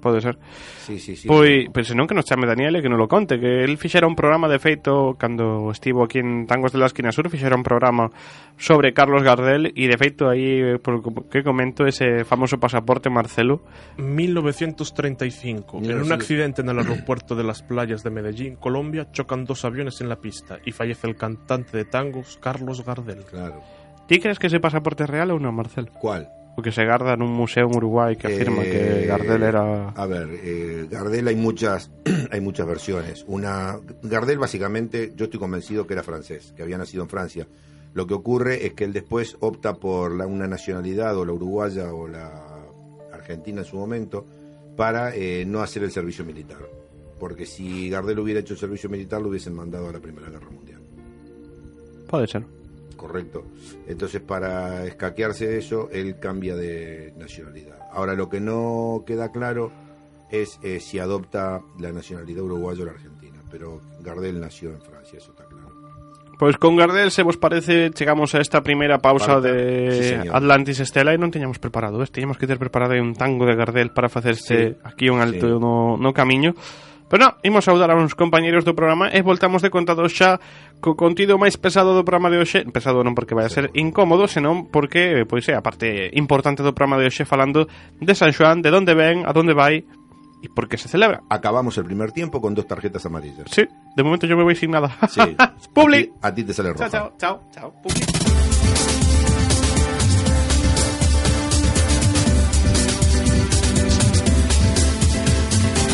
pode 0.00 0.22
ser. 0.22 0.38
Sí, 0.86 0.96
sí, 1.02 1.16
sí. 1.18 1.26
Pois, 1.26 1.66
pois 1.74 1.84
senón 1.90 2.06
que 2.06 2.14
nos 2.14 2.24
chame 2.24 2.46
Daniel 2.46 2.78
e 2.78 2.80
que 2.80 2.88
nos 2.88 2.96
lo 2.96 3.10
conte 3.10 3.36
Que 3.42 3.66
el 3.66 3.76
fixera 3.76 4.06
un 4.06 4.14
programa 4.14 4.46
de 4.48 4.56
feito 4.62 5.18
Cando 5.18 5.68
estivo 5.74 6.06
aquí 6.06 6.22
en 6.22 6.46
Tangos 6.46 6.70
de 6.72 6.78
la 6.78 6.86
Esquina 6.86 7.10
Sur 7.12 7.28
Fixera 7.28 7.58
un 7.58 7.66
programa 7.66 8.08
sobre 8.56 8.94
Carlos 8.94 9.20
Gardel 9.26 9.74
E 9.74 9.84
de 9.90 9.98
feito 9.98 10.30
aí, 10.30 10.62
eh, 10.62 10.78
por 10.78 10.94
lo 10.94 11.02
que 11.28 11.42
comento 11.42 11.82
Ese 11.84 12.22
famoso 12.24 12.56
pasaporte 12.62 13.10
Marcelo 13.10 13.60
1935. 13.98 15.78
En 15.78 15.82
un 15.82 15.88
1900. 16.08 16.12
accidente 16.12 16.62
en 16.62 16.68
el 16.70 16.78
aeropuerto 16.78 17.34
de 17.34 17.44
las 17.44 17.62
playas 17.62 18.02
de 18.02 18.10
Medellín, 18.10 18.56
Colombia, 18.56 19.10
chocan 19.12 19.44
dos 19.44 19.64
aviones 19.64 20.00
en 20.00 20.08
la 20.08 20.16
pista 20.16 20.58
y 20.64 20.72
fallece 20.72 21.06
el 21.06 21.16
cantante 21.16 21.76
de 21.76 21.84
tangos 21.84 22.38
Carlos 22.40 22.84
Gardel. 22.84 23.24
Claro. 23.24 23.60
Ti 24.08 24.20
crees 24.20 24.38
que 24.38 24.46
ese 24.48 24.58
pasaporte 24.58 25.04
é 25.04 25.06
real 25.06 25.36
ou 25.36 25.38
non, 25.38 25.52
Marcelo? 25.52 25.92
¿Cuál? 26.00 26.32
O 26.56 26.64
que 26.64 26.72
se 26.72 26.80
garda 26.88 27.12
nun 27.12 27.28
museo 27.28 27.68
en 27.68 27.76
Uruguai 27.76 28.16
Que 28.16 28.32
afirma 28.32 28.64
Eh, 28.64 28.72
que 28.72 28.82
Gardel 29.04 29.44
era... 29.44 29.92
A 29.92 30.06
ver, 30.08 30.32
eh, 30.32 30.88
Gardel 30.88 31.28
hay 31.28 31.36
muchas, 31.36 31.92
hay 32.32 32.40
muchas 32.40 32.66
versiones. 32.66 33.28
Una, 33.28 33.76
Gardel 34.02 34.40
básicamente, 34.40 35.12
yo 35.14 35.28
estoy 35.28 35.38
convencido 35.38 35.86
que 35.86 35.92
era 35.92 36.02
francés, 36.02 36.54
que 36.56 36.64
había 36.64 36.80
nacido 36.80 37.04
en 37.04 37.10
Francia. 37.12 37.46
Lo 37.92 38.06
que 38.08 38.14
ocurre 38.14 38.64
es 38.64 38.72
que 38.72 38.84
él 38.84 38.94
después 38.96 39.36
opta 39.40 39.74
por 39.74 40.16
la, 40.16 40.26
una 40.26 40.48
nacionalidad, 40.48 41.14
o 41.14 41.26
la 41.26 41.32
uruguaya 41.32 41.92
o 41.92 42.08
la 42.08 42.32
argentina 43.12 43.60
en 43.60 43.66
su 43.66 43.76
momento, 43.76 44.24
para 44.74 45.14
eh, 45.14 45.44
no 45.46 45.60
hacer 45.60 45.84
el 45.84 45.92
servicio 45.92 46.24
militar. 46.24 46.64
Porque 47.20 47.44
si 47.44 47.90
Gardel 47.90 48.18
hubiera 48.20 48.40
hecho 48.40 48.54
el 48.54 48.58
servicio 48.58 48.88
militar, 48.88 49.20
lo 49.20 49.28
hubiesen 49.28 49.52
mandado 49.54 49.90
a 49.90 49.92
la 49.92 50.00
Primera 50.00 50.30
Guerra 50.30 50.48
Mundial. 50.48 50.80
Pode 52.08 52.26
ser 52.26 52.57
Correcto. 52.98 53.44
Entonces, 53.86 54.20
para 54.20 54.84
escaquearse 54.84 55.56
eso, 55.56 55.88
él 55.92 56.18
cambia 56.18 56.56
de 56.56 57.14
nacionalidad. 57.16 57.78
Ahora, 57.92 58.14
lo 58.14 58.28
que 58.28 58.40
no 58.40 59.04
queda 59.06 59.30
claro 59.30 59.70
es 60.30 60.58
eh, 60.62 60.80
si 60.80 60.98
adopta 60.98 61.62
la 61.78 61.92
nacionalidad 61.92 62.42
uruguaya 62.42 62.82
o 62.82 62.86
la 62.86 62.92
argentina. 62.92 63.38
Pero 63.50 63.80
Gardel 64.02 64.40
nació 64.40 64.70
en 64.70 64.82
Francia, 64.82 65.16
eso 65.16 65.30
está 65.30 65.44
claro. 65.44 65.68
Pois 66.38 66.56
con 66.58 66.76
Gardel, 66.76 67.10
se 67.10 67.22
vos 67.22 67.36
parece, 67.36 67.90
chegamos 67.90 68.34
a 68.34 68.40
esta 68.40 68.62
primeira 68.62 68.98
pausa 68.98 69.40
de 69.40 70.20
Sí. 70.22 70.28
Atlantis 70.30 70.78
Estela 70.78 71.14
e 71.14 71.18
non 71.18 71.30
teñamos 71.34 71.58
preparado, 71.58 71.98
ves? 71.98 72.10
Teñamos 72.14 72.38
que 72.38 72.46
ter 72.46 72.58
preparado 72.62 72.94
un 72.98 73.14
tango 73.14 73.42
de 73.46 73.54
Gardel 73.58 73.90
para 73.90 74.06
facerse 74.10 74.74
Sí. 74.74 74.76
aquí 74.84 75.06
un 75.10 75.18
alto 75.18 75.46
Sí. 75.46 75.58
no, 75.58 75.96
no 75.98 76.10
camiño. 76.14 76.54
Pero 77.08 77.24
non, 77.24 77.32
imos 77.40 77.64
saudar 77.64 77.88
a 77.88 77.96
uns 77.96 78.12
compañeros 78.12 78.68
do 78.68 78.76
programa 78.76 79.08
e 79.08 79.24
voltamos 79.24 79.64
de 79.64 79.72
contado 79.72 80.04
xa 80.12 80.36
co 80.84 80.94
contido 80.94 81.40
máis 81.40 81.56
pesado 81.56 81.96
do 81.96 82.04
programa 82.04 82.28
de 82.28 82.38
hoxe 82.38 82.68
Pesado 82.68 83.00
non 83.00 83.16
porque 83.16 83.32
vai 83.32 83.48
a 83.48 83.52
ser 83.52 83.72
incómodo, 83.72 84.28
senón 84.28 84.68
porque, 84.68 85.24
pois 85.24 85.48
é, 85.48 85.56
a 85.56 85.64
parte 85.64 86.12
importante 86.14 86.60
do 86.60 86.76
programa 86.76 87.00
de 87.00 87.08
hoxe 87.08 87.24
falando 87.24 87.66
de 87.98 88.12
San 88.12 88.30
Xoán, 88.36 88.60
de 88.60 88.68
onde 88.70 88.92
ven, 88.92 89.24
a 89.24 89.32
onde 89.32 89.56
vai 89.56 89.88
e 90.38 90.46
por 90.52 90.68
que 90.70 90.78
se 90.78 90.86
celebra 90.86 91.24
Acabamos 91.32 91.74
el 91.80 91.84
primer 91.88 92.12
tiempo 92.12 92.38
con 92.40 92.54
dos 92.54 92.68
tarjetas 92.68 93.02
amarillas. 93.06 93.50
Sí, 93.50 93.66
de 93.66 94.02
momento 94.04 94.28
yo 94.28 94.36
me 94.36 94.44
voy 94.44 94.54
sin 94.54 94.70
nada 94.70 94.92
Sí. 95.08 95.20
Publi. 95.74 96.12
A 96.22 96.30
ti, 96.30 96.42
a 96.42 96.44
ti 96.44 96.44
te 96.44 96.52
sale 96.52 96.72
roja. 96.72 96.88
Chao, 96.88 97.12
chao, 97.18 97.48
chao, 97.50 97.72
chao 97.72 97.82
Publi. 97.82 98.47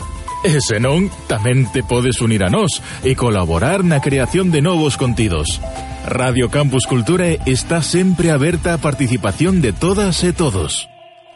Eh, 0.44 0.58
e 0.58 0.60
senón, 0.62 1.10
tamén 1.26 1.66
te 1.74 1.82
podes 1.82 2.22
unir 2.22 2.46
a 2.46 2.50
nós 2.50 2.78
e 3.02 3.18
colaborar 3.18 3.82
na 3.82 3.98
creación 3.98 4.54
de 4.54 4.62
novos 4.62 4.94
contidos. 4.94 5.58
Radio 6.06 6.48
Campus 6.48 6.86
Cultura 6.86 7.34
está 7.44 7.82
sempre 7.82 8.30
aberta 8.30 8.74
a 8.74 8.78
participación 8.78 9.60
de 9.60 9.72
todas 9.74 10.22
e 10.22 10.32
todos. 10.32 10.86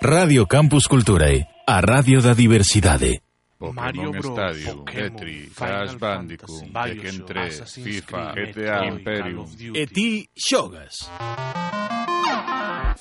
Radio 0.01 0.47
Campus 0.47 0.87
Culturae, 0.87 1.47
a 1.67 1.81
radio 1.81 2.23
da 2.23 2.35
diversidade. 2.35 3.23
Mario 3.71 4.11
Bros, 4.11 4.27
Stadium, 4.27 4.79
Pokémon, 4.79 5.15
Tetris, 5.15 5.55
Crash 5.55 5.95
Bandicoot, 5.95 6.73
Tekken 6.73 7.27
3, 7.27 7.75
FIFA, 7.75 8.35
GTA 8.35 8.87
Imperium. 8.87 9.47
E 9.75 9.87
ti 9.87 10.27
xogas. 10.35 11.07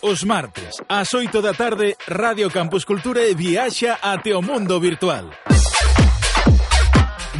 Os 0.04 0.24
martes, 0.24 0.78
ás 0.90 1.14
8 1.14 1.42
da 1.42 1.54
tarde, 1.54 1.98
Radio 2.06 2.50
Campus 2.50 2.86
Cultura 2.86 3.22
viaxa 3.34 3.98
ate 4.02 4.34
o 4.34 4.42
mundo 4.42 4.80
virtual. 4.80 5.30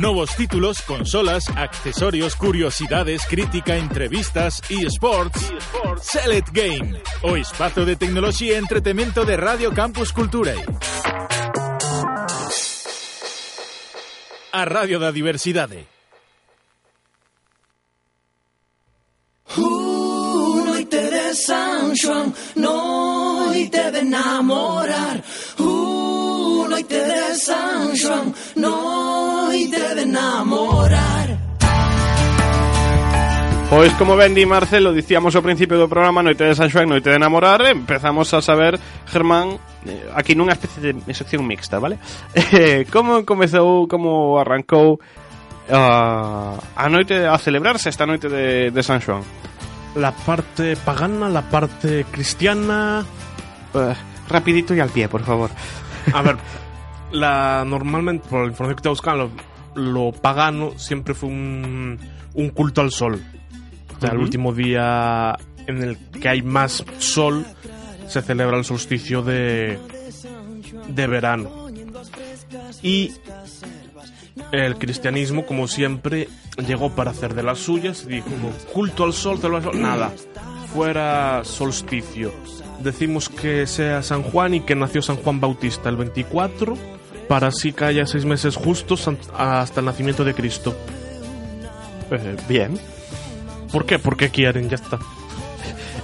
Novos 0.02 0.36
títulos, 0.36 0.82
consolas, 0.82 1.44
accesorios, 1.56 2.36
curiosidades, 2.36 3.24
crítica, 3.28 3.78
entrevistas 3.78 4.60
e 4.68 4.84
sports. 4.88 5.54
Select 6.02 6.50
Game, 6.52 7.00
o 7.22 7.38
espazo 7.38 7.86
de 7.86 7.96
tecnoloxía 7.96 8.56
e 8.56 8.58
entretemento 8.58 9.24
de 9.24 9.38
Radio 9.38 9.72
Campus 9.72 10.12
Cultura. 10.12 10.56
A 14.52 14.66
Radio 14.66 14.98
da 14.98 15.12
Diversidade. 15.12 15.86
Uh, 19.56 20.66
noite 20.66 20.98
de 20.98 21.36
San 21.36 21.94
Juan, 21.94 22.34
noite 22.56 23.92
de 23.92 24.00
enamorar. 24.00 25.22
Uh, 25.60 26.01
noite 26.82 27.06
de 27.06 27.36
San 27.36 27.96
Juan, 27.96 28.34
noite 28.56 29.96
de 29.96 30.02
enamorar. 30.02 31.38
Pois 33.70 33.94
como 33.94 34.18
ben 34.18 34.34
di 34.34 34.46
Marcelo, 34.46 34.92
dicíamos 34.92 35.36
ao 35.38 35.46
principio 35.46 35.78
do 35.78 35.88
programa 35.88 36.26
Noite 36.26 36.44
de 36.44 36.58
San 36.58 36.68
Xoán, 36.68 36.92
Noite 36.92 37.08
de 37.08 37.16
Enamorar 37.16 37.64
Empezamos 37.72 38.34
a 38.36 38.44
saber, 38.44 38.76
Germán 39.08 39.64
eh, 39.88 40.12
Aquí 40.12 40.36
nunha 40.36 40.60
especie 40.60 40.92
de 40.92 41.14
sección 41.16 41.48
mixta, 41.48 41.80
vale? 41.80 41.96
Eh, 42.52 42.84
como 42.92 43.24
comezou, 43.24 43.88
como 43.88 44.36
arrancou 44.44 45.00
a, 45.72 46.60
a 46.60 46.86
noite 46.92 47.24
a 47.24 47.38
celebrarse 47.40 47.88
esta 47.88 48.04
noite 48.04 48.28
de, 48.28 48.76
de 48.76 48.82
San 48.84 49.00
Xoán 49.00 49.24
La 49.96 50.12
parte 50.12 50.76
pagana, 50.76 51.32
la 51.32 51.48
parte 51.48 52.04
cristiana. 52.12 53.08
Eh, 53.72 53.96
Rapidito 54.28 54.76
y 54.76 54.84
al 54.84 54.92
pie, 54.92 55.08
por 55.08 55.24
favor 55.24 55.48
A 56.12 56.22
ver, 56.22 56.36
la 57.12 57.64
normalmente, 57.66 58.28
por 58.30 58.42
la 58.42 58.48
información 58.48 58.76
que 58.78 58.84
te 58.84 58.90
buscan, 58.90 59.18
lo, 59.18 59.30
lo 59.76 60.12
pagano 60.12 60.78
siempre 60.78 61.14
fue 61.14 61.30
un, 61.30 62.00
un 62.34 62.50
culto 62.50 62.82
al 62.82 62.92
sol. 62.92 63.22
O 63.98 64.00
sea, 64.00 64.10
el 64.12 64.18
Ujú. 64.18 64.24
último 64.26 64.54
día 64.54 65.36
en 65.68 65.84
el 65.84 65.98
que 66.20 66.28
hay 66.30 66.42
más 66.42 66.84
sol 66.98 67.46
se 68.08 68.22
celebra 68.22 68.58
el 68.58 68.66
solsticio 68.66 69.22
de, 69.22 69.78
de 70.90 71.08
verano. 71.08 71.68
Y 72.82 73.12
el 74.52 74.76
cristianismo, 74.78 75.46
como 75.46 75.68
siempre, 75.68 76.28
llegó 76.68 76.92
para 76.96 77.12
hacer 77.12 77.36
de 77.36 77.44
las 77.44 77.60
suyas 77.60 78.04
y 78.06 78.16
dijo, 78.16 78.28
culto 78.74 79.04
al 79.04 79.14
sol, 79.14 79.40
el 79.44 79.64
sol, 79.64 79.82
nada, 79.82 80.12
fuera 80.74 81.44
solsticio. 81.44 82.34
Decimos 82.82 83.30
que 83.30 83.68
sea 83.68 84.02
San 84.02 84.24
Juan 84.24 84.56
y 84.56 84.62
que 84.62 84.76
nació 84.76 85.02
San 85.02 85.18
Juan 85.18 85.40
Bautista 85.40 85.90
el 85.90 85.98
24, 85.98 86.76
para 87.32 87.48
así 87.48 87.72
que 87.72 87.86
haya 87.86 88.06
seis 88.06 88.26
meses 88.26 88.58
justos 88.58 89.10
hasta 89.38 89.80
el 89.80 89.86
nacimiento 89.86 90.26
de 90.26 90.34
Cristo. 90.34 90.76
Eh, 92.12 92.36
Bien 92.50 92.78
¿Por 93.72 93.86
qué? 93.86 94.00
Porque 94.00 94.30
quieren, 94.30 94.68
ya 94.68 94.76
está. 94.76 95.00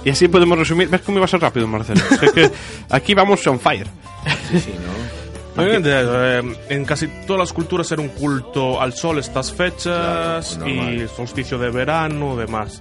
Y 0.06 0.08
así 0.08 0.26
podemos 0.26 0.56
resumir 0.56 0.88
¿Ves 0.88 1.02
cómo 1.02 1.18
iba 1.18 1.26
a 1.26 1.28
ser 1.28 1.42
rápido, 1.42 1.66
Marcelo? 1.66 2.00
Es 2.22 2.32
que 2.32 2.50
aquí 2.88 3.12
vamos 3.12 3.46
on 3.46 3.60
fire 3.60 3.86
Sí, 4.50 4.72
¿no? 5.54 5.62
Obviamente, 5.62 5.90
eh, 5.92 6.56
en 6.70 6.84
casi 6.86 7.08
todas 7.26 7.40
las 7.40 7.52
culturas 7.52 7.92
era 7.92 8.00
un 8.00 8.08
culto 8.08 8.80
al 8.80 8.94
sol 8.94 9.18
estas 9.18 9.52
fechas 9.52 10.56
Claro, 10.56 10.90
y 10.90 11.06
solsticio 11.14 11.58
de 11.58 11.68
verano, 11.68 12.36
demás. 12.36 12.80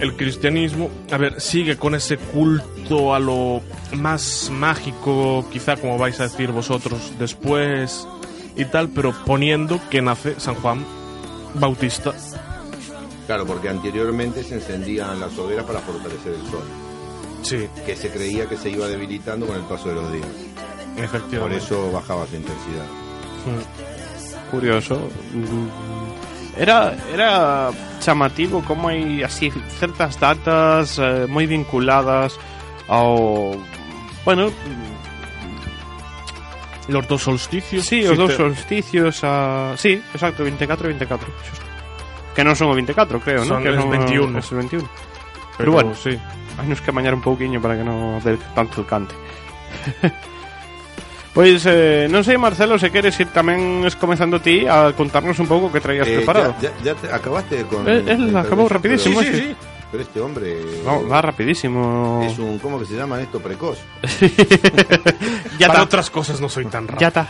El 0.00 0.14
cristianismo, 0.16 0.90
a 1.10 1.16
ver, 1.16 1.40
sigue 1.40 1.76
con 1.76 1.94
ese 1.94 2.18
culto 2.18 3.14
a 3.14 3.18
lo 3.18 3.62
más 3.94 4.50
mágico, 4.52 5.46
quizá 5.50 5.76
como 5.76 5.96
vais 5.96 6.20
a 6.20 6.24
decir 6.24 6.52
vosotros 6.52 7.12
después 7.18 8.06
y 8.56 8.66
tal, 8.66 8.90
pero 8.90 9.14
poniendo 9.24 9.80
que 9.90 10.02
nace 10.02 10.38
San 10.38 10.54
Juan 10.56 10.84
Bautista. 11.54 12.12
Claro, 13.26 13.46
porque 13.46 13.68
anteriormente 13.70 14.44
se 14.44 14.54
encendían 14.56 15.18
las 15.18 15.36
hogueras 15.38 15.64
para 15.64 15.80
fortalecer 15.80 16.34
el 16.34 16.50
sol, 16.50 16.62
Sí, 17.42 17.66
que 17.86 17.96
se 17.96 18.10
creía 18.10 18.46
que 18.48 18.56
se 18.56 18.70
iba 18.70 18.86
debilitando 18.88 19.46
con 19.46 19.56
el 19.56 19.62
paso 19.62 19.88
de 19.88 19.94
los 19.94 20.12
días. 20.12 20.26
Por 20.94 21.04
efectivamente. 21.04 21.56
eso 21.58 21.90
bajaba 21.92 22.26
su 22.26 22.36
intensidad. 22.36 22.86
curioso. 24.50 25.08
Era, 26.56 26.96
era 27.12 27.68
chamativo 28.00 28.64
como 28.64 28.88
hai 28.88 29.20
así 29.20 29.52
certas 29.76 30.16
datas 30.16 30.96
eh, 30.96 31.28
moi 31.28 31.44
vinculadas 31.44 32.32
ao 32.88 33.52
bueno, 34.24 34.48
Los 36.88 37.06
dos 37.08 37.22
solsticios. 37.22 37.84
sí, 37.84 38.02
sí 38.02 38.08
os 38.08 38.16
dous 38.16 38.30
te- 38.30 38.36
solsticios 38.38 39.20
a 39.26 39.74
sí, 39.76 39.98
exacto, 40.14 40.44
24 40.44 40.86
e 40.86 40.90
24, 40.94 41.26
xusto. 41.44 41.66
Que 42.32 42.44
non 42.46 42.54
son 42.54 42.70
o 42.70 42.74
24, 42.78 43.18
creo, 43.20 43.42
Son 43.42 43.58
non? 43.58 43.64
Que 43.64 43.74
es 43.74 43.80
21. 43.82 44.38
Es 44.38 44.48
o 44.52 44.56
21. 44.56 44.86
pero 44.86 44.92
Pero 45.58 45.70
bueno. 45.72 45.92
sí. 45.98 46.14
Nos 46.62 46.80
que 46.80 46.88
amañar 46.88 47.12
un 47.12 47.20
pouquiño 47.20 47.60
para 47.60 47.74
que 47.76 47.82
non 47.84 48.16
dé 48.24 48.38
tanto 48.54 48.80
el 48.80 48.86
cante. 48.86 49.12
Pois, 51.36 51.60
eh, 51.68 52.08
non 52.08 52.24
sei, 52.24 52.40
Marcelo, 52.40 52.80
se 52.80 52.88
queres 52.88 53.12
ir 53.20 53.28
tamén 53.28 53.84
es 53.84 53.92
comenzando 53.92 54.40
ti 54.40 54.64
a 54.64 54.96
contarnos 54.96 55.36
un 55.36 55.44
pouco 55.44 55.68
que 55.68 55.84
traías 55.84 56.08
Eh, 56.08 56.24
preparado. 56.24 56.56
Ya, 56.64 56.72
ya- 56.80 56.80
ya 56.80 56.94
te- 56.96 57.12
acabaste 57.12 57.60
con. 57.68 57.84
Eh, 57.84 58.08
él 58.08 58.32
acabó 58.32 58.64
rapidísimo, 58.72 59.20
Pero, 59.20 59.36
sí, 59.36 59.52
pero 59.92 60.00
este 60.02 60.18
hombre. 60.24 60.56
No, 60.80 61.04
va 61.04 61.20
rapidísimo. 61.20 62.24
Es 62.24 62.40
un. 62.40 62.56
¿Cómo 62.56 62.80
que 62.80 62.88
se 62.88 62.96
llama 62.96 63.20
esto? 63.20 63.36
Precoz. 63.36 63.76
ya 65.60 65.68
Para 65.68 65.82
otras 65.84 66.08
cosas 66.08 66.40
no 66.40 66.48
soy 66.48 66.64
tan 66.72 66.88
raro. 66.88 67.00
Ya 67.00 67.08
está. 67.08 67.28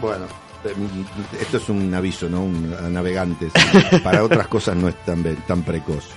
Bueno, 0.00 0.24
eh, 0.64 0.72
esto 1.40 1.58
es 1.58 1.68
un 1.68 1.92
aviso, 1.94 2.28
¿no? 2.28 2.40
Un, 2.44 2.74
a 2.78 2.88
navegantes. 2.88 3.52
Para 4.02 4.24
otras 4.24 4.48
cosas 4.48 4.74
no 4.76 4.88
es 4.88 4.96
tan, 5.04 5.22
tan 5.46 5.62
precoz. 5.62 6.08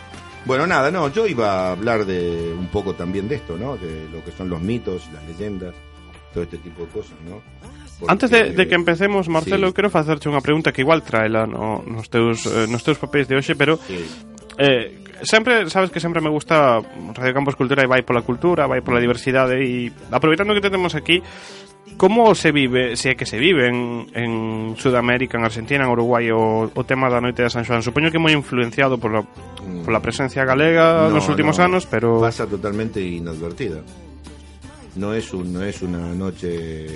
Bueno, 0.45 0.65
nada, 0.65 0.89
no, 0.91 1.09
yo 1.11 1.27
iba 1.27 1.51
a 1.51 1.71
hablar 1.73 2.05
de 2.05 2.55
un 2.57 2.67
poco 2.67 2.93
también 2.95 3.27
de 3.27 3.35
esto, 3.35 3.57
¿no? 3.57 3.75
De 3.75 4.07
lo 4.13 4.23
que 4.23 4.31
son 4.31 4.47
los 4.49 4.61
mitos, 4.61 5.03
las 5.13 5.23
leyendas, 5.25 5.75
todo 6.37 6.43
este 6.43 6.57
tipo 6.57 6.83
de 6.83 6.87
cosas, 6.89 7.17
¿no? 7.27 7.41
Porque, 7.99 8.11
Antes 8.11 8.29
de, 8.29 8.51
de 8.51 8.67
que 8.67 8.75
empecemos, 8.75 9.27
Marcelo, 9.27 9.69
sí. 9.69 9.73
quero 9.73 9.89
facerche 9.89 10.29
unha 10.29 10.37
pregunta 10.37 10.69
que 10.69 10.85
igual 10.85 11.01
traela 11.01 11.49
no, 11.49 11.81
nos, 11.81 12.13
teus, 12.13 12.45
eh, 12.45 12.69
nos 12.69 12.85
teus 12.85 13.01
papéis 13.01 13.25
de 13.25 13.41
hoxe, 13.41 13.57
pero 13.57 13.81
sí. 13.81 13.97
eh, 14.61 15.01
sempre, 15.25 15.65
sabes 15.73 15.89
que 15.89 15.97
sempre 15.97 16.21
me 16.21 16.29
gusta 16.29 16.77
Radio 17.17 17.33
Campos 17.33 17.57
Cultura 17.57 17.81
e 17.81 17.89
vai 17.89 18.05
pola 18.05 18.21
cultura, 18.21 18.69
vai 18.69 18.85
pola 18.85 19.01
diversidade 19.01 19.57
e 19.57 19.89
aproveitando 20.13 20.53
que 20.53 20.61
te 20.61 20.69
temos 20.69 20.93
aquí, 20.93 21.25
como 21.97 22.37
se 22.37 22.53
vive, 22.53 22.93
se 22.93 23.09
é 23.09 23.17
que 23.17 23.25
se 23.25 23.41
vive 23.41 23.65
en, 23.65 24.05
en 24.13 24.31
Sudamérica, 24.77 25.41
en 25.41 25.49
Argentina, 25.49 25.89
en 25.89 25.89
Uruguai 25.89 26.29
o, 26.29 26.69
o 26.69 26.83
tema 26.85 27.09
da 27.09 27.17
noite 27.17 27.41
de 27.41 27.49
San 27.49 27.65
Xoán? 27.65 27.81
Supoño 27.81 28.13
que 28.13 28.21
moi 28.21 28.29
influenciado 28.29 29.01
pola, 29.01 29.25
pola 29.25 29.97
mm. 29.97 30.05
presencia 30.05 30.45
galega 30.45 31.09
no, 31.09 31.17
nos 31.17 31.25
últimos 31.25 31.57
no, 31.57 31.65
anos, 31.65 31.89
pero... 31.89 32.21
Pasa 32.21 32.45
totalmente 32.45 33.01
inadvertida. 33.01 33.81
No 34.97 35.13
es 35.13 35.33
un, 35.33 35.53
no 35.53 35.63
es 35.63 35.81
una 35.81 36.13
noche 36.13 36.87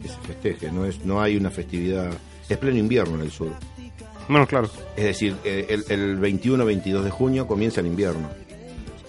que 0.00 0.08
se 0.08 0.18
festeje, 0.26 0.70
no 0.72 0.84
es, 0.84 1.04
no 1.04 1.20
hay 1.20 1.36
una 1.36 1.50
festividad. 1.50 2.10
Es 2.48 2.56
pleno 2.56 2.78
invierno 2.78 3.16
en 3.16 3.22
el 3.22 3.30
sur. 3.30 3.52
bueno, 4.28 4.46
claro. 4.46 4.70
Es 4.96 5.04
decir, 5.04 5.34
eh, 5.44 5.66
el, 5.68 5.84
el 5.88 6.18
21-22 6.20 7.02
de 7.02 7.10
junio 7.10 7.46
comienza 7.46 7.80
el 7.80 7.86
invierno. 7.86 8.28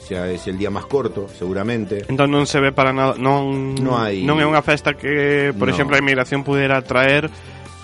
O 0.01 0.05
sea, 0.09 0.27
es 0.31 0.47
el 0.47 0.57
día 0.57 0.71
más 0.71 0.85
corto, 0.87 1.27
seguramente. 1.37 2.03
Entón 2.09 2.31
non 2.33 2.49
se 2.49 2.57
ve 2.59 2.73
para 2.73 2.89
nada, 2.89 3.13
non 3.21 3.77
No 3.77 3.93
hai- 4.01 4.25
non 4.25 4.41
é 4.41 4.45
unha 4.49 4.65
festa 4.65 4.97
que, 4.97 5.53
por 5.53 5.69
No. 5.69 5.73
exemplo, 5.77 5.93
a 5.93 6.01
inmigración 6.01 6.41
pudera 6.41 6.81
traer 6.81 7.29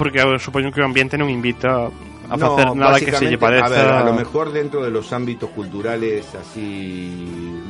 porque 0.01 0.17
eu 0.25 0.33
supoño 0.41 0.73
que 0.73 0.81
o 0.81 0.87
ambiente 0.89 1.21
non 1.21 1.29
invita 1.29 1.93
a 2.25 2.33
No, 2.33 2.57
facer 2.57 2.73
nada 2.73 2.97
que 2.97 3.13
se 3.13 3.29
básicamente, 3.29 3.37
pareza. 3.37 3.69
A 3.69 3.69
ver, 3.69 3.87
a 3.93 4.03
lo 4.09 4.17
mejor 4.17 4.49
dentro 4.49 4.81
de 4.81 4.89
los 4.89 5.13
ámbitos 5.13 5.53
culturales 5.53 6.25
así 6.33 7.13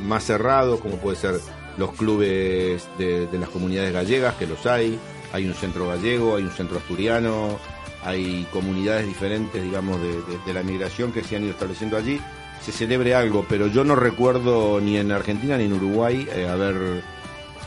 más 0.08 0.24
cerrados, 0.24 0.80
como 0.80 0.96
puede 0.96 1.20
ser 1.20 1.36
los 1.76 1.92
clubes 1.92 2.88
de, 2.98 3.26
de 3.26 3.38
las 3.38 3.48
comunidades 3.50 3.92
gallegas, 3.92 4.34
que 4.36 4.46
los 4.46 4.64
hay, 4.66 4.98
hay 5.32 5.46
un 5.46 5.54
centro 5.54 5.88
gallego, 5.88 6.36
hay 6.36 6.44
un 6.44 6.50
centro 6.50 6.78
asturiano, 6.78 7.58
hay 8.04 8.46
comunidades 8.52 9.06
diferentes, 9.06 9.62
digamos, 9.62 10.00
de, 10.00 10.08
de- 10.12 10.38
de 10.46 10.54
la 10.54 10.62
migración 10.62 11.12
que 11.12 11.22
se 11.24 11.36
han 11.36 11.42
ido 11.42 11.52
estableciendo 11.52 11.96
allí, 11.96 12.20
se 12.62 12.72
celebre 12.72 13.14
algo, 13.14 13.44
pero 13.48 13.66
yo 13.66 13.84
no 13.84 13.94
recuerdo 13.96 14.80
ni 14.80 14.96
en 14.96 15.12
Argentina 15.12 15.56
ni 15.58 15.64
en 15.64 15.72
Uruguay 15.74 16.26
eh, 16.34 16.48
haber 16.48 17.02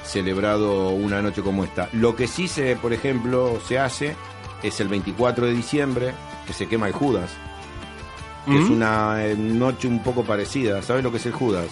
celebrado 0.03 0.89
una 0.89 1.21
noche 1.21 1.41
como 1.41 1.63
esta. 1.63 1.89
Lo 1.93 2.15
que 2.15 2.27
sí 2.27 2.47
se, 2.47 2.75
por 2.75 2.93
ejemplo, 2.93 3.59
se 3.67 3.77
hace 3.79 4.15
es 4.63 4.79
el 4.79 4.87
24 4.87 5.45
de 5.45 5.53
diciembre, 5.53 6.13
que 6.47 6.53
se 6.53 6.67
quema 6.67 6.87
el 6.87 6.93
Judas, 6.93 7.29
que 8.45 8.55
es 8.57 8.65
¿Mm? 8.69 8.73
una 8.73 9.25
eh, 9.25 9.35
noche 9.37 9.87
un 9.87 10.01
poco 10.01 10.23
parecida. 10.23 10.81
¿Sabes 10.81 11.03
lo 11.03 11.11
que 11.11 11.17
es 11.17 11.25
el 11.27 11.33
Judas? 11.33 11.67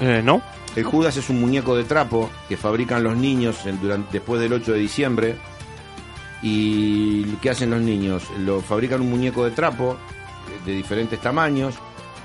Eh, 0.00 0.22
no. 0.24 0.40
El 0.76 0.84
Judas 0.84 1.16
es 1.16 1.30
un 1.30 1.40
muñeco 1.40 1.76
de 1.76 1.84
trapo 1.84 2.30
que 2.48 2.56
fabrican 2.56 3.04
los 3.04 3.16
niños 3.16 3.58
durante, 3.80 4.12
después 4.12 4.40
del 4.40 4.52
8 4.52 4.72
de 4.72 4.78
diciembre. 4.78 5.36
¿Y 6.42 7.24
qué 7.36 7.50
hacen 7.50 7.70
los 7.70 7.80
niños? 7.80 8.24
Lo 8.40 8.60
fabrican 8.60 9.00
un 9.00 9.10
muñeco 9.10 9.44
de 9.44 9.52
trapo 9.52 9.96
de 10.66 10.72
diferentes 10.72 11.20
tamaños 11.20 11.76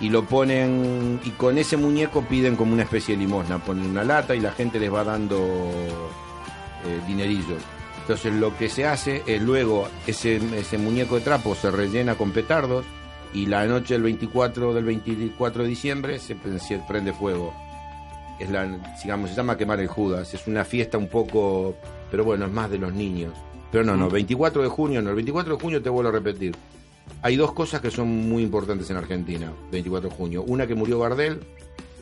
y 0.01 0.09
lo 0.09 0.25
ponen 0.25 1.19
y 1.23 1.29
con 1.31 1.57
ese 1.57 1.77
muñeco 1.77 2.23
piden 2.23 2.55
como 2.55 2.73
una 2.73 2.83
especie 2.83 3.15
de 3.15 3.21
limosna, 3.21 3.59
ponen 3.59 3.89
una 3.89 4.03
lata 4.03 4.35
y 4.35 4.39
la 4.39 4.51
gente 4.51 4.79
les 4.79 4.91
va 4.91 5.03
dando 5.03 5.37
eh, 5.37 6.99
dinerillos. 7.07 7.61
Entonces 8.01 8.33
lo 8.33 8.57
que 8.57 8.69
se 8.69 8.87
hace 8.87 9.23
es 9.27 9.41
luego 9.41 9.87
ese, 10.07 10.37
ese 10.57 10.77
muñeco 10.77 11.15
de 11.15 11.21
trapo 11.21 11.53
se 11.53 11.69
rellena 11.69 12.15
con 12.15 12.31
petardos 12.31 12.85
y 13.33 13.45
la 13.45 13.65
noche 13.67 13.93
del 13.93 14.03
24 14.03 14.73
del 14.73 14.85
24 14.85 15.63
de 15.63 15.69
diciembre 15.69 16.19
se, 16.19 16.35
se 16.59 16.79
prende 16.79 17.13
fuego. 17.13 17.53
Es 18.39 18.49
la, 18.49 18.65
digamos, 19.03 19.29
se 19.31 19.35
llama 19.35 19.57
quemar 19.57 19.79
el 19.79 19.87
Judas. 19.87 20.33
Es 20.33 20.47
una 20.47 20.63
fiesta 20.65 20.97
un 20.97 21.07
poco, 21.07 21.75
pero 22.09 22.23
bueno, 22.23 22.45
es 22.45 22.51
más 22.51 22.69
de 22.71 22.77
los 22.77 22.93
niños. 22.93 23.33
Pero 23.71 23.83
no, 23.83 23.95
no, 23.95 24.09
24 24.09 24.63
de 24.63 24.69
junio, 24.69 25.01
no, 25.01 25.09
el 25.09 25.15
24 25.15 25.55
de 25.55 25.61
junio 25.61 25.81
te 25.81 25.89
vuelvo 25.89 26.09
a 26.09 26.13
repetir. 26.13 26.55
Hay 27.21 27.35
dos 27.35 27.53
cosas 27.53 27.81
que 27.81 27.91
son 27.91 28.07
muy 28.29 28.43
importantes 28.43 28.89
en 28.89 28.97
Argentina, 28.97 29.51
24 29.71 30.09
de 30.09 30.15
junio. 30.15 30.43
Una 30.43 30.65
que 30.65 30.75
murió 30.75 30.99
Gardel 30.99 31.39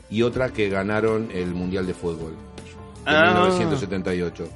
y 0.10 0.22
otra 0.22 0.50
que 0.50 0.70
ganaron 0.70 1.30
el 1.34 1.54
Mundial 1.54 1.88
de 1.88 1.94
Fútbol 1.94 2.34
en 3.06 3.16
Ah. 3.16 3.32
1978. 3.34 4.48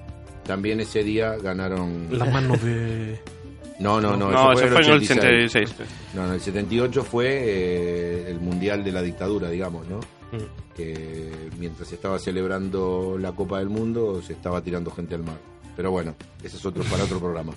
También 0.45 0.79
ese 0.81 1.03
día 1.03 1.35
ganaron... 1.41 2.07
La 2.11 2.25
mano 2.25 2.55
de. 2.57 3.19
No, 3.79 3.99
no, 3.99 4.15
no, 4.15 4.29
No, 4.29 4.51
eso 4.51 4.65
eso 4.65 4.75
fue 4.75 4.83
fue 4.83 4.93
en 4.93 4.99
el 4.99 5.03
86. 5.03 5.69
86. 5.71 5.89
No, 6.13 6.27
no, 6.27 6.33
el 6.35 6.39
78 6.41 7.03
fue 7.03 7.27
eh, 7.31 8.25
el 8.29 8.39
Mundial 8.39 8.83
de 8.83 8.91
la 8.91 9.01
Dictadura, 9.01 9.49
digamos, 9.49 9.87
¿no? 9.87 9.99
Que 10.75 11.31
mientras 11.59 11.89
se 11.89 11.95
estaba 11.95 12.17
celebrando 12.19 13.17
la 13.19 13.33
Copa 13.33 13.59
del 13.59 13.69
Mundo 13.69 14.21
se 14.21 14.33
estaba 14.33 14.61
tirando 14.61 14.89
gente 14.91 15.15
al 15.15 15.23
mar. 15.23 15.37
Pero 15.75 15.91
bueno, 15.91 16.15
ese 16.43 16.57
es 16.57 16.65
otro 16.65 16.83
para 16.83 17.03
otro 17.03 17.19
programa. 17.19 17.53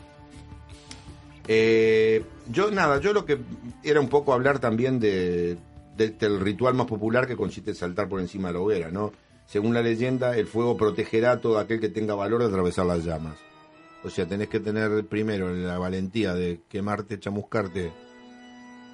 Eh, 1.46 2.24
yo 2.48 2.70
nada, 2.70 3.00
yo 3.00 3.12
lo 3.12 3.24
que 3.24 3.38
era 3.82 4.00
un 4.00 4.08
poco 4.08 4.32
hablar 4.32 4.58
también 4.60 4.98
de, 4.98 5.58
de- 5.96 6.10
del 6.10 6.40
ritual 6.40 6.74
más 6.74 6.86
popular 6.86 7.26
que 7.26 7.36
consiste 7.36 7.70
en 7.70 7.76
saltar 7.76 8.08
por 8.08 8.20
encima 8.20 8.48
de 8.48 8.54
la 8.54 8.60
hoguera, 8.60 8.90
¿no? 8.90 9.12
Según 9.46 9.74
la 9.74 9.82
leyenda, 9.82 10.36
el 10.38 10.46
fuego 10.46 10.76
protegerá 10.76 11.32
a 11.32 11.40
todo 11.40 11.58
aquel 11.58 11.80
que 11.80 11.90
tenga 11.90 12.14
valor 12.14 12.40
de 12.40 12.46
atravesar 12.46 12.86
las 12.86 13.04
llamas. 13.04 13.36
O 14.02 14.08
sea, 14.10 14.26
tenés 14.26 14.48
que 14.48 14.58
tener 14.60 15.06
primero 15.06 15.52
la 15.54 15.78
valentía 15.78 16.32
de 16.34 16.60
quemarte, 16.68 17.18
chamuscarte, 17.20 17.92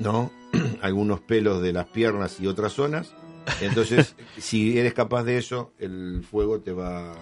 ¿no? 0.01 0.31
Algunos 0.83 1.21
pelos 1.21 1.63
de 1.63 1.73
las 1.73 1.87
piernas 1.87 2.41
y 2.41 2.49
otras 2.49 2.73
zonas. 2.73 3.15
Entonces, 3.61 4.15
si 4.39 4.79
eres 4.79 4.95
capaz 4.95 5.25
de 5.25 5.39
eso, 5.39 5.73
el 5.79 6.23
fuego 6.29 6.61
te 6.61 6.73
va, 6.73 7.13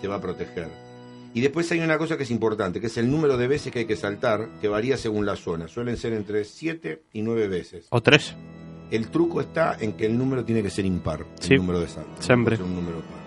te 0.00 0.08
va 0.08 0.16
a 0.16 0.20
proteger. 0.20 0.68
Y 1.34 1.40
después 1.40 1.70
hay 1.72 1.80
una 1.80 1.96
cosa 1.96 2.16
que 2.18 2.24
es 2.24 2.30
importante, 2.30 2.80
que 2.80 2.88
es 2.88 2.96
el 2.98 3.10
número 3.10 3.36
de 3.38 3.48
veces 3.48 3.72
que 3.72 3.80
hay 3.80 3.84
que 3.86 3.96
saltar, 3.96 4.48
que 4.60 4.68
varía 4.68 4.96
según 4.98 5.24
la 5.24 5.36
zona. 5.36 5.66
Suelen 5.66 5.96
ser 5.96 6.12
entre 6.12 6.44
7 6.44 7.02
y 7.14 7.22
9 7.22 7.48
veces. 7.48 7.86
O 7.90 8.02
tres. 8.02 8.34
El 8.90 9.08
truco 9.08 9.40
está 9.40 9.78
en 9.80 9.94
que 9.94 10.04
el 10.04 10.18
número 10.18 10.44
tiene 10.44 10.62
que 10.62 10.68
ser 10.68 10.84
impar, 10.84 11.24
Sí, 11.40 11.54
el 11.54 11.60
número 11.60 11.80
de 11.80 11.88
saltos. 11.88 12.22
siempre. 12.24 12.56
un 12.62 12.74
número 12.74 12.98
par. 12.98 13.22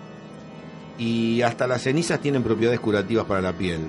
Y 0.99 1.41
hasta 1.41 1.65
las 1.65 1.81
cenizas 1.81 2.21
tienen 2.21 2.43
propiedades 2.43 2.79
curativas 2.79 3.25
para 3.25 3.41
la 3.41 3.53
piel. 3.53 3.79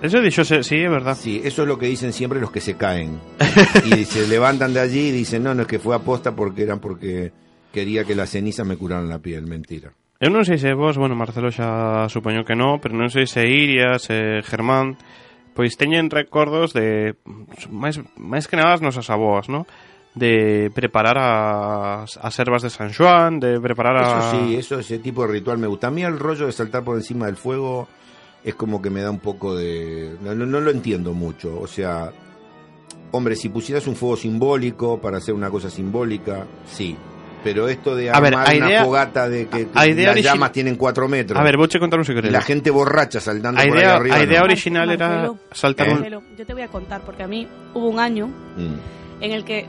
Eso 0.00 0.20
dicho, 0.22 0.44
sí, 0.44 0.54
es 0.76 0.90
verdad. 0.90 1.18
Sí, 1.20 1.42
eso 1.44 1.62
es 1.62 1.68
lo 1.68 1.76
que 1.78 1.86
dicen 1.86 2.12
siempre 2.12 2.40
los 2.40 2.50
que 2.52 2.60
se 2.60 2.76
caen. 2.76 3.20
y 3.84 4.04
se 4.04 4.26
levantan 4.28 4.72
de 4.72 4.80
allí 4.80 5.08
y 5.08 5.10
dicen, 5.10 5.42
no, 5.42 5.54
no 5.54 5.62
es 5.62 5.68
que 5.68 5.78
fue 5.80 5.94
aposta 5.96 6.34
porque 6.36 6.62
eran 6.62 6.78
porque 6.78 7.32
quería 7.72 8.04
que 8.04 8.14
las 8.14 8.30
cenizas 8.30 8.66
me 8.66 8.76
curaran 8.76 9.08
la 9.08 9.18
piel. 9.18 9.46
Mentira. 9.46 9.92
Eu 10.20 10.28
non 10.28 10.44
sei 10.44 10.60
se 10.60 10.76
vos, 10.76 11.00
bueno, 11.00 11.16
Marcelo 11.16 11.48
xa 11.48 12.04
supoño 12.12 12.44
que 12.44 12.52
non, 12.52 12.76
pero 12.76 12.92
non 12.92 13.08
sei 13.08 13.24
se 13.24 13.48
Iria, 13.48 13.96
se 13.96 14.44
Germán, 14.44 15.00
pois 15.56 15.80
teñen 15.80 16.12
recordos 16.12 16.76
de 16.76 17.16
máis, 17.72 17.96
máis 18.20 18.44
que 18.44 18.60
nada 18.60 18.76
as 18.76 18.84
nosas 18.84 19.08
aboas, 19.08 19.48
¿no? 19.48 19.64
De 20.12 20.68
preparar 20.76 21.16
as, 21.16 22.20
as 22.20 22.34
ervas 22.36 22.60
de 22.60 22.68
San 22.68 22.92
Xoán, 22.92 23.40
de 23.40 23.56
preparar 23.64 23.96
a... 23.96 24.04
Eso 24.04 24.20
sí, 24.28 24.44
eso, 24.60 24.74
ese 24.76 25.00
tipo 25.00 25.24
de 25.24 25.40
ritual 25.40 25.56
me 25.56 25.72
gusta. 25.72 25.88
A 25.88 25.94
mí 25.94 26.04
el 26.04 26.20
rollo 26.20 26.44
de 26.44 26.52
saltar 26.52 26.84
por 26.84 27.00
encima 27.00 27.24
del 27.24 27.40
fuego 27.40 27.88
es 28.44 28.54
como 28.54 28.82
que 28.82 28.90
me 28.90 29.00
da 29.00 29.10
un 29.10 29.20
poco 29.20 29.56
de... 29.56 30.16
No, 30.20 30.34
no, 30.34 30.44
no 30.44 30.60
lo 30.60 30.70
entiendo 30.70 31.14
mucho. 31.14 31.58
O 31.60 31.66
sea, 31.66 32.12
hombre, 33.12 33.36
si 33.36 33.48
pusieras 33.48 33.86
un 33.86 33.96
fuego 33.96 34.16
simbólico 34.16 35.00
para 35.00 35.18
hacer 35.18 35.32
una 35.32 35.48
cosa 35.48 35.70
simbólica, 35.70 36.44
sí. 36.66 36.96
Pero 37.42 37.68
esto 37.68 37.94
de 37.96 38.10
A 38.10 38.20
ver, 38.20 38.34
armar 38.34 38.48
a 38.54 38.56
una 38.56 38.66
idea- 38.68 38.84
fogata 38.84 39.28
de 39.28 39.48
que 39.48 39.66
a 39.74 39.86
idea 39.86 40.08
las 40.08 40.16
origi- 40.16 40.22
llamas 40.22 40.52
tienen 40.52 40.76
cuatro 40.76 41.08
metros 41.08 41.38
A 41.40 41.42
ver, 41.42 41.56
vouche 41.56 41.78
contar 41.78 41.98
un 41.98 42.04
secreto. 42.04 42.30
la 42.30 42.42
gente 42.42 42.70
borracha 42.70 43.18
saltando 43.20 43.60
a 43.60 43.64
por 43.64 43.72
ahí 43.72 43.78
idea, 43.82 43.96
arriba. 43.96 44.16
a 44.16 44.22
idea 44.22 44.38
no. 44.40 44.44
original 44.44 44.90
era 44.90 45.32
saltar. 45.52 45.88
Marcelo, 45.88 46.22
yo 46.36 46.44
te 46.46 46.52
voy 46.52 46.62
a 46.62 46.68
contar, 46.68 47.00
porque 47.00 47.22
a 47.22 47.26
mí 47.28 47.48
hubo 47.74 47.88
un 47.88 47.98
año 47.98 48.26
Mm, 48.26 49.22
en 49.22 49.32
el 49.32 49.44
que 49.44 49.66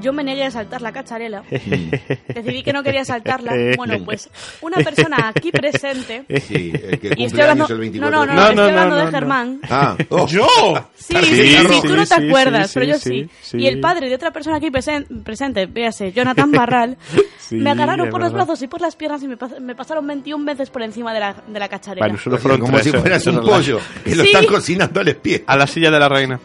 yo 0.00 0.12
me 0.12 0.22
negué 0.24 0.44
a 0.44 0.50
saltar 0.50 0.82
la 0.82 0.92
cacharela. 0.92 1.42
Decidí 1.50 2.62
que 2.62 2.72
no 2.72 2.82
quería 2.82 3.04
saltarla. 3.04 3.52
Bueno, 3.76 3.96
pues 4.04 4.28
una 4.60 4.78
persona 4.78 5.28
aquí 5.34 5.50
presente. 5.50 6.24
Sí, 6.40 6.72
el 6.74 6.98
que 6.98 7.12
Y 7.16 7.24
estoy 7.24 7.40
hablando, 7.42 7.66
el 7.68 7.78
24 7.78 8.10
no, 8.18 8.26
no, 8.26 8.32
no, 8.32 8.40
No, 8.40 8.42
estoy 8.48 8.56
no, 8.56 8.62
no, 8.62 8.68
hablando 8.68 8.90
no, 8.94 8.96
de 8.98 9.04
no. 9.04 9.10
Germán. 9.10 9.60
Ah, 9.70 9.96
oh, 10.10 10.26
¡Yo! 10.26 10.46
Sí, 10.94 11.14
sí, 11.22 11.34
sí, 11.34 11.56
roja. 11.66 11.82
tú 11.88 11.96
no 11.96 12.06
te 12.06 12.14
Sí, 12.14 12.14
sí, 12.20 12.26
acuerdas, 12.28 12.66
sí, 12.70 12.74
pero 12.74 12.86
yo 12.86 12.98
sí, 12.98 13.10
sí. 13.10 13.30
sí. 13.42 13.58
Y 13.58 13.66
el 13.66 13.80
padre 13.80 14.08
de 14.08 14.14
otra 14.14 14.30
persona 14.30 14.56
aquí 14.56 14.66
presen- 14.70 15.22
presente, 15.22 15.66
véase, 15.66 16.12
Jonathan 16.12 16.50
Barral, 16.52 16.96
Sí, 17.38 17.56
me 17.56 17.70
agarraron 17.70 18.10
por 18.10 18.20
los 18.20 18.32
brazos 18.32 18.60
y 18.62 18.66
por 18.66 18.80
las 18.80 18.94
piernas 18.96 19.22
y 19.22 19.28
me, 19.28 19.38
pas- 19.38 19.58
me 19.60 19.74
pasaron 19.74 20.06
21 20.06 20.44
veces 20.44 20.68
por 20.70 20.82
encima 20.82 21.14
de 21.14 21.20
la, 21.20 21.34
de 21.46 21.58
la 21.58 21.68
cacharela. 21.68 22.06
Bueno, 22.06 22.18
fueron 22.38 22.60
como 22.60 22.78
si 22.80 22.90
eh, 22.90 22.92
fueras 22.92 23.26
un 23.26 23.40
pollo 23.40 23.80
que 24.04 24.14
lo 24.14 24.22
Sí. 24.22 24.30
están 24.30 24.46
cocinando 24.46 25.00
al 25.00 25.16
pie. 25.16 25.44
A 25.46 25.56
la 25.56 25.66
silla 25.66 25.90
de 25.90 25.98
la 25.98 26.08
reina. 26.08 26.38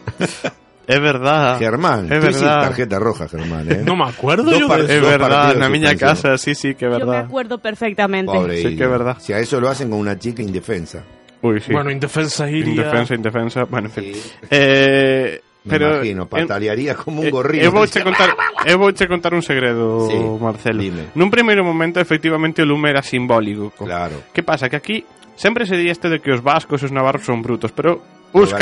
Es 0.86 1.00
verdad. 1.00 1.58
Germán, 1.58 2.12
es 2.12 2.22
verdad. 2.22 2.60
tarjeta 2.62 2.98
roja, 2.98 3.28
Germán, 3.28 3.70
¿eh? 3.70 3.82
No 3.84 3.96
me 3.96 4.04
acuerdo 4.08 4.50
Dos 4.50 4.60
yo 4.60 4.74
Es 4.76 5.00
verdad, 5.02 5.28
partidos 5.28 5.58
na 5.58 5.68
miña 5.68 5.96
casa, 5.96 6.36
sí, 6.38 6.54
sí, 6.54 6.74
que 6.74 6.86
é 6.86 6.90
Yo 6.90 6.98
me 6.98 7.04
verdad. 7.04 7.24
acuerdo 7.26 7.58
perfectamente. 7.58 8.32
Pobre 8.32 8.56
Sí, 8.62 8.76
que 8.76 8.84
es 8.84 8.90
verdad. 8.90 9.16
Si 9.20 9.32
a 9.32 9.38
eso 9.38 9.60
lo 9.60 9.68
hacen 9.68 9.90
con 9.90 9.98
una 9.98 10.18
chica 10.18 10.42
indefensa. 10.42 11.02
Uy, 11.42 11.60
sí. 11.60 11.72
Bueno, 11.72 11.90
indefensa 11.90 12.48
iría. 12.48 12.64
indefensa, 12.74 13.14
indefensa. 13.14 13.64
Bueno, 13.64 13.88
en 13.88 13.92
fin. 13.92 14.14
Sí. 14.14 14.32
Eh, 14.50 15.40
Me 15.64 15.70
pero 15.78 15.94
imagino, 15.96 16.26
patalearía 16.28 16.94
como 16.94 17.20
un 17.22 17.26
Eh, 17.26 17.30
gorrino. 17.30 17.64
Eu 17.64 17.72
vouche 17.72 18.02
contar, 18.04 18.36
eu 18.68 18.76
vouche 18.76 19.08
contar 19.08 19.32
un 19.32 19.40
segredo, 19.40 20.08
Sí, 20.08 20.16
Marcelo. 20.40 20.80
dime. 20.80 21.08
Nun 21.16 21.28
primeiro 21.32 21.64
momento, 21.64 22.00
efectivamente, 22.00 22.60
o 22.60 22.68
lume 22.68 22.92
era 22.92 23.00
simbólico. 23.00 23.72
Claro. 23.84 24.28
Que 24.32 24.42
pasa? 24.44 24.68
Que 24.68 24.76
aquí 24.76 24.96
sempre 25.36 25.64
se 25.64 25.76
di 25.80 25.88
este 25.88 26.08
de 26.12 26.20
que 26.20 26.32
os 26.36 26.44
vascos 26.44 26.84
e 26.84 26.86
os 26.88 26.92
navarros 26.92 27.24
son 27.24 27.40
brutos, 27.40 27.72
pero 27.72 28.04
uns 28.34 28.52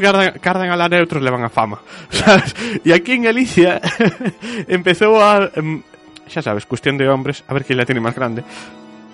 cardan, 0.00 0.32
cardan 0.40 0.70
a 0.72 0.76
lana 0.80 0.96
e 0.96 1.04
outros 1.04 1.20
levan 1.20 1.44
a 1.44 1.52
fama. 1.52 1.78
Sabes? 2.10 2.56
E 2.80 2.90
aquí 2.96 3.12
en 3.20 3.28
Galicia 3.28 3.78
empezou 4.68 5.20
a... 5.20 5.52
em, 5.54 5.84
xa 6.24 6.40
sabes, 6.40 6.64
cuestión 6.64 6.96
de 6.96 7.04
hombres, 7.08 7.44
a 7.46 7.52
ver 7.52 7.68
quen 7.68 7.76
la 7.76 7.84
tiene 7.84 8.00
máis 8.00 8.16
grande 8.16 8.40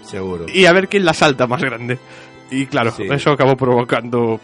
Seguro. 0.07 0.47
e 0.47 0.63
a 0.67 0.73
ver 0.73 0.87
quen 0.87 1.03
la 1.03 1.13
salta 1.13 1.51
máis 1.51 1.61
grande. 1.63 1.99
Y 2.51 2.67
claro, 2.67 2.91
Sí. 2.95 3.07
eso 3.11 3.31
acabó 3.35 3.55
provocando 3.59 4.39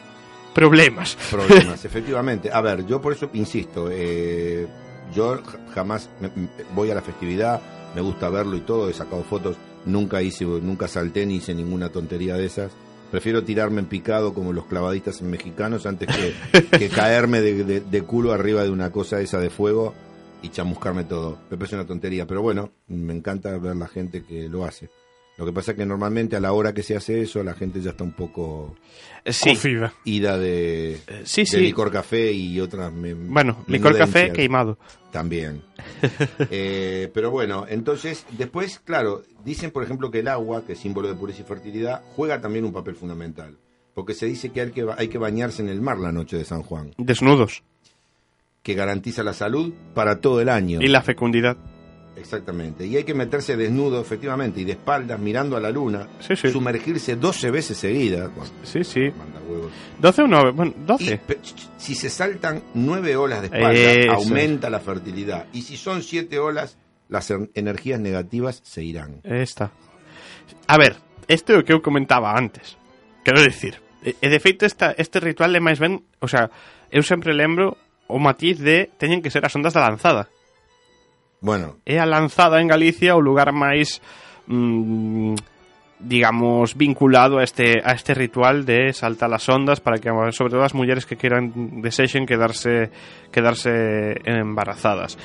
problemas. 0.55 1.15
problemas, 1.31 1.85
efectivamente. 1.89 2.51
A 2.53 2.61
ver, 2.61 2.87
yo 2.87 3.01
por 3.01 3.13
eso 3.15 3.31
insisto, 3.35 3.89
eh, 3.91 4.67
yo 5.15 5.39
ja- 5.43 5.59
jamás 5.75 6.11
me- 6.21 6.31
me- 6.35 6.49
voy 6.75 6.91
a 6.91 6.95
la 6.95 7.03
festividad, 7.03 7.61
me 7.95 8.01
gusta 8.01 8.29
verlo 8.31 8.57
y 8.57 8.61
todo, 8.67 8.89
he 8.91 8.93
sacado 8.95 9.23
fotos, 9.23 9.57
nunca 9.87 10.23
hice, 10.23 10.45
nunca 10.45 10.89
salté 10.89 11.27
ni 11.27 11.37
hice 11.37 11.55
ninguna 11.55 11.89
tontería 11.91 12.35
de 12.35 12.47
esas. 12.47 12.73
Prefiero 13.17 13.45
tirarme 13.45 13.81
en 13.81 13.87
picado 13.87 14.35
como 14.35 14.53
los 14.53 14.67
clavadistas 14.67 15.23
mexicanos 15.23 15.87
antes 15.87 16.07
que, 16.15 16.69
que 16.79 16.91
caerme 16.91 17.41
de, 17.41 17.65
de- 17.65 17.81
de 17.81 18.03
culo 18.03 18.35
arriba 18.35 18.63
de 18.63 18.69
una 18.69 18.93
cosa 18.93 19.23
esa 19.23 19.39
de 19.41 19.49
fuego 19.49 19.95
y 20.43 20.51
chamuscarme 20.51 21.05
todo. 21.05 21.39
Me 21.51 21.57
parece 21.57 21.77
una 21.77 21.87
tontería, 21.87 22.27
pero 22.27 22.43
bueno, 22.43 22.73
me 22.89 23.15
encanta 23.15 23.57
ver 23.57 23.75
la 23.75 23.89
gente 23.89 24.23
que 24.23 24.51
lo 24.51 24.67
hace. 24.67 24.91
Lo 25.39 25.45
que 25.45 25.53
pasa 25.53 25.73
es 25.73 25.77
que 25.77 25.85
normalmente 25.85 26.35
a 26.37 26.41
la 26.41 26.53
hora 26.55 26.73
que 26.73 26.83
se 26.83 26.97
hace 26.97 27.21
eso, 27.21 27.43
la 27.45 27.53
gente 27.53 27.81
ya 27.83 27.91
está 27.91 28.05
un 28.05 28.13
poco 28.13 28.75
Sí, 29.25 29.51
Cocida. 29.51 29.93
ida 30.05 30.39
de, 30.39 30.93
Eh, 30.95 31.23
sí, 31.25 31.43
de 31.43 31.47
sí. 31.47 31.57
licor 31.59 31.91
café 31.93 32.33
y 32.33 32.59
otras 32.61 32.91
me- 32.93 33.13
Bueno, 33.13 33.65
licor 33.67 33.99
café 33.99 34.33
queimado. 34.33 34.79
también 35.11 35.63
Eh, 36.51 37.11
pero 37.13 37.31
bueno 37.31 37.67
entonces 37.69 38.25
después 38.39 38.79
claro 38.85 39.23
dicen 39.45 39.71
por 39.73 39.83
ejemplo 39.83 40.11
que 40.11 40.21
el 40.21 40.29
agua 40.29 40.65
que 40.65 40.73
es 40.75 40.79
símbolo 40.79 41.09
de 41.09 41.15
pureza 41.15 41.41
y 41.43 41.45
fertilidad 41.45 42.03
juega 42.15 42.41
también 42.41 42.65
un 42.65 42.73
papel 42.73 42.95
fundamental 42.95 43.57
porque 43.95 44.15
se 44.15 44.27
dice 44.27 44.51
que 44.51 44.61
hay 44.61 44.71
que, 44.71 44.85
ba- 44.85 44.95
hay 44.99 45.09
que 45.09 45.19
bañarse 45.19 45.63
en 45.63 45.69
el 45.69 45.81
mar 45.81 45.99
la 45.99 46.13
noche 46.13 46.37
de 46.37 46.45
San 46.45 46.63
Juan 46.63 46.93
Desnudos. 46.99 47.63
que 48.63 48.75
garantiza 48.75 49.23
la 49.23 49.33
salud 49.33 49.73
para 49.95 50.21
todo 50.21 50.41
el 50.41 50.49
año 50.49 50.81
Y 50.83 50.89
la 50.89 51.03
fecundidad. 51.03 51.57
Exactamente 52.17 52.87
y 52.87 52.97
hay 52.97 53.05
que 53.05 53.15
meterse 53.15 53.57
desnudo 53.57 54.01
efectivamente 54.01 54.61
y 54.61 54.65
de 54.65 54.73
espaldas 54.73 55.19
mirando 55.21 55.57
a 55.57 55.61
la 55.61 55.71
luna 55.71 56.09
Sí, 56.21 56.35
sí. 56.37 56.51
sumergirse 56.51 57.17
12 57.17 57.51
veces 57.51 57.77
seguidas 57.77 58.35
bueno, 58.35 58.51
Sí, 58.65 58.83
sí. 58.85 59.01
manda 59.17 59.41
huevos 59.49 59.71
12 60.01 60.23
o 60.23 60.27
9. 60.27 60.51
Bueno, 60.53 60.73
Y 60.77 60.85
12. 60.87 61.19
pe- 61.19 61.39
ch- 61.41 61.69
si 61.79 61.95
se 61.95 62.11
saltan 62.11 62.63
nueve 62.75 63.17
olas 63.17 63.41
de 63.43 63.47
espalda, 63.47 63.73
Eso 63.73 64.13
aumenta 64.13 64.69
la 64.71 64.81
fertilidad. 64.81 65.47
Y 65.53 65.63
si 65.63 65.77
son 65.77 66.03
siete 66.03 66.39
olas, 66.39 66.77
las 67.09 67.31
en- 67.31 67.51
energías 67.55 68.01
negativas 68.01 68.61
se 68.65 68.83
irán. 68.83 69.21
Esta. 69.23 69.71
A 70.67 70.77
ver, 70.79 70.97
isto 71.29 71.53
é 71.55 71.59
o 71.59 71.65
que 71.65 71.73
eu 71.73 71.81
comentaba 71.81 72.35
antes. 72.35 72.77
Quero 73.25 73.41
dicir, 73.43 73.79
e, 74.03 74.15
de 74.29 74.39
feito 74.41 74.67
esta, 74.67 74.93
este 74.99 75.19
ritual 75.23 75.55
é 75.55 75.61
máis 75.63 75.79
ben, 75.79 76.03
o 76.21 76.27
sea, 76.29 76.51
eu 76.91 77.03
sempre 77.07 77.33
lembro 77.35 77.79
o 78.11 78.19
matiz 78.19 78.59
de 78.63 78.91
teñen 78.99 79.23
que 79.23 79.31
ser 79.31 79.43
as 79.47 79.55
ondas 79.55 79.75
da 79.75 79.83
lanzada. 79.87 80.27
Bueno. 81.41 81.77
É 81.85 81.99
a 82.01 82.07
lanzada 82.07 82.61
en 82.61 82.69
Galicia 82.69 83.17
o 83.17 83.21
lugar 83.21 83.53
máis 83.53 84.01
mm, 84.49 85.35
digamos, 85.99 86.77
vinculado 86.77 87.39
a 87.39 87.45
este, 87.45 87.81
a 87.83 87.93
este 87.93 88.15
ritual 88.15 88.65
de 88.65 88.93
saltar 88.93 89.33
as 89.33 89.49
ondas 89.49 89.81
para 89.81 89.99
que, 89.99 90.11
sobre 90.33 90.53
todo, 90.53 90.63
as 90.63 90.75
mulleres 90.75 91.07
que 91.07 91.17
queiran, 91.17 91.81
desexen 91.81 92.27
quedarse, 92.27 92.93
quedarse 93.33 94.21
embarazadas. 94.25 95.17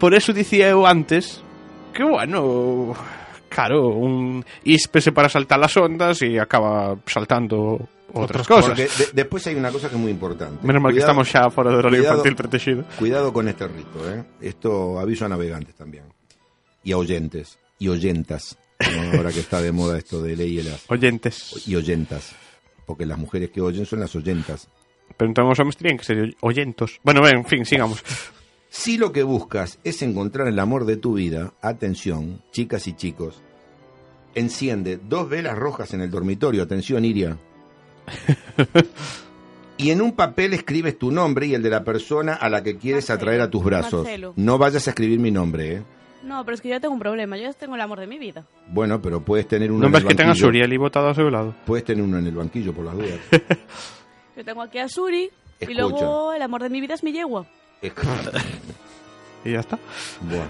Por 0.00 0.14
eso 0.14 0.32
dicía 0.32 0.68
eu 0.68 0.86
antes 0.86 1.44
que, 1.92 2.04
bueno, 2.04 2.96
claro, 3.48 3.88
un 3.88 4.44
íspese 4.64 5.12
para 5.12 5.28
saltar 5.28 5.60
as 5.60 5.76
ondas 5.76 6.24
e 6.24 6.40
acaba 6.40 6.96
saltando 7.04 7.88
outras 8.14 8.46
cosas. 8.46 8.76
de- 8.76 8.88
después 9.12 9.46
hay 9.46 9.54
una 9.56 9.70
cosa 9.70 9.88
que 9.88 9.96
es 9.96 10.00
muy 10.00 10.10
importante. 10.10 10.64
Menos 10.66 10.82
mal 10.82 10.92
que 10.92 11.00
estamos 11.00 11.28
xa 11.28 11.50
fora 11.50 11.70
do 11.70 11.78
horario 11.78 12.00
cuidado- 12.00 12.18
infantil 12.22 12.36
protegido. 12.36 12.84
Cuidado 12.98 13.32
con 13.32 13.48
este 13.48 13.66
rito, 13.68 13.98
¿eh? 14.10 14.24
Esto 14.40 14.98
aviso 14.98 15.24
a 15.24 15.28
navegantes 15.28 15.74
también. 15.74 16.04
Y 16.84 16.92
a 16.92 16.98
oyentes. 16.98 17.58
Y 17.78 17.88
oyentas. 17.88 18.56
como 18.78 19.16
ahora 19.18 19.32
que 19.32 19.40
está 19.40 19.60
de 19.60 19.72
moda 19.72 19.96
esto 19.98 20.20
de 20.22 20.36
ley 20.36 20.58
y 20.60 20.62
las... 20.62 20.84
Oyentes. 20.90 21.66
Y 21.66 21.74
oyentas. 21.76 22.32
Porque 22.86 23.04
las 23.06 23.18
mujeres 23.18 23.50
que 23.50 23.60
oyen 23.60 23.86
son 23.86 24.00
las 24.00 24.14
oyentas. 24.14 24.68
Pero 25.16 25.28
entón 25.28 25.46
os 25.50 25.58
homes 25.58 25.76
terían 25.76 25.96
que 25.98 26.04
ser 26.04 26.36
oyentos. 26.40 27.00
Bueno, 27.02 27.22
ben, 27.22 27.38
en 27.38 27.44
fin, 27.46 27.64
sigamos. 27.64 28.02
Si 28.68 28.98
lo 28.98 29.12
que 29.12 29.22
buscas 29.22 29.78
es 29.84 30.02
encontrar 30.02 30.46
el 30.48 30.58
amor 30.58 30.84
de 30.84 30.96
tu 30.98 31.14
vida, 31.14 31.54
atención, 31.62 32.42
chicas 32.52 32.86
y 32.86 32.92
chicos, 32.94 33.40
enciende 34.34 34.98
dos 35.02 35.28
velas 35.28 35.56
rojas 35.56 35.94
en 35.94 36.02
el 36.02 36.10
dormitorio, 36.10 36.62
atención 36.62 37.04
Iria, 37.04 37.38
y 39.76 39.90
en 39.90 40.00
un 40.00 40.12
papel 40.12 40.54
escribes 40.54 40.98
tu 40.98 41.10
nombre 41.10 41.46
y 41.46 41.54
el 41.54 41.62
de 41.62 41.70
la 41.70 41.84
persona 41.84 42.34
a 42.34 42.48
la 42.48 42.62
que 42.62 42.76
quieres 42.76 43.08
Marcelo, 43.08 43.16
atraer 43.16 43.40
a 43.42 43.50
tus 43.50 43.64
brazos. 43.64 44.04
Marcelo. 44.04 44.32
No 44.36 44.58
vayas 44.58 44.86
a 44.86 44.90
escribir 44.90 45.18
mi 45.18 45.30
nombre, 45.30 45.76
¿eh? 45.76 45.82
No, 46.22 46.44
pero 46.44 46.56
es 46.56 46.60
que 46.60 46.68
yo 46.68 46.80
tengo 46.80 46.92
un 46.94 47.00
problema. 47.00 47.36
Yo 47.36 47.44
ya 47.44 47.52
tengo 47.52 47.76
el 47.76 47.80
amor 47.80 48.00
de 48.00 48.06
mi 48.08 48.18
vida. 48.18 48.44
Bueno, 48.68 49.00
pero 49.00 49.20
puedes 49.20 49.46
tener 49.46 49.70
uno 49.70 49.86
en 49.86 49.94
el 49.94 50.02
que 50.06 50.14
ten 50.14 50.26
a 50.26 50.28
banquillo. 50.30 50.46
Suriel 50.46 50.72
y 50.72 50.76
botado 50.76 51.08
a 51.08 51.14
seu 51.14 51.30
lado. 51.30 51.54
Puedes 51.64 51.84
tener 51.84 52.02
uno 52.02 52.18
en 52.18 52.26
el 52.26 52.34
banquillo 52.34 52.72
por 52.72 52.84
las 52.84 52.94
dudas. 52.94 53.20
Yo 54.36 54.44
tengo 54.44 54.62
aquí 54.62 54.78
a 54.78 54.88
Suri 54.88 55.30
Escucha. 55.60 55.70
y 55.70 55.74
luego 55.74 56.32
el 56.32 56.42
amor 56.42 56.62
de 56.62 56.68
mi 56.70 56.80
vida 56.80 56.94
es 56.94 57.02
mi 57.04 57.12
yegua. 57.12 57.46
Y 59.44 59.52
ya 59.52 59.60
está. 59.60 59.78
Buah. 60.22 60.48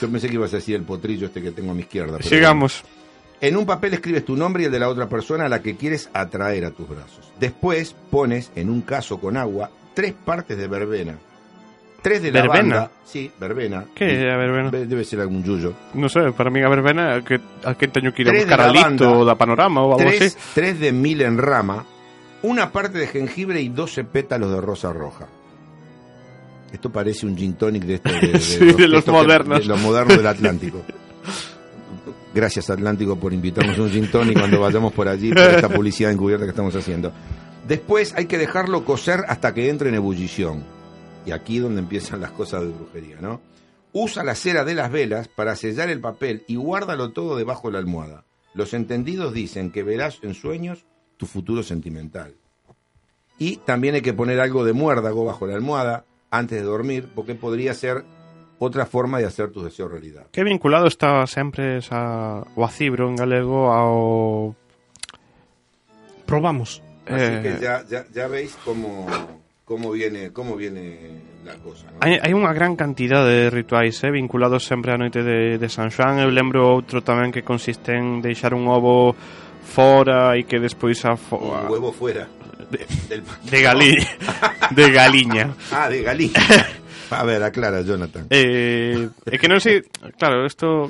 Yo 0.00 0.10
pensé 0.10 0.26
que 0.28 0.34
ibas 0.34 0.52
a 0.52 0.56
decir 0.56 0.74
el 0.74 0.82
potrillo 0.82 1.26
este 1.26 1.40
que 1.40 1.52
tengo 1.52 1.70
a 1.70 1.74
mi 1.74 1.82
izquierda. 1.82 2.16
pero 2.16 2.28
Sigamos. 2.28 2.82
En 3.42 3.56
un 3.56 3.66
papel 3.66 3.92
escribes 3.94 4.24
tu 4.24 4.36
nombre 4.36 4.62
y 4.62 4.66
el 4.66 4.72
de 4.72 4.78
la 4.78 4.88
otra 4.88 5.08
persona 5.08 5.46
a 5.46 5.48
la 5.48 5.60
que 5.60 5.74
quieres 5.76 6.08
atraer 6.14 6.64
a 6.64 6.70
tus 6.70 6.88
brazos. 6.88 7.32
Después 7.40 7.94
pones, 8.08 8.52
en 8.54 8.70
un 8.70 8.82
caso 8.82 9.18
con 9.18 9.36
agua, 9.36 9.68
tres 9.94 10.14
partes 10.14 10.56
de 10.56 10.68
verbena. 10.68 11.18
Tres 12.02 12.22
de 12.22 12.30
¿Verbena? 12.30 12.62
lavanda. 12.76 12.90
Sí, 13.04 13.30
verbena. 13.38 13.84
Que 13.94 14.06
é 14.26 14.30
a 14.32 14.36
verbena? 14.36 14.70
Be- 14.70 14.86
Debe 14.86 15.04
ser 15.04 15.20
algún 15.20 15.42
yuyo. 15.42 15.74
Non 15.94 16.06
sei, 16.10 16.30
para 16.34 16.50
mí 16.50 16.58
a 16.62 16.70
verbena 16.70 17.18
é 17.18 17.22
que 17.22 17.38
a 17.62 17.74
teño 17.78 18.10
que 18.14 18.22
ir 18.22 18.30
a 18.30 18.34
buscar 18.34 18.58
a 18.62 18.70
Lito 18.74 19.06
ou 19.10 19.22
da 19.26 19.34
Panorama 19.38 19.82
ou 19.86 19.94
algo 19.94 20.02
Tres, 20.06 20.34
así. 20.34 20.38
tres 20.54 20.78
de 20.82 20.90
mil 20.90 21.22
en 21.22 21.38
rama. 21.38 21.82
Una 22.42 22.70
parte 22.74 22.98
de 22.98 23.06
jengibre 23.06 23.62
y 23.62 23.70
12 23.70 24.02
pétalos 24.10 24.50
de 24.50 24.58
rosa 24.58 24.90
roja. 24.90 25.26
Esto 26.74 26.90
parece 26.90 27.26
un 27.26 27.36
gin 27.38 27.54
tonic 27.54 27.84
de, 27.86 27.94
estos 28.02 28.14
de, 28.18 28.38
Sí, 28.42 28.66
de 28.72 28.88
los 28.88 29.06
modernos. 29.06 29.60
de 29.62 29.66
los 29.66 29.78
modernos 29.82 30.16
del 30.16 30.26
Atlántico. 30.26 30.82
Gracias 32.34 32.70
Atlántico 32.70 33.16
por 33.16 33.34
invitarnos 33.34 33.78
a 33.78 33.82
un 33.82 33.90
gin 33.90 34.10
tonic 34.10 34.38
cuando 34.38 34.60
vayamos 34.60 34.92
por 34.92 35.06
allí 35.06 35.30
por 35.30 35.42
esta 35.42 35.68
publicidad 35.68 36.10
encubierta 36.10 36.46
que 36.46 36.50
estamos 36.50 36.74
haciendo. 36.74 37.12
Después 37.68 38.14
hay 38.16 38.26
que 38.26 38.38
dejarlo 38.38 38.84
cocer 38.84 39.20
hasta 39.28 39.52
que 39.52 39.68
entre 39.68 39.90
en 39.90 39.96
ebullición. 39.96 40.64
Y 41.26 41.30
aquí 41.32 41.58
donde 41.58 41.80
empiezan 41.80 42.20
las 42.20 42.32
cosas 42.32 42.62
de 42.62 42.68
brujería, 42.68 43.18
¿no? 43.20 43.40
Usa 43.92 44.24
la 44.24 44.34
cera 44.34 44.64
de 44.64 44.74
las 44.74 44.90
velas 44.90 45.28
para 45.28 45.54
sellar 45.54 45.90
el 45.90 46.00
papel 46.00 46.44
y 46.48 46.56
guárdalo 46.56 47.12
todo 47.12 47.36
debajo 47.36 47.68
de 47.68 47.74
la 47.74 47.78
almohada. 47.78 48.24
Los 48.54 48.72
entendidos 48.72 49.34
dicen 49.34 49.70
que 49.70 49.82
verás 49.82 50.18
en 50.22 50.34
sueños 50.34 50.86
tu 51.18 51.26
futuro 51.26 51.62
sentimental. 51.62 52.34
Y 53.38 53.56
también 53.58 53.94
hay 53.94 54.02
que 54.02 54.14
poner 54.14 54.40
algo 54.40 54.64
de 54.64 54.72
muérdago 54.72 55.24
bajo 55.24 55.46
la 55.46 55.54
almohada 55.54 56.06
antes 56.30 56.58
de 56.58 56.64
dormir, 56.64 57.10
porque 57.14 57.34
podría 57.34 57.74
ser 57.74 58.04
outra 58.62 58.86
forma 58.86 59.18
de 59.18 59.26
hacer 59.26 59.50
tus 59.50 59.64
deseos 59.64 59.90
realidad. 59.90 60.26
Que 60.30 60.44
vinculado 60.44 60.86
está 60.86 61.26
sempre 61.26 61.78
esa, 61.78 62.46
o 62.54 62.64
acibro 62.64 63.08
en 63.10 63.16
galego 63.16 63.74
ao... 63.74 64.54
Probamos. 66.26 66.82
Así 67.06 67.34
eh... 67.34 67.40
que 67.42 67.52
ya, 67.58 67.82
ya, 67.90 68.06
ya 68.14 68.28
veis 68.28 68.54
como 68.64 69.06
como 69.64 69.92
viene 69.92 70.32
como 70.32 70.56
viene 70.56 71.22
la 71.44 71.54
cosa. 71.54 71.86
¿no? 71.90 71.98
Hai, 71.98 72.22
hai 72.22 72.32
unha 72.36 72.54
gran 72.54 72.78
cantidade 72.78 73.26
de 73.26 73.50
rituais 73.50 73.98
eh, 74.06 74.10
vinculados 74.14 74.62
sempre 74.62 74.94
á 74.94 74.96
noite 75.00 75.26
de, 75.26 75.58
de 75.58 75.68
San 75.68 75.90
Xoán. 75.90 76.22
Eu 76.22 76.30
lembro 76.30 76.62
outro 76.62 77.02
tamén 77.02 77.34
que 77.34 77.42
consiste 77.42 77.98
en 77.98 78.22
deixar 78.22 78.54
un 78.54 78.70
ovo 78.70 79.16
fora 79.66 80.38
e 80.38 80.46
que 80.46 80.62
despois 80.62 81.02
a... 81.02 81.18
Fo... 81.18 81.40
Un 81.40 81.66
huevo 81.66 81.90
fuera. 81.90 82.30
De, 82.70 82.86
del... 83.10 83.26
de, 83.26 83.58
Galí... 83.58 83.92
de 84.70 84.86
galiña. 84.92 85.50
ah, 85.74 85.90
de 85.90 86.04
galiña. 86.06 86.38
A 87.20 87.24
ver, 87.24 87.42
aclara, 87.42 87.82
Jonathan. 87.82 88.26
Eh, 88.30 89.08
é 89.28 89.36
que 89.36 89.48
non 89.48 89.60
sei, 89.60 89.84
claro, 90.16 90.44
isto 90.48 90.88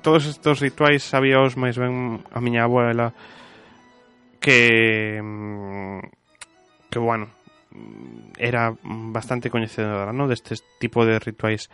todos 0.00 0.24
estos 0.24 0.58
rituais 0.64 1.04
sabíaos 1.04 1.54
máis 1.60 1.76
ben 1.76 2.24
a 2.32 2.40
miña 2.40 2.64
abuela 2.64 3.12
que 4.40 5.20
mm, 5.20 6.00
que 6.88 6.98
bueno, 6.98 7.28
era 8.38 8.72
bastante 8.82 9.50
coñecedora, 9.50 10.12
¿no? 10.12 10.28
deste 10.28 10.56
tipo 10.78 11.04
de 11.04 11.18
rituais. 11.18 11.68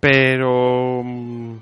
Pero 0.00 1.02
mm, 1.04 1.56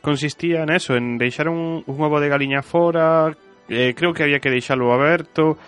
consistía 0.00 0.62
en 0.62 0.70
eso, 0.70 0.96
en 0.96 1.18
deixar 1.18 1.48
un, 1.48 1.84
un 1.86 2.00
ovo 2.00 2.20
de 2.20 2.28
galiña 2.28 2.62
fora, 2.62 3.32
eh, 3.68 3.94
creo 3.96 4.12
que 4.12 4.22
había 4.24 4.40
que 4.40 4.50
deixalo 4.50 4.92
aberto, 4.92 5.58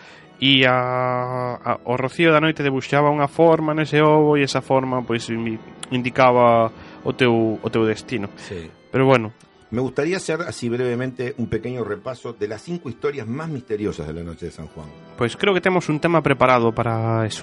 e 0.40 0.66
a, 0.66 1.54
a, 1.56 1.72
o 1.84 1.96
rocío 1.96 2.32
da 2.34 2.40
noite 2.42 2.62
debuxaba 2.66 3.08
unha 3.10 3.26
forma 3.30 3.72
nese 3.74 4.02
ovo 4.02 4.34
e 4.36 4.42
esa 4.42 4.60
forma 4.60 5.00
pois 5.06 5.28
indi- 5.30 5.58
indicaba 5.94 6.68
o 7.06 7.10
teu, 7.14 7.58
o 7.62 7.68
teu 7.70 7.86
destino. 7.86 8.28
Sí. 8.36 8.66
Pero 8.90 9.06
bueno, 9.06 9.32
Me 9.74 9.80
gustaría 9.82 10.18
hacer 10.18 10.38
así 10.46 10.68
brevemente 10.70 11.34
un 11.38 11.46
pequeño 11.50 11.82
repaso 11.82 12.32
de 12.32 12.46
las 12.46 12.62
cinco 12.62 12.86
historias 12.88 13.26
más 13.26 13.48
misteriosas 13.48 14.06
de 14.06 14.14
la 14.14 14.22
noche 14.22 14.46
de 14.46 14.52
San 14.52 14.68
Juan. 14.70 14.86
pois 15.18 15.34
creo 15.36 15.54
que 15.54 15.60
temos 15.60 15.88
un 15.88 15.98
tema 15.98 16.22
preparado 16.22 16.70
para 16.70 17.26
eso. 17.26 17.42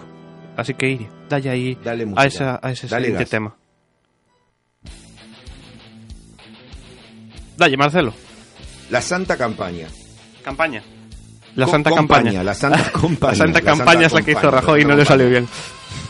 Así 0.56 0.74
que 0.76 0.88
Iri, 0.90 1.08
dalle 1.28 1.50
aí 1.50 1.76
Dale 1.84 2.06
música. 2.06 2.22
a, 2.22 2.26
esa, 2.28 2.60
a 2.62 2.72
ese 2.72 2.88
Dale 2.88 3.06
siguiente 3.08 3.24
gas. 3.24 3.30
tema. 3.32 3.50
Dalle, 7.58 7.78
Marcelo. 7.78 8.14
La 8.90 9.02
Santa 9.02 9.38
Campaña. 9.38 9.88
Campaña. 10.44 10.84
La 11.56 11.66
Co- 11.66 11.72
Santa 11.72 11.92
Campaña. 11.92 12.44
La 12.44 12.54
Santa 12.54 12.92
Compaña. 12.94 13.32
La 13.34 13.38
Santa 13.38 13.62
Campaña 13.62 14.08
es 14.08 14.14
la 14.14 14.22
que 14.22 14.32
hizo 14.32 14.50
Rajoy 14.52 14.82
y 14.82 14.86
no 14.86 14.96
le 14.96 15.06
salió 15.06 15.30
bien. 15.30 15.48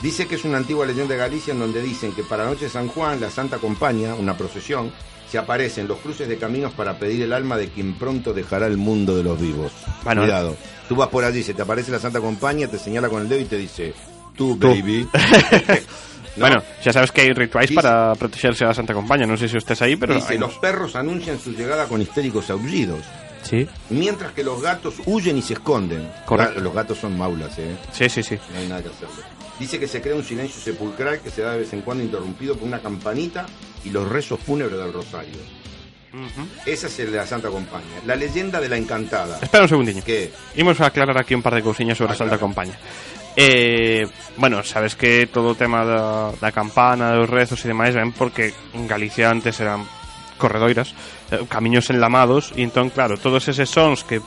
Dice 0.01 0.27
que 0.27 0.35
es 0.35 0.43
una 0.45 0.57
antigua 0.57 0.85
leyenda 0.85 1.13
de 1.13 1.19
Galicia 1.19 1.53
en 1.53 1.59
donde 1.59 1.81
dicen 1.81 2.11
que 2.13 2.23
para 2.23 2.43
la 2.43 2.51
noche 2.51 2.65
de 2.65 2.71
San 2.71 2.87
Juan, 2.87 3.19
la 3.19 3.29
Santa 3.29 3.57
Compaña, 3.57 4.13
una 4.15 4.35
procesión, 4.37 4.91
se 5.29 5.37
aparece 5.37 5.81
en 5.81 5.87
los 5.87 5.97
cruces 5.99 6.27
de 6.27 6.37
caminos 6.37 6.73
para 6.73 6.97
pedir 6.99 7.21
el 7.23 7.33
alma 7.33 7.55
de 7.57 7.69
quien 7.69 7.93
pronto 7.93 8.33
dejará 8.33 8.67
el 8.67 8.77
mundo 8.77 9.15
de 9.15 9.23
los 9.23 9.39
vivos. 9.39 9.71
Bueno, 10.03 10.21
Cuidado. 10.23 10.55
Tú 10.89 10.95
vas 10.95 11.07
por 11.09 11.23
allí, 11.23 11.41
se 11.43 11.53
te 11.53 11.61
aparece 11.61 11.91
la 11.91 11.99
Santa 11.99 12.19
Compañía, 12.19 12.67
te 12.69 12.77
señala 12.77 13.07
con 13.09 13.21
el 13.21 13.29
dedo 13.29 13.39
y 13.41 13.45
te 13.45 13.57
dice, 13.57 13.93
tú, 14.35 14.57
Tú. 14.57 14.67
baby. 14.69 15.07
¿No? 16.37 16.45
Bueno, 16.47 16.61
ya 16.83 16.93
sabes 16.93 17.11
que 17.11 17.21
hay 17.21 17.33
rituales 17.33 17.69
Dice- 17.69 17.81
para 17.81 18.13
protegerse 18.15 18.63
a 18.63 18.67
la 18.69 18.73
Santa 18.73 18.93
Compaña. 18.93 19.25
No 19.25 19.37
sé 19.37 19.47
si 19.47 19.57
estés 19.57 19.81
ahí, 19.81 19.95
pero... 19.95 20.15
dice, 20.15 20.37
los 20.37 20.53
perros 20.55 20.95
anuncian 20.95 21.39
su 21.39 21.51
llegada 21.51 21.85
con 21.87 22.01
histéricos 22.01 22.49
aullidos, 22.49 22.99
Sí, 23.43 23.67
mientras 23.89 24.33
que 24.33 24.43
los 24.43 24.61
gatos 24.61 24.95
huyen 25.05 25.37
y 25.37 25.41
se 25.41 25.53
esconden. 25.53 26.09
Correcto. 26.25 26.59
Los 26.59 26.73
gatos 26.73 26.97
son 26.99 27.17
maulas, 27.17 27.57
¿eh? 27.57 27.75
sí, 27.91 28.07
sí, 28.09 28.21
sí. 28.23 28.37
No 28.53 28.59
hay 28.59 28.67
nada 28.67 28.83
que 28.83 28.89
hacerle. 28.89 29.23
Dice 29.59 29.79
que 29.79 29.87
se 29.87 30.01
crea 30.01 30.15
un 30.15 30.23
silencio 30.23 30.61
sepulcral 30.61 31.19
que 31.19 31.29
se 31.29 31.41
da 31.41 31.53
de 31.53 31.59
vez 31.59 31.73
en 31.73 31.81
cuando 31.81 32.03
interrumpido 32.03 32.55
por 32.55 32.67
una 32.67 32.79
campanita 32.79 33.45
y 33.83 33.89
los 33.89 34.07
rezos 34.07 34.39
fúnebres 34.39 34.77
del 34.79 34.91
rosario. 34.93 35.37
Ujú. 36.13 36.47
Esa 36.65 36.87
es 36.87 36.99
la 37.11 37.25
Santa 37.25 37.49
Compañía. 37.49 38.01
La 38.05 38.15
leyenda 38.15 38.59
de 38.59 38.67
la 38.67 38.77
encantada. 38.77 39.39
Espera 39.41 39.63
un 39.63 39.69
segundinho. 39.69 40.03
Que 40.03 40.31
Imos 40.55 40.81
a 40.81 40.87
aclarar 40.87 41.17
aquí 41.17 41.33
un 41.33 41.41
par 41.41 41.55
de 41.55 41.61
cousiñas 41.61 41.97
sobre 41.97 42.11
a 42.11 42.13
Aclara. 42.15 42.31
Santa 42.31 42.41
Compaña. 42.41 42.73
Eh, 43.35 44.07
bueno, 44.37 44.61
sabes 44.63 44.95
que 44.95 45.27
todo 45.27 45.49
o 45.49 45.55
tema 45.55 45.85
da, 45.85 46.31
da 46.35 46.51
campana, 46.51 47.15
dos 47.15 47.29
rezos 47.29 47.63
e 47.63 47.71
demais 47.71 47.95
ven 47.95 48.11
porque 48.11 48.51
en 48.75 48.87
Galicia 48.91 49.31
antes 49.31 49.55
eran 49.63 49.87
corredoiras, 50.35 50.91
camiños 51.47 51.89
enlamados 51.89 52.51
e 52.55 52.63
entón, 52.63 52.91
claro, 52.91 53.15
todos 53.15 53.47
eses 53.47 53.69
sons 53.69 54.03
que 54.03 54.19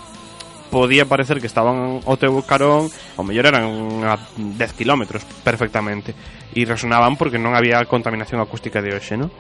podía 0.75 1.07
parecer 1.07 1.39
que 1.39 1.47
estaban 1.47 2.03
ao 2.03 2.17
teu 2.19 2.35
carón, 2.43 2.91
ao 3.15 3.23
mellor 3.23 3.47
eran 3.47 4.03
a 4.03 4.19
10 4.37 4.75
kilómetros 4.75 5.23
perfectamente 5.47 6.17
e 6.51 6.67
resonaban 6.67 7.15
porque 7.15 7.39
non 7.39 7.55
había 7.55 7.85
contaminación 7.87 8.43
acústica 8.43 8.83
de 8.83 8.91
hoxe, 8.91 9.15
non? 9.15 9.31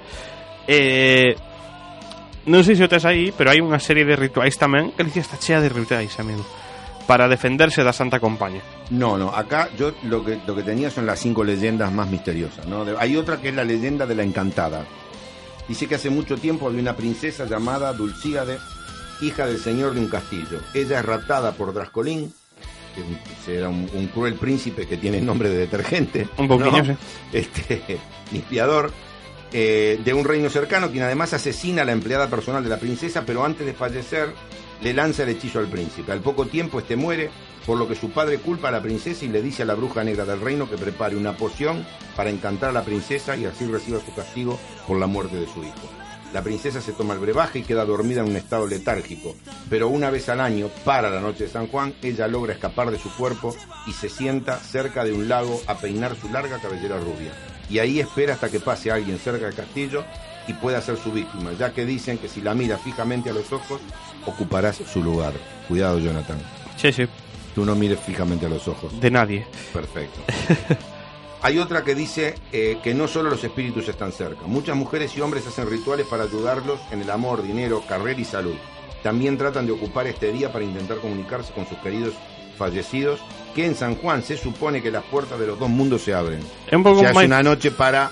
Eh, 0.70 1.34
non 2.46 2.62
sei 2.62 2.76
se 2.76 2.84
o 2.84 2.90
tes 2.92 3.02
aí, 3.08 3.32
pero 3.32 3.50
hai 3.50 3.58
unha 3.58 3.80
serie 3.80 4.04
de 4.06 4.14
rituais 4.14 4.54
tamén 4.60 4.92
Galicia 4.94 5.24
está 5.24 5.40
chea 5.40 5.58
de 5.58 5.72
rituais, 5.72 6.14
amigo 6.20 6.44
para 7.04 7.28
defenderse 7.28 7.84
da 7.84 7.92
Santa 7.92 8.16
Compaña. 8.16 8.64
no, 8.88 9.16
no, 9.18 9.28
acá 9.28 9.68
yo 9.76 9.92
lo 10.08 10.24
que 10.24 10.40
lo 10.46 10.56
que 10.56 10.62
tenía 10.62 10.88
son 10.88 11.04
las 11.04 11.20
cinco 11.20 11.44
leyendas 11.44 11.92
más 11.92 12.08
misteriosas, 12.08 12.66
¿no? 12.66 12.84
Hay 12.98 13.16
otra 13.16 13.40
que 13.40 13.48
es 13.48 13.54
la 13.54 13.64
leyenda 13.64 14.06
de 14.06 14.14
la 14.14 14.22
encantada. 14.22 14.84
Dice 15.68 15.86
que 15.86 15.94
hace 15.94 16.10
mucho 16.10 16.36
tiempo 16.36 16.66
había 16.66 16.80
una 16.80 16.96
princesa 16.96 17.46
llamada 17.46 17.92
Dulcíade, 17.92 18.58
hija 19.20 19.46
del 19.46 19.58
señor 19.58 19.94
de 19.94 20.00
un 20.00 20.08
castillo. 20.08 20.60
Ella 20.74 20.98
es 21.00 21.04
raptada 21.04 21.52
por 21.52 21.72
Drascolín, 21.72 22.32
que 23.46 23.56
era 23.56 23.68
un, 23.68 23.88
un 23.94 24.06
cruel 24.08 24.34
príncipe 24.34 24.86
que 24.86 24.96
tiene 24.98 25.20
nombre 25.20 25.48
de 25.48 25.56
detergente. 25.56 26.28
Un 26.38 26.48
poquillo. 26.48 26.96
Este, 27.32 27.98
limpiador. 28.32 28.92
eh, 29.52 30.00
de 30.04 30.14
un 30.14 30.24
reino 30.24 30.48
cercano, 30.50 30.90
quien 30.90 31.02
además 31.04 31.32
asesina 31.32 31.82
a 31.82 31.84
la 31.84 31.92
empleada 31.92 32.28
personal 32.28 32.62
de 32.62 32.70
la 32.70 32.78
princesa, 32.78 33.24
pero 33.26 33.44
antes 33.44 33.64
de 33.66 33.72
fallecer 33.72 34.32
le 34.82 34.92
lanza 34.92 35.22
el 35.22 35.30
hechizo 35.30 35.58
al 35.60 35.66
príncipe. 35.68 36.12
Al 36.12 36.20
poco 36.20 36.46
tiempo 36.46 36.78
este 36.78 36.94
muere, 36.96 37.30
por 37.66 37.78
lo 37.78 37.88
que 37.88 37.94
su 37.94 38.10
padre 38.10 38.38
culpa 38.38 38.68
a 38.68 38.72
la 38.72 38.82
princesa 38.82 39.24
y 39.24 39.28
le 39.28 39.42
dice 39.42 39.62
a 39.62 39.66
la 39.66 39.74
bruja 39.74 40.04
negra 40.04 40.24
del 40.24 40.40
reino 40.40 40.68
que 40.68 40.76
prepare 40.76 41.16
una 41.16 41.36
poción 41.36 41.84
para 42.16 42.30
encantar 42.30 42.70
a 42.70 42.72
la 42.72 42.84
princesa 42.84 43.36
y 43.36 43.44
así 43.46 43.66
reciba 43.66 44.00
su 44.00 44.14
castigo 44.14 44.58
por 44.86 44.98
la 44.98 45.06
muerte 45.06 45.36
de 45.36 45.46
su 45.46 45.62
hijo. 45.62 45.88
La 46.32 46.42
princesa 46.42 46.80
se 46.80 46.92
toma 46.92 47.14
el 47.14 47.20
brebaje 47.20 47.60
y 47.60 47.62
queda 47.62 47.84
dormida 47.84 48.20
en 48.20 48.30
un 48.30 48.36
estado 48.36 48.66
letárgico, 48.66 49.36
pero 49.70 49.88
una 49.88 50.10
vez 50.10 50.28
al 50.28 50.40
año, 50.40 50.68
para 50.84 51.08
la 51.08 51.20
noche 51.20 51.44
de 51.44 51.50
San 51.50 51.68
Juan, 51.68 51.94
ella 52.02 52.26
logra 52.26 52.52
escapar 52.52 52.90
de 52.90 52.98
su 52.98 53.08
cuerpo 53.14 53.54
y 53.86 53.92
se 53.92 54.08
sienta 54.08 54.58
cerca 54.58 55.04
de 55.04 55.12
un 55.12 55.28
lago 55.28 55.60
a 55.68 55.76
peinar 55.76 56.16
su 56.16 56.28
larga 56.28 56.58
cabellera 56.58 56.98
rubia. 56.98 57.32
Y 57.70 57.78
ahí 57.78 58.00
espera 58.00 58.34
hasta 58.34 58.50
que 58.50 58.58
pase 58.58 58.90
alguien 58.90 59.18
cerca 59.18 59.46
del 59.46 59.54
castillo 59.54 60.04
y 60.48 60.54
pueda 60.54 60.80
ser 60.80 60.96
su 60.96 61.12
víctima, 61.12 61.52
ya 61.52 61.72
que 61.72 61.86
dicen 61.86 62.18
que 62.18 62.28
si 62.28 62.40
la 62.40 62.54
mira 62.54 62.78
fijamente 62.78 63.30
a 63.30 63.32
los 63.32 63.52
ojos, 63.52 63.80
ocuparás 64.26 64.82
su 64.92 65.04
lugar. 65.04 65.34
Cuidado, 65.68 66.00
Jonathan. 66.00 66.38
Sí, 66.76 66.92
sí, 66.92 67.06
Tú 67.54 67.64
no 67.64 67.74
mires 67.74 68.00
fijamente 68.00 68.46
a 68.46 68.48
los 68.48 68.66
ojos. 68.68 69.00
de 69.00 69.10
nadie. 69.10 69.46
Perfecto. 69.72 70.20
Hay 71.42 71.58
otra 71.58 71.84
que 71.84 71.94
dice 71.94 72.34
eh, 72.52 72.78
que 72.82 72.94
no 72.94 73.06
solo 73.06 73.28
los 73.28 73.44
espíritus 73.44 73.86
están 73.88 74.12
cerca. 74.12 74.46
Muchas 74.46 74.76
mujeres 74.76 75.14
y 75.16 75.20
hombres 75.20 75.46
hacen 75.46 75.68
rituales 75.68 76.06
para 76.06 76.24
ayudarlos 76.24 76.80
en 76.90 77.02
el 77.02 77.10
amor, 77.10 77.42
dinero, 77.42 77.82
carrera 77.86 78.18
y 78.18 78.24
salud. 78.24 78.54
También 79.02 79.36
tratan 79.36 79.66
de 79.66 79.72
ocupar 79.72 80.06
este 80.06 80.32
día 80.32 80.50
para 80.50 80.64
intentar 80.64 80.96
comunicarse 80.98 81.52
con 81.52 81.68
sus 81.68 81.76
queridos 81.78 82.14
fallecidos, 82.56 83.20
que 83.54 83.66
en 83.66 83.74
San 83.74 83.96
Juan 83.96 84.22
se 84.22 84.38
supone 84.38 84.82
que 84.82 84.90
las 84.90 85.04
puertas 85.04 85.38
de 85.38 85.46
los 85.46 85.58
dos 85.58 85.68
mundos 85.68 86.02
se 86.02 86.14
abren. 86.14 86.40
É 86.70 86.76
un 86.76 86.82
es 86.82 87.12
máis 87.12 87.26
una 87.26 87.42
noche 87.42 87.70
para 87.70 88.10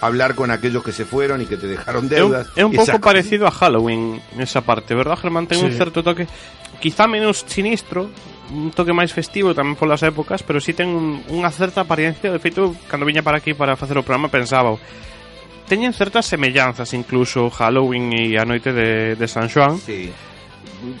hablar 0.00 0.34
con 0.34 0.50
aquellos 0.50 0.84
que 0.84 0.92
se 0.92 1.04
fueron 1.04 1.40
y 1.40 1.46
que 1.46 1.56
te 1.56 1.66
dejaron 1.66 2.08
deudas. 2.08 2.48
é 2.56 2.64
un 2.64 2.72
cosas. 2.76 3.00
parecido 3.00 3.46
a 3.46 3.50
Halloween 3.50 4.20
nesa 4.36 4.60
parte, 4.60 4.92
verdad, 4.94 5.16
Germán? 5.16 5.46
Ten 5.48 5.64
un 5.64 5.72
Sí. 5.72 5.78
certo 5.78 6.02
toque 6.04 6.26
quizá 6.80 7.08
menos 7.08 7.44
sinistro 7.48 8.10
un 8.52 8.70
toque 8.70 8.92
máis 8.92 9.10
festivo 9.10 9.56
tamén 9.56 9.74
polas 9.74 10.04
épocas 10.04 10.44
pero 10.44 10.60
sí 10.60 10.70
ten 10.76 10.86
un, 10.92 11.24
unha 11.32 11.48
certa 11.50 11.82
apariencia 11.82 12.28
de 12.30 12.38
feito, 12.38 12.76
cando 12.86 13.02
viña 13.08 13.24
para 13.24 13.40
aquí 13.40 13.56
para 13.56 13.74
facer 13.74 13.96
o 13.98 14.04
programa 14.06 14.28
pensaba 14.30 14.76
teñen 15.66 15.90
certas 15.96 16.28
semellanzas 16.30 16.92
incluso 16.94 17.48
Halloween 17.50 18.12
e 18.14 18.36
a 18.38 18.44
noite 18.46 18.70
de, 18.70 19.16
de 19.18 19.26
San 19.26 19.48
Xoán 19.50 19.80
Sí. 19.82 20.12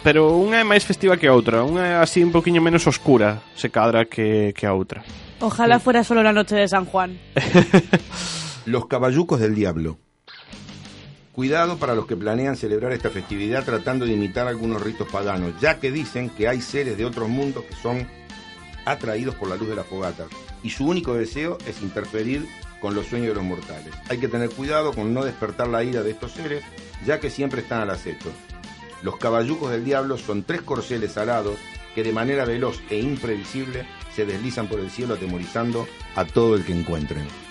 pero 0.02 0.32
unha 0.34 0.58
é 0.58 0.66
máis 0.66 0.82
festiva 0.82 1.14
que 1.20 1.28
a 1.30 1.36
outra 1.36 1.62
unha 1.62 1.84
é 1.86 1.94
así 2.02 2.18
un 2.24 2.32
poquinho 2.34 2.58
menos 2.64 2.82
oscura 2.88 3.44
se 3.54 3.68
cadra 3.70 4.08
que, 4.10 4.50
que 4.56 4.64
a 4.66 4.72
outra 4.74 5.04
Ojalá 5.38 5.76
fuera 5.78 6.00
solo 6.02 6.24
la 6.24 6.32
noche 6.32 6.56
de 6.56 6.64
San 6.66 6.88
Juan. 6.88 7.12
Los 8.66 8.88
caballucos 8.88 9.38
del 9.38 9.54
diablo. 9.54 9.96
Cuidado 11.30 11.76
para 11.76 11.94
los 11.94 12.08
que 12.08 12.16
planean 12.16 12.56
celebrar 12.56 12.90
esta 12.90 13.10
festividad 13.10 13.64
tratando 13.64 14.04
de 14.04 14.14
imitar 14.14 14.48
algunos 14.48 14.82
ritos 14.82 15.06
paganos, 15.08 15.52
ya 15.60 15.78
que 15.78 15.92
dicen 15.92 16.30
que 16.30 16.48
hay 16.48 16.60
seres 16.60 16.98
de 16.98 17.04
otros 17.04 17.28
mundos 17.28 17.62
que 17.62 17.76
son 17.76 18.08
atraídos 18.84 19.36
por 19.36 19.48
la 19.48 19.54
luz 19.54 19.68
de 19.68 19.76
la 19.76 19.84
fogata 19.84 20.26
y 20.64 20.70
su 20.70 20.84
único 20.84 21.14
deseo 21.14 21.58
es 21.64 21.80
interferir 21.80 22.44
con 22.80 22.96
los 22.96 23.06
sueños 23.06 23.28
de 23.28 23.34
los 23.36 23.44
mortales. 23.44 23.94
Hay 24.08 24.18
que 24.18 24.26
tener 24.26 24.50
cuidado 24.50 24.92
con 24.92 25.14
no 25.14 25.24
despertar 25.24 25.68
la 25.68 25.84
ira 25.84 26.02
de 26.02 26.10
estos 26.10 26.32
seres, 26.32 26.64
ya 27.06 27.20
que 27.20 27.30
siempre 27.30 27.60
están 27.60 27.82
al 27.82 27.90
acecho. 27.90 28.32
Los 29.00 29.16
caballucos 29.16 29.70
del 29.70 29.84
diablo 29.84 30.18
son 30.18 30.42
tres 30.42 30.62
corceles 30.62 31.16
alados 31.16 31.56
que 31.94 32.02
de 32.02 32.12
manera 32.12 32.44
veloz 32.44 32.80
e 32.90 32.98
imprevisible 32.98 33.86
se 34.12 34.26
deslizan 34.26 34.66
por 34.66 34.80
el 34.80 34.90
cielo 34.90 35.14
atemorizando 35.14 35.86
a 36.16 36.24
todo 36.24 36.56
el 36.56 36.64
que 36.64 36.72
encuentren. 36.72 37.45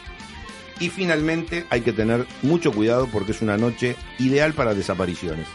Y 0.80 0.90
finalmente 0.90 1.66
hay 1.70 1.82
que 1.82 1.94
tener 1.94 2.26
mucho 2.42 2.72
cuidado 2.72 3.08
porque 3.12 3.32
es 3.32 3.42
una 3.42 3.58
noche 3.58 3.96
ideal 4.20 4.54
para 4.54 4.74
desapariciones. 4.74 5.48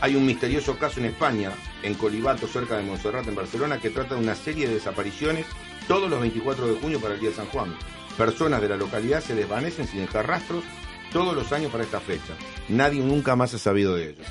Hay 0.00 0.16
un 0.16 0.26
misterioso 0.26 0.76
caso 0.78 1.00
en 1.00 1.06
España, 1.06 1.52
en 1.82 1.94
Colibato, 1.94 2.46
cerca 2.46 2.76
de 2.76 2.82
Montserrat, 2.82 3.26
en 3.26 3.34
Barcelona, 3.34 3.78
que 3.78 3.90
trata 3.90 4.14
de 4.14 4.20
una 4.20 4.34
serie 4.34 4.68
de 4.68 4.74
desapariciones 4.74 5.46
todos 5.88 6.10
los 6.10 6.20
24 6.20 6.66
de 6.66 6.80
junio 6.80 7.00
para 7.00 7.14
el 7.14 7.20
día 7.20 7.30
de 7.30 7.36
San 7.36 7.46
Juan. 7.46 7.74
Personas 8.16 8.60
de 8.60 8.68
la 8.68 8.76
localidad 8.76 9.22
se 9.22 9.34
desvanecen 9.34 9.86
sin 9.86 10.00
dejar 10.00 10.26
rastros 10.26 10.64
todos 11.12 11.34
los 11.34 11.52
años 11.52 11.70
para 11.70 11.84
esta 11.84 12.00
fecha. 12.00 12.34
Nadie 12.68 13.00
nunca 13.00 13.36
más 13.36 13.54
ha 13.54 13.58
sabido 13.58 13.94
de 13.94 14.10
ellos. 14.10 14.26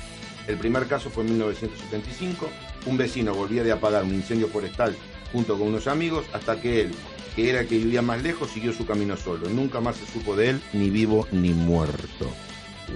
El 0.46 0.58
primer 0.58 0.86
caso 0.86 1.10
fue 1.10 1.24
en 1.24 1.30
1975. 1.30 2.48
Un 2.86 2.96
vecino 2.96 3.34
volvía 3.34 3.64
de 3.64 3.72
apagar 3.72 4.04
un 4.04 4.14
incendio 4.14 4.48
forestal 4.48 4.94
junto 5.32 5.58
con 5.58 5.68
unos 5.68 5.86
amigos 5.86 6.26
hasta 6.32 6.60
que 6.60 6.82
él, 6.82 6.94
que 7.34 7.50
era 7.50 7.64
que 7.64 7.78
vivía 7.78 8.02
más 8.02 8.22
lejos, 8.22 8.50
siguió 8.50 8.72
su 8.72 8.86
camino 8.86 9.16
solo. 9.16 9.48
Nunca 9.48 9.80
más 9.80 9.96
se 9.96 10.06
supo 10.06 10.36
de 10.36 10.50
él, 10.50 10.60
ni 10.72 10.90
vivo 10.90 11.26
ni 11.32 11.50
muerto. 11.50 12.30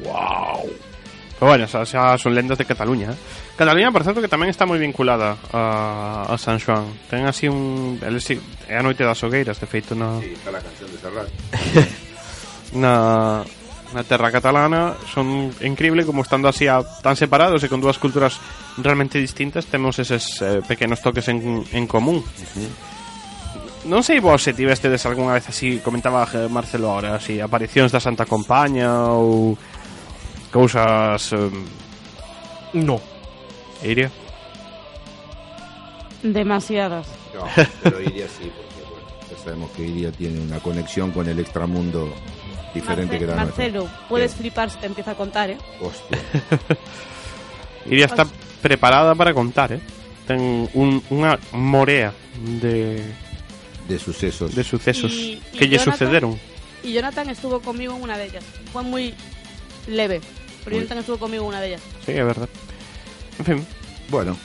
¡Wow! 0.05 0.70
Pero 1.39 1.51
bueno, 1.51 1.66
xa, 1.68 1.86
xa 1.86 2.18
son 2.18 2.34
lendas 2.34 2.59
de 2.59 2.64
Cataluña 2.64 3.12
eh? 3.12 3.16
Cataluña, 3.57 3.93
por 3.93 4.03
certo, 4.03 4.20
que 4.20 4.26
tamén 4.26 4.51
está 4.51 4.66
moi 4.66 4.74
vinculada 4.74 5.39
a, 5.55 6.26
a 6.26 6.34
San 6.34 6.59
Xoán 6.59 6.91
Ten 7.07 7.30
así 7.30 7.47
un... 7.47 7.95
El, 8.03 8.18
é 8.18 8.74
a 8.74 8.82
noite 8.82 9.07
das 9.07 9.22
hogueiras, 9.22 9.62
de 9.62 9.70
feito, 9.70 9.95
na, 9.95 10.18
Sí, 10.18 10.34
está 10.34 10.51
la 10.51 10.59
canción 10.59 10.91
de 10.91 10.99
Serrat. 10.99 11.30
na, 12.82 13.47
na 13.95 14.03
terra 14.03 14.34
catalana 14.34 14.99
son 15.14 15.55
increíble 15.62 16.05
como 16.05 16.22
estando 16.22 16.51
así 16.51 16.66
a, 16.66 16.82
tan 16.82 17.14
separados 17.14 17.62
e 17.62 17.70
con 17.70 17.80
dúas 17.80 18.03
culturas 18.03 18.36
realmente 18.76 19.22
distintas 19.22 19.70
temos 19.70 19.97
eses 20.03 20.43
eh, 20.43 20.61
pequenos 20.66 21.01
toques 21.01 21.30
en, 21.30 21.64
en 21.72 21.86
común 21.86 22.20
non 23.87 24.03
sei 24.03 24.18
vos 24.18 24.43
se 24.43 24.51
tivestedes 24.57 25.07
algunha 25.07 25.39
vez 25.39 25.47
así 25.49 25.79
comentaba 25.79 26.26
Marcelo 26.51 26.91
ahora 26.91 27.14
así 27.20 27.39
aparicións 27.39 27.95
da 27.95 28.03
Santa 28.03 28.26
Compaña 28.26 29.14
ou 29.14 29.55
cousas 30.51 31.33
eh, 31.33 31.51
No. 32.74 33.01
Iria 33.81 34.11
Demasiadas. 36.22 37.07
No, 37.35 37.45
pero 37.83 38.01
Iria 38.03 38.26
sí, 38.29 38.51
porque 38.51 38.83
bueno, 38.91 39.07
ya 39.31 39.37
sabemos 39.45 39.70
que 39.70 39.83
Iria 39.87 40.11
tiene 40.12 40.41
una 40.41 40.59
conexión 40.59 41.12
con 41.12 41.29
el 41.29 41.39
extramundo 41.39 42.12
diferente 42.74 43.14
Marce- 43.14 43.18
que 43.18 43.26
la 43.26 43.35
nuestra. 43.37 43.64
Marcelo, 43.64 43.89
puedes 44.09 44.33
¿Qué? 44.35 44.39
flipar 44.41 44.70
si 44.70 44.79
te 44.79 44.87
empieza 44.87 45.12
a 45.12 45.14
contar, 45.14 45.51
¿eh? 45.51 45.59
Hostia. 45.81 46.18
Iria 47.87 48.07
está 48.07 48.26
preparada 48.61 49.14
para 49.14 49.33
contar, 49.33 49.72
eh? 49.72 49.81
Ten 50.26 50.68
un, 50.74 51.01
unha 51.09 51.39
morea 51.57 52.12
de, 52.61 53.01
De 53.89 53.99
sucesos. 53.99 54.55
de 54.55 54.62
sucesos 54.64 55.12
Y- 55.12 55.41
y 55.53 55.59
que 55.59 55.68
Jonathan- 55.68 55.93
sucederon. 55.95 56.39
Y 56.82 56.93
Jonathan 56.93 57.28
estuvo 57.30 57.61
conmigo 57.61 57.97
en 57.97 58.03
una 58.03 58.16
de 58.18 58.26
ellas. 58.26 58.45
Fue 58.72 58.82
muy 58.82 59.14
leve. 59.86 60.20
Pero 60.64 60.76
Muy- 60.76 60.80
Jonathan 60.84 60.99
estuvo 60.99 61.18
conmigo 61.18 61.43
en 61.45 61.49
una 61.49 61.61
de 61.61 61.68
ellas. 61.68 61.82
Sí, 62.05 62.12
é 62.12 62.22
verdad. 62.24 62.49
En 63.39 63.45
fin, 63.45 63.66
Bueno, 64.11 64.36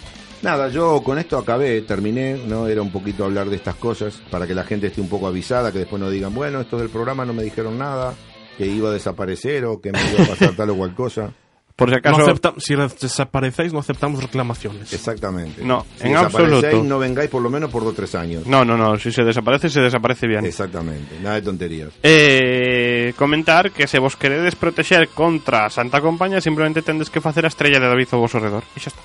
nada, 0.41 0.68
yo 0.70 1.02
con 1.04 1.18
esto 1.20 1.38
acabé, 1.38 1.82
terminé, 1.84 2.38
¿no? 2.48 2.68
Era 2.68 2.82
un 2.82 2.91
poquito 2.91 3.24
hablar 3.26 3.50
de 3.50 3.56
estas 3.56 3.76
cosas 3.76 4.22
para 4.30 4.46
que 4.48 4.54
la 4.54 4.64
gente 4.64 4.88
esté 4.88 5.00
un 5.02 5.08
poco 5.10 5.28
avisada, 5.28 5.72
que 5.72 5.80
después 5.80 6.02
no 6.02 6.10
digan, 6.10 6.34
bueno, 6.34 6.60
estos 6.62 6.80
del 6.82 6.89
programa 6.89 7.26
no 7.26 7.34
me 7.34 7.44
dijeron 7.44 7.78
nada, 7.78 8.14
que 8.58 8.66
iba 8.66 8.89
a 8.89 8.94
desaparecer 8.94 9.66
o 9.66 9.80
que 9.82 9.91
me 9.91 10.00
iba 10.12 10.24
a 10.24 10.28
pasar 10.28 10.56
tal 10.56 10.70
o 10.72 10.76
cual 10.76 10.94
cosa. 10.96 11.32
Por 11.76 11.89
si 11.89 11.93
No 11.93 11.97
acaso... 11.99 12.21
acepta- 12.21 12.53
si 12.59 12.76
desaparecéis, 12.76 13.74
no 13.74 13.80
aceptamos 13.80 14.21
reclamaciones. 14.21 14.93
Exactamente. 14.93 15.63
No, 15.63 15.86
Si 15.97 16.05
en 16.07 16.13
desaparecéis, 16.13 16.63
absoluto. 16.65 16.84
no 16.88 16.99
vengáis 16.99 17.30
por 17.30 17.41
lo 17.41 17.49
menos 17.49 17.69
por 17.71 17.84
dos 17.84 17.93
o 17.93 17.95
tres 17.95 18.13
años. 18.15 18.45
No, 18.45 18.63
no, 18.63 18.78
no, 18.78 18.97
si 18.99 19.11
se 19.11 19.24
desaparece, 19.24 19.69
se 19.69 19.82
desaparece 19.82 20.28
bien. 20.28 20.45
Exactamente, 20.45 21.19
nada 21.21 21.36
de 21.36 21.41
tonterías. 21.41 21.89
Eh, 22.03 23.13
comentar 23.17 23.71
que 23.71 23.88
se 23.88 23.97
vos 23.99 24.15
queredes 24.15 24.55
protexer 24.55 25.09
contra 25.09 25.69
Santa 25.69 25.99
Compaña 26.01 26.39
simplemente 26.41 26.82
tendes 26.82 27.09
que 27.09 27.21
facer 27.21 27.45
a 27.45 27.47
estrella 27.47 27.80
de 27.80 27.88
David 27.88 28.07
ao 28.11 28.19
vosso 28.21 28.39
redor. 28.39 28.63
E 28.76 28.80
xa 28.80 28.89
está. 28.93 29.01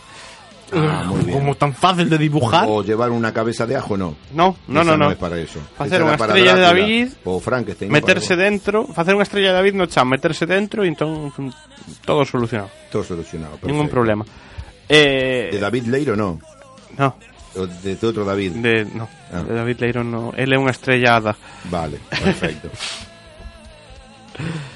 Ah, 0.73 1.03
muy 1.07 1.25
bien. 1.25 1.39
Como 1.39 1.55
tan 1.55 1.73
fácil 1.73 2.11
de 2.11 2.19
dibujar. 2.19 2.67
O 2.69 2.83
llevar 2.85 3.11
una 3.11 3.33
cabeza 3.33 3.65
de 3.67 3.77
ajo, 3.77 3.97
no. 3.97 4.17
No, 4.35 4.57
no, 4.69 4.83
Esa 4.83 4.91
no, 4.91 4.97
no. 5.05 5.11
es 5.11 5.17
para 5.17 5.39
eso. 5.39 5.61
Era 5.81 6.17
para 6.17 6.35
estrella 6.35 6.55
de 6.57 6.61
David, 6.61 7.09
O 7.25 7.41
Frankenstein. 7.41 7.91
Meterse 7.91 8.37
para- 8.37 8.45
dentro, 8.51 8.85
facer 8.87 9.17
unha 9.17 9.25
estrella 9.25 9.57
de 9.57 9.57
David 9.65 9.75
no 9.81 9.87
chan, 9.89 10.05
meterse 10.05 10.45
dentro 10.45 10.85
e 10.85 10.89
entón 10.93 11.33
mm, 11.33 12.05
todo 12.05 12.25
solucionado. 12.29 12.69
Todo 12.93 13.01
solucionado. 13.03 13.57
Ningún 13.65 13.89
problema. 13.89 14.25
Eh, 14.89 15.49
¿De 15.53 15.59
David 15.61 15.89
Leiro 15.89 16.17
no? 16.17 16.37
No, 17.01 17.17
¿O 17.57 17.65
de, 17.67 17.97
otro 18.05 18.25
David? 18.25 18.53
de, 18.61 18.85
no, 18.93 19.09
Ah. 19.33 19.41
de 19.45 19.55
David 19.55 19.77
Leiro 19.81 20.05
no. 20.05 20.33
Él 20.37 20.53
é 20.53 20.59
unha 20.61 20.73
estrellada. 20.73 21.33
Vale, 21.73 21.97
perfecto. 22.13 22.69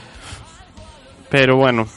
Pero 1.30 1.56
bueno, 1.56 1.88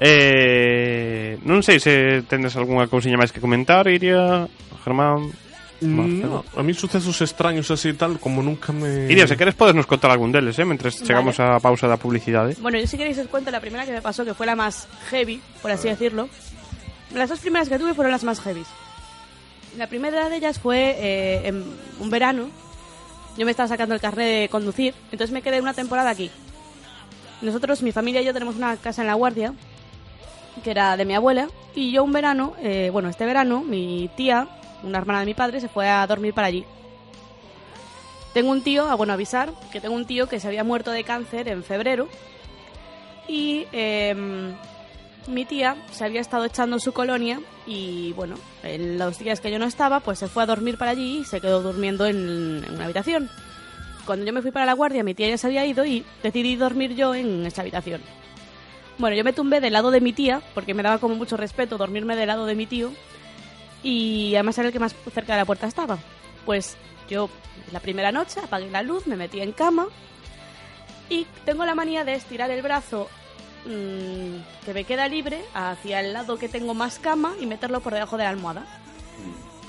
eh, 0.00 1.36
non 1.44 1.60
sei 1.60 1.76
se 1.76 2.24
tendes 2.24 2.56
algunha 2.56 2.88
cousiña 2.88 3.20
máis 3.20 3.30
que 3.30 3.40
comentar, 3.44 3.84
Iria, 3.86 4.48
Germán... 4.80 5.28
No, 5.80 6.44
a 6.56 6.62
mí 6.62 6.74
sucesos 6.74 7.20
extraños 7.22 7.70
así 7.70 7.88
y 7.88 7.92
tal, 7.94 8.20
como 8.20 8.42
nunca 8.42 8.72
me... 8.72 9.08
Iria, 9.08 9.26
se 9.26 9.36
queres 9.36 9.54
podes 9.54 9.74
nos 9.74 9.86
contar 9.88 10.10
algún 10.10 10.32
deles, 10.32 10.58
eh, 10.58 10.64
mentres 10.64 11.00
Vale. 11.00 11.06
chegamos 11.08 11.40
á 11.40 11.56
pausa 11.56 11.88
da 11.88 11.96
publicidade. 11.96 12.52
Bueno, 12.60 12.76
yo 12.76 12.84
si 12.84 13.00
queréis 13.00 13.16
os 13.16 13.28
cuento 13.32 13.48
la 13.48 13.64
primera 13.64 13.88
que 13.88 13.92
me 13.92 14.04
pasó, 14.04 14.24
que 14.24 14.36
fue 14.36 14.44
la 14.44 14.56
más 14.56 14.88
heavy, 15.08 15.40
por 15.64 15.72
así 15.72 15.88
decirlo. 15.88 16.28
Las 17.16 17.32
dos 17.32 17.40
primeras 17.40 17.68
que 17.68 17.80
tuve 17.80 17.96
fueron 17.96 18.12
las 18.12 18.24
más 18.24 18.40
heavy. 18.44 18.60
La 19.76 19.86
primera 19.86 20.28
de 20.28 20.36
ellas 20.36 20.60
fue 20.60 20.96
eh, 21.00 21.48
en 21.48 21.64
un 21.98 22.10
verano. 22.10 22.50
Yo 23.38 23.44
me 23.44 23.52
estaba 23.52 23.68
sacando 23.68 23.94
el 23.94 24.00
carnet 24.00 24.26
de 24.26 24.48
conducir, 24.50 24.92
entonces 25.12 25.32
me 25.32 25.40
quedé 25.40 25.60
una 25.60 25.72
temporada 25.72 26.10
aquí. 26.10 26.30
Nosotros, 27.40 27.80
mi 27.80 27.92
familia 27.92 28.20
y 28.20 28.26
yo, 28.26 28.34
tenemos 28.34 28.56
una 28.56 28.76
casa 28.76 29.00
en 29.00 29.06
La 29.06 29.14
Guardia, 29.14 29.54
que 30.62 30.70
era 30.70 30.96
de 30.96 31.04
mi 31.04 31.14
abuela, 31.14 31.48
y 31.74 31.92
yo 31.92 32.04
un 32.04 32.12
verano, 32.12 32.54
eh, 32.60 32.90
bueno, 32.92 33.08
este 33.08 33.26
verano, 33.26 33.62
mi 33.62 34.10
tía, 34.16 34.48
una 34.82 34.98
hermana 34.98 35.20
de 35.20 35.26
mi 35.26 35.34
padre, 35.34 35.60
se 35.60 35.68
fue 35.68 35.88
a 35.88 36.06
dormir 36.06 36.34
para 36.34 36.48
allí. 36.48 36.64
Tengo 38.32 38.50
un 38.50 38.62
tío, 38.62 38.86
ah, 38.88 38.94
bueno, 38.94 39.12
avisar, 39.12 39.50
que 39.72 39.80
tengo 39.80 39.94
un 39.94 40.06
tío 40.06 40.28
que 40.28 40.38
se 40.38 40.46
había 40.46 40.62
muerto 40.62 40.92
de 40.92 41.02
cáncer 41.02 41.48
en 41.48 41.64
febrero 41.64 42.08
y 43.26 43.66
em, 43.72 44.54
mi 45.26 45.44
tía 45.44 45.76
se 45.90 46.04
había 46.04 46.20
estado 46.20 46.44
echando 46.44 46.78
su 46.78 46.92
colonia 46.92 47.40
y 47.66 48.12
bueno, 48.12 48.36
en 48.62 48.98
los 48.98 49.18
días 49.18 49.40
que 49.40 49.50
yo 49.50 49.58
no 49.58 49.66
estaba, 49.66 50.00
pues 50.00 50.20
se 50.20 50.28
fue 50.28 50.44
a 50.44 50.46
dormir 50.46 50.78
para 50.78 50.92
allí 50.92 51.18
y 51.18 51.24
se 51.24 51.40
quedó 51.40 51.60
durmiendo 51.60 52.06
en, 52.06 52.64
en 52.66 52.74
una 52.74 52.84
habitación. 52.84 53.28
Cuando 54.06 54.24
yo 54.24 54.32
me 54.32 54.42
fui 54.42 54.52
para 54.52 54.66
la 54.66 54.74
guardia, 54.74 55.02
mi 55.02 55.14
tía 55.14 55.28
ya 55.28 55.38
se 55.38 55.48
había 55.48 55.66
ido 55.66 55.84
y 55.84 56.04
decidí 56.22 56.56
dormir 56.56 56.94
yo 56.94 57.14
en 57.14 57.46
esa 57.46 57.62
habitación. 57.62 58.00
Bueno, 59.00 59.16
yo 59.16 59.24
me 59.24 59.32
tumbé 59.32 59.62
del 59.62 59.72
lado 59.72 59.90
de 59.90 60.02
mi 60.02 60.12
tía, 60.12 60.42
porque 60.54 60.74
me 60.74 60.82
daba 60.82 60.98
como 60.98 61.14
mucho 61.14 61.38
respeto 61.38 61.78
dormirme 61.78 62.16
del 62.16 62.26
lado 62.26 62.44
de 62.44 62.54
mi 62.54 62.66
tío, 62.66 62.92
y 63.82 64.34
además 64.34 64.58
era 64.58 64.66
el 64.68 64.74
que 64.74 64.78
más 64.78 64.94
cerca 65.14 65.32
de 65.32 65.38
la 65.38 65.46
puerta 65.46 65.66
estaba. 65.66 65.98
Pues 66.44 66.76
yo 67.08 67.30
la 67.72 67.80
primera 67.80 68.12
noche 68.12 68.40
apagué 68.40 68.68
la 68.68 68.82
luz, 68.82 69.06
me 69.06 69.16
metí 69.16 69.40
en 69.40 69.52
cama 69.52 69.86
y 71.08 71.26
tengo 71.46 71.64
la 71.64 71.74
manía 71.74 72.04
de 72.04 72.12
estirar 72.12 72.50
el 72.50 72.60
brazo 72.60 73.08
mm, 73.64 74.66
que 74.66 74.74
me 74.74 74.84
queda 74.84 75.08
libre 75.08 75.40
hacia 75.54 76.00
el 76.00 76.12
lado 76.12 76.36
que 76.36 76.50
tengo 76.50 76.74
más 76.74 76.98
cama 76.98 77.32
y 77.40 77.46
meterlo 77.46 77.80
por 77.80 77.94
debajo 77.94 78.18
de 78.18 78.24
la 78.24 78.30
almohada. 78.30 78.66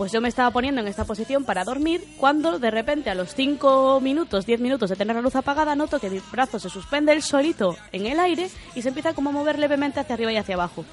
Pues 0.02 0.12
yo 0.12 0.20
me 0.20 0.30
estaba 0.30 0.49
poniendo 0.49 0.82
en 0.82 0.88
esta 0.88 1.06
posición 1.06 1.43
para 1.43 1.64
dormir 1.64 2.04
cuando 2.18 2.58
de 2.58 2.72
repente 2.72 3.12
a 3.12 3.14
los 3.14 3.36
5 3.36 3.99
minutos, 4.02 4.47
10 4.47 4.60
minutos 4.60 4.89
de 4.89 4.95
tener 4.95 5.16
la 5.16 5.22
luz 5.22 5.36
apagada 5.36 5.76
noto 5.76 5.99
que 5.99 6.10
mi 6.10 6.20
brazo 6.32 6.58
se 6.58 6.72
suspende 6.72 7.12
el 7.12 7.22
solito 7.22 7.78
en 7.91 8.08
el 8.08 8.20
aire 8.20 8.49
y 8.74 8.82
se 8.82 8.88
empieza 8.88 9.14
como 9.14 9.30
a 9.30 9.34
mover 9.34 9.60
levemente 9.60 9.99
hacia 9.99 10.16
arriba 10.16 10.32
y 10.32 10.38
hacia 10.38 10.56
abajo. 10.56 10.86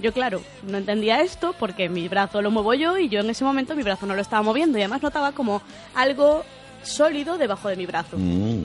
Yo, 0.00 0.12
claro, 0.12 0.42
no 0.64 0.76
entendía 0.76 1.20
esto 1.20 1.54
porque 1.56 1.88
mi 1.88 2.08
brazo 2.08 2.42
lo 2.42 2.50
muevo 2.50 2.74
yo 2.74 2.98
y 2.98 3.08
yo 3.08 3.20
en 3.20 3.30
ese 3.30 3.44
momento 3.44 3.76
mi 3.76 3.84
brazo 3.84 4.06
no 4.06 4.16
lo 4.16 4.22
estaba 4.22 4.42
moviendo 4.42 4.76
y 4.76 4.80
además 4.80 5.04
notaba 5.04 5.30
como 5.30 5.62
algo 5.94 6.42
sólido 6.82 7.38
debajo 7.38 7.68
de 7.68 7.76
mi 7.76 7.86
brazo. 7.86 8.16
Mm. 8.18 8.64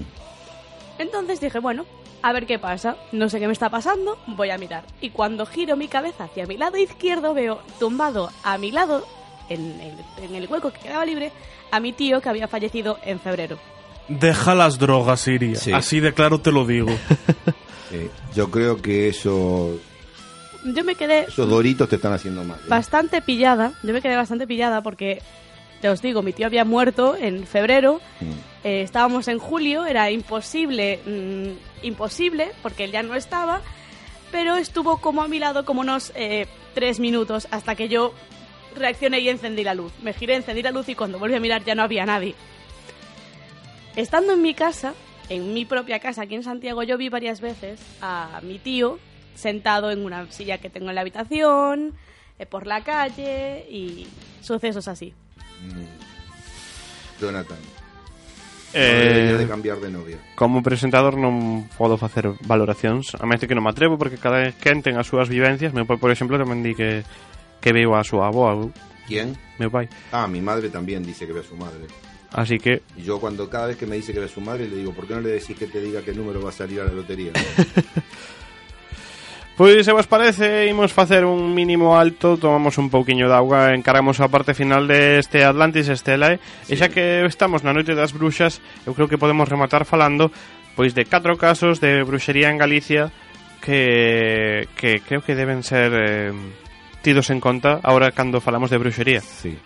Entonces 0.97 1.39
dije, 1.39 1.59
bueno, 1.59 1.85
a 2.23 2.33
ver 2.33 2.47
qué 2.47 2.57
pasa. 2.57 2.97
No 3.11 3.29
sé 3.29 3.39
qué 3.39 3.45
me 3.45 3.53
está 3.53 3.69
pasando, 3.69 4.17
voy 4.25 4.49
a 4.49 4.57
mirar. 4.57 4.85
Y 5.01 5.11
cuando 5.11 5.45
giro 5.45 5.77
mi 5.77 5.87
cabeza 5.87 6.23
hacia 6.23 6.47
mi 6.47 6.57
lado 6.57 6.77
izquierdo 6.77 7.35
veo 7.35 7.61
tumbado 7.79 8.31
a 8.43 8.57
mi 8.57 8.71
lado, 8.71 9.05
en 9.49 9.79
el, 9.81 10.23
en 10.25 10.35
el 10.35 10.47
hueco 10.47 10.71
que 10.71 10.79
quedaba 10.79 11.05
libre, 11.05 11.31
a 11.71 11.79
mi 11.79 11.93
tío 11.93 12.21
que 12.21 12.29
había 12.29 12.47
fallecido 12.47 12.97
en 13.03 13.19
febrero. 13.19 13.57
Deja 14.07 14.55
las 14.55 14.77
drogas, 14.79 15.27
Iria. 15.27 15.55
Sí. 15.55 15.71
Así 15.71 15.99
de 15.99 16.13
claro 16.13 16.39
te 16.41 16.51
lo 16.51 16.65
digo. 16.65 16.89
Eh, 17.93 18.09
yo 18.33 18.49
creo 18.49 18.81
que 18.81 19.09
eso, 19.09 19.77
Yo 20.63 20.81
me 20.85 20.95
quedé 20.95 21.25
esos 21.27 21.49
doritos 21.49 21.89
te 21.89 21.97
están 21.97 22.13
haciendo 22.13 22.41
mal. 22.41 22.57
¿eh? 22.57 22.69
bastante 22.69 23.21
pillada, 23.21 23.73
yo 23.83 23.91
me 23.91 24.01
quedé 24.01 24.15
bastante 24.15 24.47
pillada 24.47 24.81
porque, 24.81 25.21
te 25.81 25.89
os 25.89 26.01
digo, 26.01 26.21
mi 26.21 26.31
tío 26.31 26.45
había 26.45 26.63
muerto 26.63 27.17
en 27.17 27.45
febrero, 27.45 27.99
Mm. 28.21 28.31
eh, 28.63 28.81
estábamos 28.83 29.27
en 29.27 29.39
julio, 29.39 29.85
era 29.85 30.09
imposible, 30.09 31.01
mm, 31.05 31.85
imposible, 31.85 32.53
porque 32.61 32.85
él 32.85 32.91
ya 32.93 33.03
no 33.03 33.13
estaba, 33.13 33.59
pero 34.31 34.55
estuvo 34.55 34.99
como 35.01 35.21
a 35.21 35.27
mi 35.27 35.39
lado 35.39 35.65
como 35.65 35.81
unos 35.81 36.13
eh, 36.15 36.47
tres 36.73 37.01
minutos 37.01 37.49
hasta 37.51 37.75
que 37.75 37.89
yo 37.89 38.13
reaccioné 38.75 39.19
y 39.19 39.29
encendí 39.29 39.63
la 39.63 39.73
luz. 39.73 39.91
Me 40.01 40.13
giré, 40.13 40.35
encendí 40.35 40.61
la 40.61 40.71
luz 40.71 40.89
y 40.89 40.95
cuando 40.95 41.19
volví 41.19 41.35
a 41.35 41.39
mirar 41.39 41.63
ya 41.63 41.75
no 41.75 41.83
había 41.83 42.05
nadie. 42.05 42.35
Estando 43.95 44.33
en 44.33 44.41
mi 44.41 44.53
casa, 44.53 44.93
en 45.29 45.53
mi 45.53 45.65
propia 45.65 45.99
casa 45.99 46.23
aquí 46.23 46.35
en 46.35 46.43
Santiago, 46.43 46.83
yo 46.83 46.97
vi 46.97 47.09
varias 47.09 47.41
veces 47.41 47.79
a 48.01 48.39
mi 48.43 48.57
tío 48.59 48.99
sentado 49.35 49.91
en 49.91 50.05
una 50.05 50.31
silla 50.31 50.59
que 50.59 50.69
tengo 50.69 50.89
en 50.89 50.95
la 50.95 51.01
habitación, 51.01 51.93
eh, 52.39 52.45
por 52.45 52.67
la 52.67 52.83
calle 52.83 53.65
y 53.69 54.07
sucesos 54.41 54.87
así. 54.87 55.13
Jonathan, 57.19 57.57
no 57.57 57.81
Eh, 58.73 59.35
de 59.37 59.47
cambiar 59.47 59.79
de 59.81 59.91
novia. 59.91 60.17
como 60.39 60.63
presentador 60.63 61.19
non 61.19 61.67
podo 61.75 61.99
facer 61.99 62.31
valoracións 62.47 63.11
a 63.19 63.27
máis 63.27 63.43
de 63.43 63.51
que 63.51 63.51
non 63.51 63.67
me 63.67 63.71
atrevo 63.75 63.99
porque 63.99 64.15
cada 64.15 64.55
quen 64.55 64.79
ten 64.79 64.95
as 64.95 65.11
súas 65.11 65.27
vivencias 65.27 65.75
meu 65.75 65.83
pai, 65.83 65.99
por 65.99 66.07
exemplo, 66.07 66.39
tamén 66.39 66.63
di 66.63 66.71
que 66.71 67.03
que 67.61 67.71
veo 67.71 67.95
a 67.95 68.01
avó, 68.01 68.51
eu, 68.51 68.71
¿Quién? 69.07 69.37
meu 69.59 69.69
pai 69.69 69.87
Ah, 70.11 70.27
mi 70.27 70.41
madre 70.41 70.69
también 70.69 71.03
dice 71.03 71.27
que 71.27 71.33
ve 71.33 71.41
a 71.41 71.43
su 71.43 71.55
madre. 71.55 71.85
así 72.33 72.57
que 72.57 72.81
yo 72.97 73.19
cuando 73.19 73.49
cada 73.49 73.67
vez 73.67 73.77
que 73.77 73.85
me 73.85 73.95
dice 73.95 74.13
que 74.13 74.19
ve 74.19 74.25
a 74.25 74.29
su 74.29 74.41
madre 74.41 74.67
le 74.67 74.77
digo, 74.77 74.93
¿por 74.93 75.05
qué 75.07 75.13
no 75.13 75.21
le 75.21 75.29
decís 75.29 75.55
que 75.57 75.67
te 75.67 75.81
diga 75.81 76.01
qué 76.01 76.13
número 76.13 76.41
va 76.41 76.49
a 76.49 76.53
salir 76.53 76.81
a 76.81 76.85
la 76.85 76.93
lotería? 76.93 77.31
Pois 79.57 79.85
se 79.85 79.91
vos 79.91 80.07
parece, 80.07 80.65
imos 80.67 80.93
facer 80.93 81.25
un 81.25 81.53
mínimo 81.53 81.99
alto, 81.99 82.37
tomamos 82.37 82.77
un 82.77 82.89
pouquiño 82.89 83.27
de 83.27 83.35
auga, 83.35 83.75
encaramos 83.75 84.19
a 84.19 84.27
parte 84.31 84.53
final 84.53 84.87
deste 84.87 85.43
Atlantis 85.43 85.89
Estela, 85.91 86.39
e 86.67 86.73
xa 86.79 86.87
que 86.89 87.27
estamos 87.27 87.61
na 87.67 87.75
noite 87.75 87.93
das 87.93 88.15
bruxas, 88.15 88.63
eu 88.87 88.95
creo 88.95 89.11
que 89.11 89.19
podemos 89.21 89.45
rematar 89.45 89.83
falando 89.85 90.31
pois 90.73 90.95
de 90.95 91.03
catro 91.03 91.35
casos 91.35 91.83
de 91.83 92.01
bruxería 92.07 92.47
en 92.49 92.57
Galicia 92.57 93.11
que, 93.59 94.71
que 94.79 95.03
creo 95.03 95.21
que 95.21 95.35
deben 95.35 95.61
ser 95.67 95.91
eh, 95.93 96.31
tidos 97.01 97.29
en 97.29 97.39
conta 97.39 97.79
ahora 97.83 98.11
cando 98.11 98.39
falamos 98.41 98.69
de 98.69 98.77
bruxería. 98.77 99.21
Sí. 99.21 99.57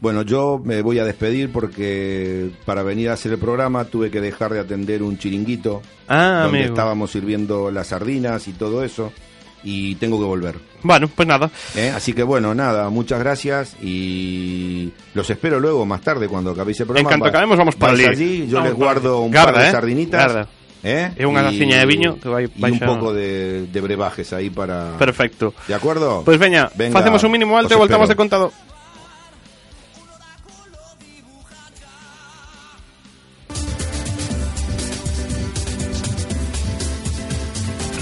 Bueno, 0.00 0.22
yo 0.22 0.60
me 0.62 0.82
voy 0.82 0.98
a 0.98 1.04
despedir 1.04 1.50
porque 1.50 2.50
para 2.66 2.82
venir 2.82 3.08
a 3.08 3.14
hacer 3.14 3.32
el 3.32 3.38
programa 3.38 3.84
tuve 3.86 4.10
que 4.10 4.20
dejar 4.20 4.52
de 4.52 4.60
atender 4.60 5.02
un 5.02 5.16
chiringuito 5.18 5.80
Ah, 6.06 6.40
donde 6.44 6.58
amigo. 6.58 6.74
estábamos 6.74 7.10
sirviendo 7.10 7.70
las 7.70 7.88
sardinas 7.88 8.46
y 8.46 8.52
todo 8.52 8.84
eso 8.84 9.10
y 9.64 9.94
tengo 9.96 10.18
que 10.18 10.26
volver. 10.26 10.56
Bueno, 10.82 11.08
pues 11.08 11.26
nada. 11.26 11.50
¿eh? 11.74 11.90
Así 11.96 12.12
que 12.12 12.22
bueno, 12.22 12.54
nada, 12.54 12.88
muchas 12.90 13.18
gracias 13.20 13.74
y 13.82 14.92
los 15.14 15.28
espero 15.30 15.58
luego 15.58 15.86
más 15.86 16.02
tarde 16.02 16.28
cuando 16.28 16.50
acabéis 16.50 16.78
el 16.80 16.86
programa. 16.86 17.08
En 17.10 17.18
cuanto 17.18 17.28
acabemos 17.30 17.56
vamos 17.56 17.74
para 17.76 17.94
allí. 17.94 18.46
yo 18.46 18.58
Vamos 18.58 18.70
les 18.70 18.78
guardo 18.78 19.20
un 19.20 19.30
Garda, 19.30 19.52
par 19.54 19.62
de 19.62 19.68
eh. 19.68 19.72
sardinitas 19.72 20.20
Garda. 20.32 20.48
¿Eh? 20.86 21.10
E 21.18 21.26
unha 21.26 21.42
taciña 21.42 21.82
de 21.82 21.86
viño 21.90 22.10
que 22.22 22.30
vai 22.30 22.46
y 22.46 22.54
un 22.54 22.62
baixa- 22.62 22.86
poco 22.86 23.10
de, 23.10 23.66
de 23.66 23.80
brebajes 23.82 24.30
ahí 24.30 24.54
para... 24.54 24.94
Perfecto. 25.02 25.50
¿De 25.66 25.74
acuerdo? 25.74 26.22
Pois 26.22 26.38
veña, 26.38 26.70
Venga, 26.78 26.94
facemos 26.94 27.26
un 27.26 27.34
mínimo 27.34 27.58
alto 27.58 27.74
e 27.74 27.76
os 27.76 27.82
voltamos 27.82 28.06
de 28.06 28.14
contado. 28.14 28.54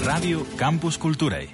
Radio 0.05 0.47
Campus 0.57 0.99
Culturae. 0.99 1.49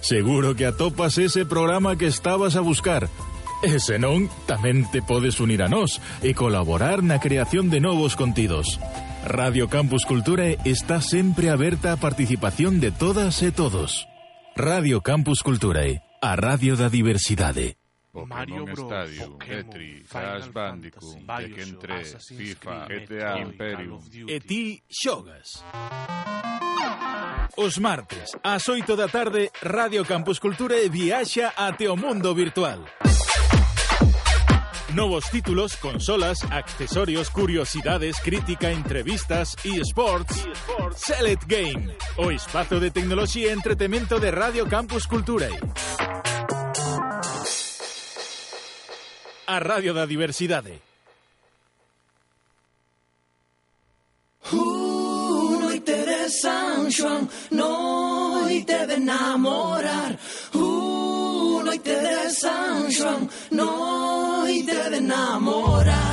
Seguro 0.03 0.53
que 0.53 0.68
atopas 0.68 1.18
ese 1.18 1.45
programa 1.45 1.97
que 1.97 2.05
estabas 2.05 2.53
a 2.53 2.62
buscar. 2.62 3.09
E 3.66 3.80
se 3.80 3.97
non, 3.97 4.30
tamén 4.45 4.86
te 4.89 5.01
podes 5.01 5.41
unir 5.41 5.66
a 5.66 5.70
nós 5.70 5.97
e 6.22 6.38
colaborar 6.38 7.01
na 7.01 7.18
creación 7.18 7.74
de 7.74 7.82
novos 7.82 8.14
contidos. 8.14 8.78
Radio 9.26 9.70
Campus 9.70 10.05
Cultura 10.05 10.49
está 10.66 11.01
sempre 11.01 11.49
aberta 11.49 11.93
a 11.93 11.97
participación 11.97 12.82
de 12.82 12.89
todas 12.89 13.41
e 13.45 13.53
todos. 13.53 14.09
Radio 14.57 15.01
Campus 15.01 15.45
Culturae, 15.45 16.01
a 16.22 16.36
radio 16.36 16.74
da 16.74 16.89
diversidade. 16.89 17.81
Pokémon 18.12 18.28
Mario 18.28 18.66
Bros, 18.66 18.80
Stadium, 18.80 19.32
Pokémon, 19.32 19.64
Tetris, 19.64 20.09
Crash 20.09 20.47
Bandicoot, 20.47 21.26
Tekken 21.26 21.80
3, 21.80 22.18
FIFA, 22.28 22.88
GTA 22.88 23.39
Imperium. 23.39 23.99
E 24.28 24.39
ti 24.39 24.84
xogas. 24.91 25.64
Os 27.55 27.78
martes, 27.78 28.36
ás 28.43 28.68
8 28.68 28.95
da 28.95 29.07
tarde, 29.07 29.49
Radio 29.62 30.03
Campus 30.03 30.39
Cultura 30.39 30.76
viaxa 30.89 31.53
até 31.55 31.89
o 31.89 31.95
mundo 31.95 32.36
virtual. 32.36 32.84
Novos 34.93 35.30
títulos, 35.30 35.76
consolas, 35.78 36.43
accesorios, 36.51 37.30
curiosidades, 37.30 38.20
crítica, 38.20 38.72
entrevistas, 38.72 39.55
eSports, 39.64 40.45
eSports. 40.45 40.99
Select 40.99 41.45
Game, 41.47 41.95
o 42.18 42.30
espazo 42.30 42.78
de 42.78 42.91
tecnoloxía 42.91 43.47
e 43.47 43.53
entretemento 43.55 44.20
de 44.20 44.32
Radio 44.32 44.68
Campus 44.68 45.07
Cultura. 45.07 45.47
A 49.52 49.60
Radio 49.60 49.93
da 49.93 50.06
Diversidade. 50.06 50.80
Uh, 54.49 55.60
noite 55.60 56.06
de 56.06 56.30
San 56.30 56.88
Juan, 56.89 57.28
noite 57.52 58.88
de 58.88 58.97
namorar. 58.97 60.18
Uh, 60.56 61.62
noite 61.66 61.99
de 61.99 62.30
San 62.30 62.89
Juan, 62.89 63.30
noite 63.52 64.89
de 64.89 65.02
namorar. 65.02 66.11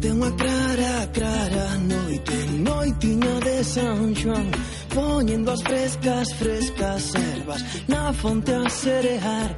ten 0.00 0.12
unha 0.18 0.30
clara, 0.40 0.94
clara 1.12 1.66
noite 1.92 2.36
Noitiña 2.66 3.34
de 3.46 3.56
San 3.64 4.14
Juan 4.14 4.46
Poñendo 4.94 5.50
as 5.50 5.62
frescas, 5.62 6.28
frescas 6.40 7.14
ervas 7.14 7.62
Na 7.88 8.12
fonte 8.12 8.52
a 8.54 8.68
serear. 8.68 9.50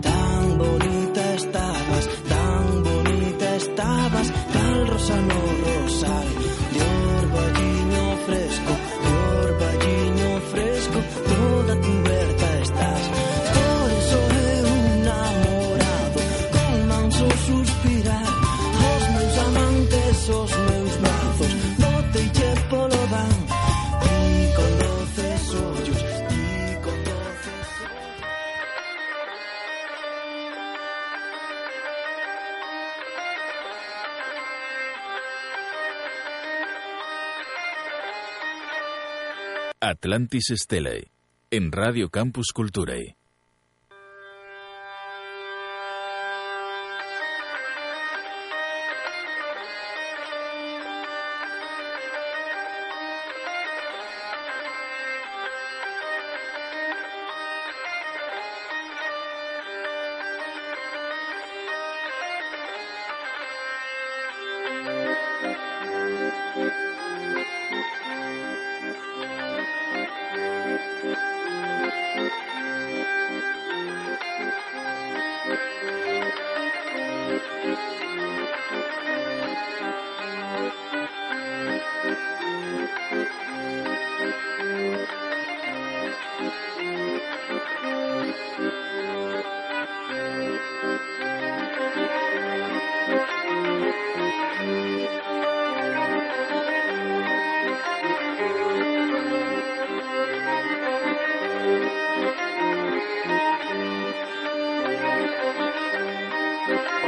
Tan 0.00 0.44
bonita 0.58 1.24
estabas, 1.40 2.04
tan 2.32 2.64
bonita 2.84 3.48
estabas 3.56 4.28
Tal 4.54 4.78
rosa 4.92 5.16
no 5.28 5.40
rosal 5.64 6.28
De 6.74 6.84
orballo 7.20 7.67
Atlantis 40.00 40.52
Stelae, 40.54 41.10
en 41.50 41.72
Radio 41.72 42.08
Campus 42.08 42.52
Culturae. 42.54 43.17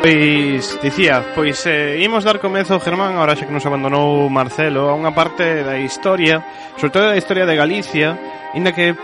Pois, 0.00 0.80
dicía, 0.80 1.20
pois 1.34 1.60
eh, 1.66 2.00
imos 2.00 2.24
dar 2.24 2.40
comezo, 2.40 2.80
Germán, 2.80 3.20
ahora 3.20 3.36
xa 3.36 3.44
que 3.44 3.52
nos 3.52 3.68
abandonou 3.68 4.32
Marcelo, 4.32 4.88
a 4.88 4.96
unha 4.96 5.12
parte 5.12 5.60
da 5.60 5.76
historia, 5.76 6.40
sobre 6.80 6.92
todo 6.96 7.12
da 7.12 7.20
historia 7.20 7.44
de 7.44 7.52
Galicia, 7.52 8.16
inda 8.56 8.72
que 8.72 8.96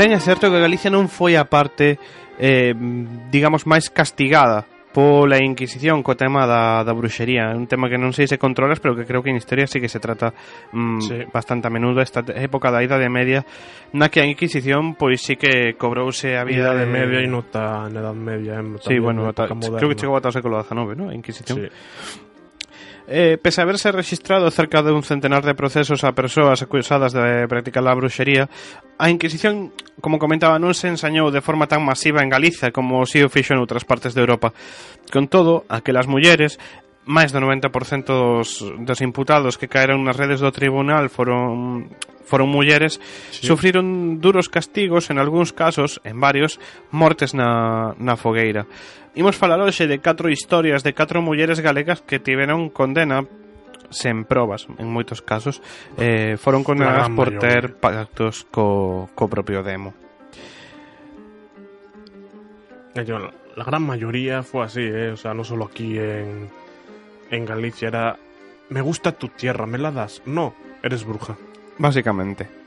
ben 0.00 0.16
é 0.16 0.20
certo 0.22 0.48
que 0.48 0.56
Galicia 0.56 0.88
non 0.88 1.12
foi 1.12 1.36
a 1.36 1.44
parte, 1.44 2.00
eh, 2.40 2.72
digamos, 3.28 3.68
máis 3.68 3.92
castigada 3.92 4.64
pola 4.92 5.38
Inquisición 5.38 6.02
co 6.02 6.18
tema 6.18 6.46
da, 6.46 6.82
da 6.82 6.92
bruxería 6.92 7.54
un 7.54 7.70
tema 7.70 7.86
que 7.86 7.98
non 7.98 8.10
sei 8.10 8.26
se 8.26 8.42
controlas 8.42 8.82
pero 8.82 8.98
que 8.98 9.06
creo 9.06 9.22
que 9.22 9.30
en 9.30 9.38
historia 9.38 9.70
sí 9.70 9.78
que 9.78 9.86
se 9.86 10.02
trata 10.02 10.34
mm, 10.74 11.00
sí. 11.00 11.16
bastante 11.30 11.70
a 11.70 11.70
menudo 11.70 12.02
esta 12.02 12.26
época 12.34 12.74
da 12.74 12.82
Idade 12.82 13.06
Media 13.06 13.46
na 13.94 14.10
que 14.10 14.18
a 14.18 14.26
Inquisición 14.26 14.98
pois 14.98 15.22
sí 15.22 15.38
que 15.38 15.78
cobrouse 15.78 16.34
a 16.34 16.42
vida 16.42 16.74
Idade 16.74 16.84
de... 16.84 16.90
Media 16.90 17.18
e 17.22 17.30
nota 17.30 17.86
na 17.86 18.02
Edad 18.02 18.18
Media 18.18 18.58
eh, 18.58 18.82
sí, 18.82 18.98
bueno, 18.98 19.30
nota, 19.30 19.46
creo 19.46 19.90
que 19.90 19.98
chegou 19.98 20.18
ata 20.18 20.30
o 20.30 20.34
século 20.34 20.58
XIX, 20.58 20.98
¿no? 20.98 21.04
a 21.10 21.14
Inquisición 21.14 21.62
sí. 21.62 22.29
Eh, 23.12 23.38
pese 23.42 23.60
a 23.60 23.64
haberse 23.66 23.90
registrado 23.90 24.48
cerca 24.52 24.86
de 24.86 24.92
un 24.92 25.02
centenar 25.02 25.42
de 25.42 25.58
procesos 25.58 26.04
a 26.04 26.14
persoas 26.14 26.62
acusadas 26.62 27.12
de 27.12 27.48
practicar 27.50 27.82
a 27.82 27.98
bruxería, 27.98 28.46
a 29.02 29.10
Inquisición, 29.10 29.74
como 29.98 30.22
comentaba, 30.22 30.62
non 30.62 30.78
se 30.78 30.86
ensañou 30.86 31.34
de 31.34 31.42
forma 31.42 31.66
tan 31.66 31.82
masiva 31.82 32.22
en 32.22 32.30
Galiza 32.30 32.70
como 32.70 33.02
si 33.10 33.18
o 33.18 33.26
fixo 33.26 33.50
en 33.50 33.58
outras 33.58 33.82
partes 33.82 34.14
de 34.14 34.22
Europa. 34.22 34.54
Con 35.10 35.26
todo, 35.26 35.66
aquelas 35.66 36.06
mulleres 36.06 36.62
máis 37.10 37.34
do 37.34 37.42
90% 37.42 38.06
dos, 38.06 38.62
dos 38.62 39.00
imputados 39.02 39.58
que 39.58 39.66
caeron 39.66 40.06
nas 40.06 40.14
redes 40.14 40.38
do 40.38 40.54
tribunal 40.54 41.10
foron 41.10 41.90
foron 42.30 42.46
mulleres, 42.46 43.02
sí. 43.34 43.42
sufriron 43.42 44.22
duros 44.22 44.46
castigos 44.46 45.10
en 45.10 45.18
algúns 45.18 45.50
casos, 45.50 45.98
en 46.06 46.22
varios, 46.22 46.62
mortes 46.94 47.34
na, 47.34 47.98
na 47.98 48.14
fogueira. 48.14 48.70
Imos 49.18 49.34
falar 49.34 49.58
hoxe 49.58 49.90
de 49.90 49.98
catro 49.98 50.30
historias 50.30 50.86
de 50.86 50.94
catro 50.94 51.18
mulleres 51.18 51.58
galegas 51.58 51.98
que 52.06 52.22
tiveron 52.22 52.70
condena 52.70 53.26
sen 53.90 54.22
probas, 54.22 54.70
en 54.78 54.86
moitos 54.86 55.18
casos, 55.18 55.58
eh, 55.98 56.38
foron 56.38 56.62
condenadas 56.62 57.10
por 57.10 57.34
ter 57.42 57.74
pactos 57.74 58.46
co, 58.46 59.10
co 59.18 59.26
propio 59.26 59.66
demo. 59.66 59.90
Eh, 62.94 63.02
la 63.02 63.64
gran 63.66 63.82
mayoría 63.82 64.46
fue 64.46 64.62
así, 64.64 64.86
¿eh? 64.86 65.10
o 65.10 65.18
sea, 65.18 65.34
no 65.34 65.42
solo 65.42 65.66
aquí 65.66 65.98
en, 65.98 66.46
en 67.30 67.44
Galicia. 67.44 67.88
Era, 67.88 68.18
me 68.68 68.80
gusta 68.80 69.12
tu 69.12 69.28
tierra, 69.28 69.66
¿me 69.66 69.78
la 69.78 69.90
das? 69.90 70.22
No, 70.26 70.54
eres 70.82 71.04
bruja. 71.04 71.36
Básicamente. 71.78 72.60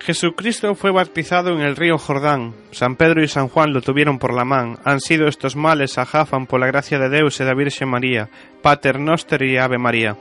Jesucristo 0.00 0.74
fue 0.74 0.90
bautizado 0.90 1.52
en 1.52 1.60
el 1.60 1.76
río 1.76 1.96
Jordán. 1.96 2.54
San 2.72 2.96
Pedro 2.96 3.22
y 3.22 3.28
San 3.28 3.48
Juan 3.48 3.72
lo 3.72 3.82
tuvieron 3.82 4.18
por 4.18 4.34
la 4.34 4.44
man. 4.44 4.78
Han 4.84 5.00
sido 5.00 5.28
estos 5.28 5.54
males 5.54 5.96
a 5.96 6.04
Jafan 6.04 6.46
por 6.46 6.58
la 6.58 6.66
gracia 6.66 6.98
de 6.98 7.08
Deus 7.08 7.38
e 7.40 7.44
da 7.44 7.54
Virxe 7.54 7.86
María. 7.86 8.28
Pater 8.62 8.98
Noster 8.98 9.44
e 9.44 9.60
Ave 9.60 9.78
María. 9.78 10.16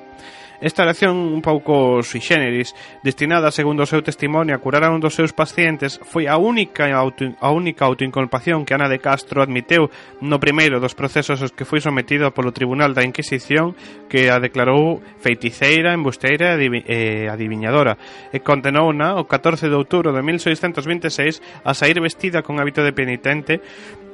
Esta 0.61 0.83
oración 0.83 1.17
un 1.17 1.41
pouco 1.41 2.05
sui 2.05 2.21
generis, 2.21 2.77
destinada, 3.01 3.49
segundo 3.49 3.81
o 3.81 3.89
seu 3.89 4.05
testimonio, 4.05 4.53
a 4.53 4.61
curar 4.61 4.85
a 4.85 4.93
un 4.93 5.01
dos 5.01 5.17
seus 5.17 5.33
pacientes, 5.33 5.97
foi 6.05 6.29
a 6.29 6.37
única 6.37 6.85
auto, 6.93 7.33
a 7.41 7.49
única 7.49 7.89
autoinculpación 7.89 8.61
que 8.61 8.77
Ana 8.77 8.85
de 8.85 9.01
Castro 9.01 9.41
admiteu 9.41 9.89
no 10.21 10.37
primeiro 10.37 10.77
dos 10.77 10.93
procesos 10.93 11.41
aos 11.41 11.49
que 11.49 11.65
foi 11.65 11.81
sometida 11.81 12.29
polo 12.29 12.53
Tribunal 12.53 12.93
da 12.93 13.01
Inquisición 13.01 13.73
que 14.05 14.29
a 14.29 14.37
declarou 14.37 15.01
feiticeira, 15.17 15.97
embusteira 15.97 16.53
e 16.61 17.25
adiviñadora 17.25 17.97
e 18.29 18.45
condenou-na 18.45 19.17
o 19.17 19.25
14 19.25 19.65
de 19.65 19.73
outubro 19.73 20.13
de 20.13 20.21
1626 20.21 21.65
a 21.65 21.73
sair 21.73 21.97
vestida 21.97 22.45
con 22.45 22.61
hábito 22.61 22.85
de 22.85 22.93
penitente 22.93 23.65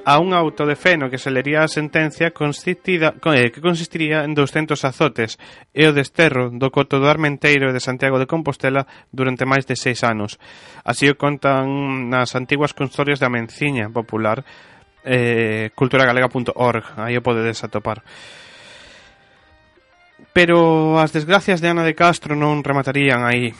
a 0.08 0.20
un 0.20 0.32
auto 0.32 0.66
de 0.66 0.80
Feno 0.80 1.10
que 1.10 1.18
se 1.18 1.30
lería 1.30 1.64
a 1.64 1.68
sentencia 1.68 2.32
consistida, 2.32 3.16
eh, 3.36 3.52
que 3.52 3.60
consistiría 3.60 4.24
en 4.24 4.32
200 4.32 4.80
azotes 4.88 5.36
e 5.76 5.84
o 5.84 5.92
desterro 5.92 6.48
do 6.48 6.72
Coto 6.72 7.04
do 7.04 7.12
Armenteiro 7.12 7.68
e 7.68 7.76
de 7.76 7.84
Santiago 7.84 8.16
de 8.16 8.24
Compostela 8.24 8.88
durante 9.12 9.44
máis 9.44 9.68
de 9.68 9.76
seis 9.76 10.08
anos. 10.08 10.40
Así 10.88 11.12
o 11.12 11.20
contan 11.20 12.08
nas 12.08 12.40
antiguas 12.40 12.72
constorias 12.72 13.20
da 13.20 13.28
Menciña 13.28 13.92
Popular 13.92 14.48
eh, 15.04 15.76
culturagalega.org 15.76 17.04
aí 17.04 17.20
o 17.20 17.26
podedes 17.26 17.60
atopar. 17.68 18.00
Pero 20.32 21.04
as 21.04 21.12
desgracias 21.12 21.60
de 21.60 21.68
Ana 21.68 21.84
de 21.84 22.00
Castro 22.00 22.32
non 22.32 22.64
rematarían 22.64 23.28
aí. 23.28 23.52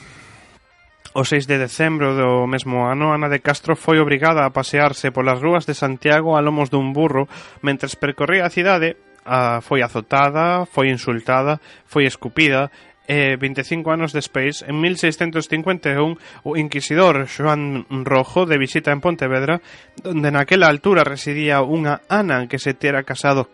O 1.14 1.24
6 1.24 1.48
de 1.48 1.58
decembro 1.58 2.16
do 2.16 2.48
mesmo 2.48 2.88
ano, 2.88 3.16
Ana 3.16 3.30
de 3.32 3.40
Castro 3.40 3.76
foi 3.76 4.00
obrigada 4.00 4.44
a 4.44 4.52
pasearse 4.52 5.12
polas 5.12 5.40
rúas 5.40 5.64
de 5.64 5.78
Santiago 5.78 6.36
a 6.36 6.44
lomos 6.44 6.68
dun 6.68 6.92
burro 6.92 7.32
mentres 7.64 7.96
percorría 7.96 8.48
a 8.48 8.54
cidade 8.54 9.00
a, 9.28 9.60
foi 9.60 9.84
azotada, 9.84 10.68
foi 10.68 10.92
insultada, 10.92 11.60
foi 11.88 12.08
escupida 12.08 12.72
e 13.08 13.40
25 13.40 13.88
anos 13.88 14.12
despois, 14.12 14.68
en 14.68 14.84
1651, 14.84 16.20
o 16.44 16.52
inquisidor 16.60 17.24
Joan 17.32 17.88
Rojo 18.04 18.44
de 18.44 18.60
visita 18.60 18.92
en 18.92 19.00
Pontevedra, 19.00 19.64
onde 20.04 20.28
naquela 20.28 20.68
altura 20.68 21.08
residía 21.08 21.64
unha 21.64 22.04
Ana 22.12 22.52
que 22.52 22.60
se 22.60 22.76
tera 22.76 23.08
casado 23.08 23.48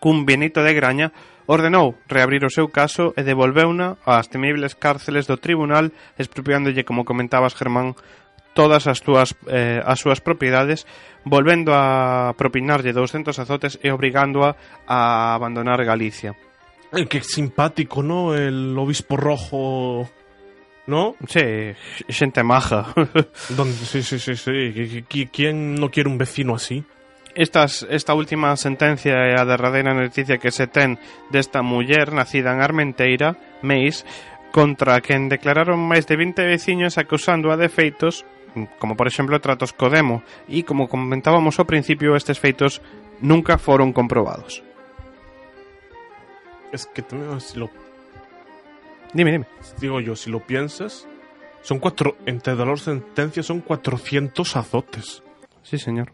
cun 0.00 0.24
Benito 0.24 0.64
de 0.64 0.72
Graña, 0.72 1.12
ordenou 1.46 1.94
reabrir 2.10 2.44
o 2.44 2.52
seu 2.52 2.68
caso 2.68 3.14
e 3.14 3.22
devolveuna 3.22 3.96
ás 4.06 4.26
temibles 4.26 4.74
cárceles 4.74 5.30
do 5.30 5.38
tribunal 5.38 5.94
expropiándolle, 6.18 6.84
como 6.84 7.06
comentabas 7.06 7.54
Germán, 7.54 7.94
todas 8.54 8.86
as 8.86 9.00
túas 9.00 9.34
eh, 9.46 9.80
as 9.84 10.02
súas 10.02 10.20
propiedades, 10.20 10.86
volvendo 11.22 11.74
a 11.74 12.34
propinarlle 12.34 12.94
200 12.94 13.38
azotes 13.38 13.78
e 13.82 13.94
obrigándoa 13.94 14.58
a 14.86 15.34
abandonar 15.34 15.82
Galicia. 15.86 16.34
Eh, 16.92 17.06
que 17.06 17.22
simpático, 17.22 18.02
¿no? 18.02 18.34
El 18.34 18.76
obispo 18.78 19.16
rojo 19.16 20.08
¿No? 20.86 21.16
Sí, 21.26 21.74
xente 22.08 22.42
maja. 22.44 22.94
Donde, 23.50 23.74
sí, 23.74 24.02
sí, 24.02 24.18
sí, 24.18 24.36
sí. 24.36 25.04
¿Quién 25.32 25.74
no 25.74 25.90
quiere 25.90 26.08
un 26.08 26.16
vecino 26.16 26.54
así? 26.54 26.84
Estas, 27.36 27.84
esta 27.92 28.16
última 28.16 28.56
sentencia 28.56 29.12
é 29.12 29.36
a 29.36 29.44
derradeira 29.44 29.92
noticia 29.92 30.40
que 30.40 30.48
se 30.48 30.64
ten 30.64 30.96
desta 31.28 31.60
muller 31.60 32.16
nacida 32.16 32.56
en 32.56 32.64
Armenteira, 32.64 33.36
Meis, 33.60 34.08
contra 34.56 34.96
quen 35.04 35.28
declararon 35.28 35.76
máis 35.76 36.08
de 36.08 36.16
20 36.16 36.48
veciños 36.48 36.96
acusándoa 36.96 37.60
de 37.60 37.68
feitos 37.68 38.24
como 38.80 38.96
por 38.96 39.04
exemplo 39.04 39.36
tratos 39.44 39.76
co 39.76 39.92
demo 39.92 40.24
e 40.48 40.64
como 40.64 40.88
comentábamos 40.88 41.60
ao 41.60 41.68
principio 41.68 42.16
estes 42.16 42.40
feitos 42.40 42.80
nunca 43.20 43.60
foron 43.60 43.92
comprobados. 43.92 44.64
Es 46.72 46.88
que 46.88 47.04
si 47.04 47.60
lo 47.60 47.68
Dime, 49.12 49.32
dime. 49.32 49.46
digo 49.78 50.00
yo, 50.00 50.16
si 50.16 50.30
lo 50.30 50.40
piensas, 50.40 51.08
son 51.62 51.78
cuatro. 51.78 52.16
Entre 52.26 52.54
las 52.54 52.80
sentencias 52.80 53.46
son 53.46 53.60
400 53.60 54.56
azotes. 54.56 55.22
Sí, 55.62 55.78
señor. 55.78 56.12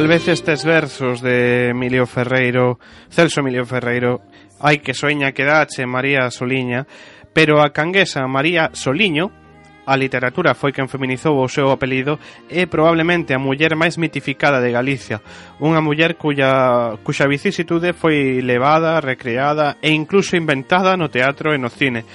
Tal 0.00 0.08
vez 0.08 0.26
estes 0.28 0.64
versos 0.64 1.20
de 1.20 1.68
Emilio 1.68 2.06
Ferreiro, 2.06 2.78
Celso 3.10 3.40
Emilio 3.40 3.66
Ferreiro, 3.66 4.24
hai 4.56 4.80
que 4.80 4.96
soña 4.96 5.36
que 5.36 5.44
dache 5.44 5.84
María 5.84 6.32
Soliña, 6.32 6.88
pero 7.36 7.60
a 7.60 7.68
canguesa 7.68 8.24
María 8.24 8.72
Soliño, 8.72 9.28
a 9.84 10.00
literatura 10.00 10.56
foi 10.56 10.72
quen 10.72 10.88
feminizou 10.88 11.36
o 11.36 11.52
seu 11.52 11.68
apelido, 11.68 12.16
é 12.48 12.64
probablemente 12.64 13.36
a 13.36 13.42
muller 13.44 13.76
máis 13.76 14.00
mitificada 14.00 14.56
de 14.64 14.72
Galicia, 14.72 15.20
unha 15.60 15.84
muller 15.84 16.16
cuya, 16.16 16.96
cuxa 17.04 17.28
vicisitude 17.28 17.92
foi 17.92 18.40
levada, 18.40 19.04
recreada 19.04 19.76
e 19.84 19.92
incluso 19.92 20.32
inventada 20.32 20.96
no 20.96 21.12
teatro 21.12 21.52
e 21.52 21.60
no 21.60 21.68
cine. 21.68 22.08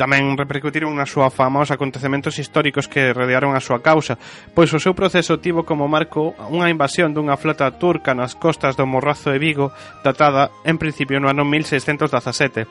Tamén 0.00 0.32
repercutiron 0.32 0.96
na 0.96 1.04
súa 1.04 1.28
fama 1.28 1.60
os 1.60 1.68
acontecementos 1.68 2.40
históricos 2.40 2.88
que 2.88 3.12
rodearon 3.12 3.52
a 3.52 3.60
súa 3.60 3.84
causa, 3.84 4.16
pois 4.56 4.72
o 4.72 4.80
seu 4.80 4.96
proceso 4.96 5.44
tivo 5.44 5.68
como 5.68 5.92
marco 5.92 6.32
unha 6.48 6.72
invasión 6.72 7.12
dunha 7.12 7.36
flota 7.36 7.68
turca 7.76 8.16
nas 8.16 8.32
costas 8.32 8.80
do 8.80 8.88
Morrazo 8.88 9.28
de 9.28 9.36
Vigo 9.36 9.76
datada 10.00 10.48
en 10.64 10.80
principio 10.80 11.20
no 11.20 11.28
ano 11.28 11.44
1617. 11.44 12.64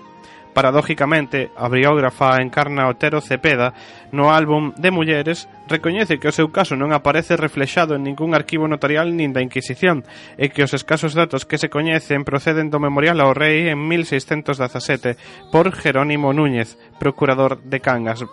Paradójicamente, 0.54 1.52
a 1.56 1.70
biógrafa 1.70 2.42
Encarna 2.42 2.90
Otero 2.90 3.22
Cepeda 3.22 3.74
no 4.12 4.34
álbum 4.34 4.74
de 4.76 4.90
Mulleres 4.90 5.48
recoñece 5.70 6.18
que 6.18 6.28
o 6.28 6.36
seu 6.36 6.50
caso 6.50 6.74
non 6.74 6.90
aparece 6.90 7.38
reflexado 7.38 7.94
en 7.94 8.02
ningún 8.02 8.34
arquivo 8.34 8.66
notarial 8.66 9.14
nin 9.14 9.30
da 9.30 9.46
Inquisición 9.46 10.02
e 10.42 10.50
que 10.50 10.66
os 10.66 10.74
escasos 10.74 11.14
datos 11.14 11.46
que 11.46 11.62
se 11.62 11.70
coñecen 11.70 12.26
proceden 12.26 12.74
do 12.74 12.82
memorial 12.82 13.22
ao 13.22 13.38
rei 13.38 13.70
en 13.70 13.78
1617 13.78 15.22
por 15.54 15.70
Jerónimo 15.70 16.34
Núñez, 16.34 16.82
procurador 16.98 17.62
de 17.62 17.78
Cangas, 17.80 18.26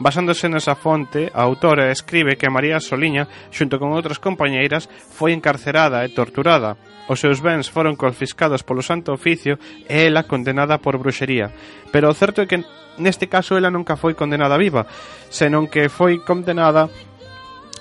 Basándose 0.00 0.48
nesa 0.48 0.74
fonte, 0.74 1.28
a 1.34 1.44
autora 1.44 1.92
escribe 1.92 2.40
que 2.40 2.48
María 2.48 2.80
Soliña, 2.80 3.28
xunto 3.52 3.76
con 3.76 3.92
outras 3.92 4.16
compañeiras, 4.16 4.88
foi 4.88 5.36
encarcerada 5.36 6.02
e 6.02 6.12
torturada. 6.12 6.80
Os 7.10 7.18
seus 7.18 7.42
bens 7.42 7.66
foron 7.66 7.98
confiscados 7.98 8.62
polo 8.62 8.86
Santo 8.86 9.10
Oficio 9.10 9.58
e 9.90 10.06
ela 10.06 10.24
condenada 10.24 10.78
por 10.78 10.96
bruxería. 10.96 11.50
Pero 11.90 12.06
o 12.08 12.16
certo 12.16 12.40
é 12.40 12.46
que 12.46 12.62
neste 13.00 13.26
caso 13.26 13.56
ela 13.56 13.72
nunca 13.72 13.96
foi 13.96 14.14
condenada 14.14 14.60
viva, 14.60 14.86
senón 15.28 15.66
que 15.66 15.90
foi 15.90 16.22
condenada 16.22 16.86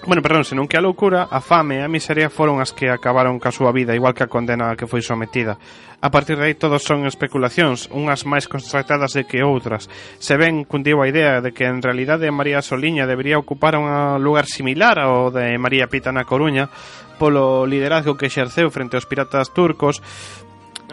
Bueno, 0.07 0.21
perdón, 0.21 0.45
senón 0.45 0.67
que 0.67 0.77
a 0.77 0.81
loucura, 0.81 1.27
a 1.29 1.41
fame 1.43 1.79
e 1.79 1.83
a 1.83 1.91
miseria 1.91 2.31
foron 2.31 2.63
as 2.63 2.71
que 2.71 2.87
acabaron 2.87 3.35
ca 3.35 3.51
súa 3.51 3.75
vida, 3.75 3.91
igual 3.91 4.15
que 4.15 4.23
a 4.23 4.31
condena 4.31 4.71
a 4.71 4.79
que 4.79 4.87
foi 4.87 5.03
sometida. 5.03 5.59
A 5.99 6.07
partir 6.07 6.39
de 6.39 6.47
aí 6.47 6.55
todos 6.55 6.87
son 6.87 7.03
especulacións, 7.03 7.91
unhas 7.91 8.23
máis 8.23 8.47
constatadas 8.47 9.11
de 9.11 9.27
que 9.27 9.43
outras. 9.43 9.91
Se 10.15 10.39
ben 10.39 10.63
cundiu 10.63 11.03
a 11.03 11.11
idea 11.11 11.43
de 11.43 11.51
que 11.51 11.67
en 11.67 11.83
realidade 11.83 12.31
María 12.31 12.63
Soliña 12.63 13.03
debería 13.03 13.35
ocupar 13.35 13.75
un 13.75 13.91
lugar 14.23 14.47
similar 14.47 15.03
ao 15.03 15.35
de 15.35 15.59
María 15.59 15.91
Pita 15.91 16.15
na 16.15 16.23
Coruña, 16.23 16.71
polo 17.19 17.67
liderazgo 17.67 18.15
que 18.15 18.31
exerceu 18.31 18.71
frente 18.71 18.95
aos 18.95 19.03
piratas 19.03 19.51
turcos, 19.51 19.99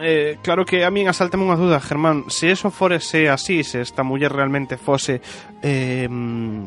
eh, 0.01 0.37
claro 0.41 0.65
que 0.65 0.85
a 0.85 0.91
min 0.91 1.07
asaltame 1.07 1.45
unha 1.45 1.57
duda, 1.57 1.81
Germán, 1.81 2.29
se 2.29 2.51
eso 2.51 2.69
forese 2.69 3.29
así, 3.29 3.63
se 3.63 3.81
esta 3.81 4.03
muller 4.03 4.31
realmente 4.31 4.77
fose 4.77 5.21
eh, 5.61 6.07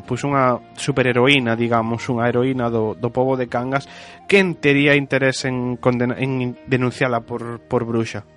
pois 0.05 0.21
unha 0.27 0.59
superheroína, 0.75 1.55
digamos, 1.55 2.07
unha 2.11 2.27
heroína 2.27 2.67
do, 2.67 2.93
do 2.95 3.09
povo 3.09 3.39
de 3.39 3.47
Cangas, 3.47 3.87
quen 4.27 4.59
tería 4.59 4.95
interés 4.95 5.45
en, 5.45 5.77
condena, 5.77 6.15
en 6.19 6.57
denunciala 6.67 7.23
por, 7.23 7.63
por 7.65 7.87
bruxa? 7.87 8.27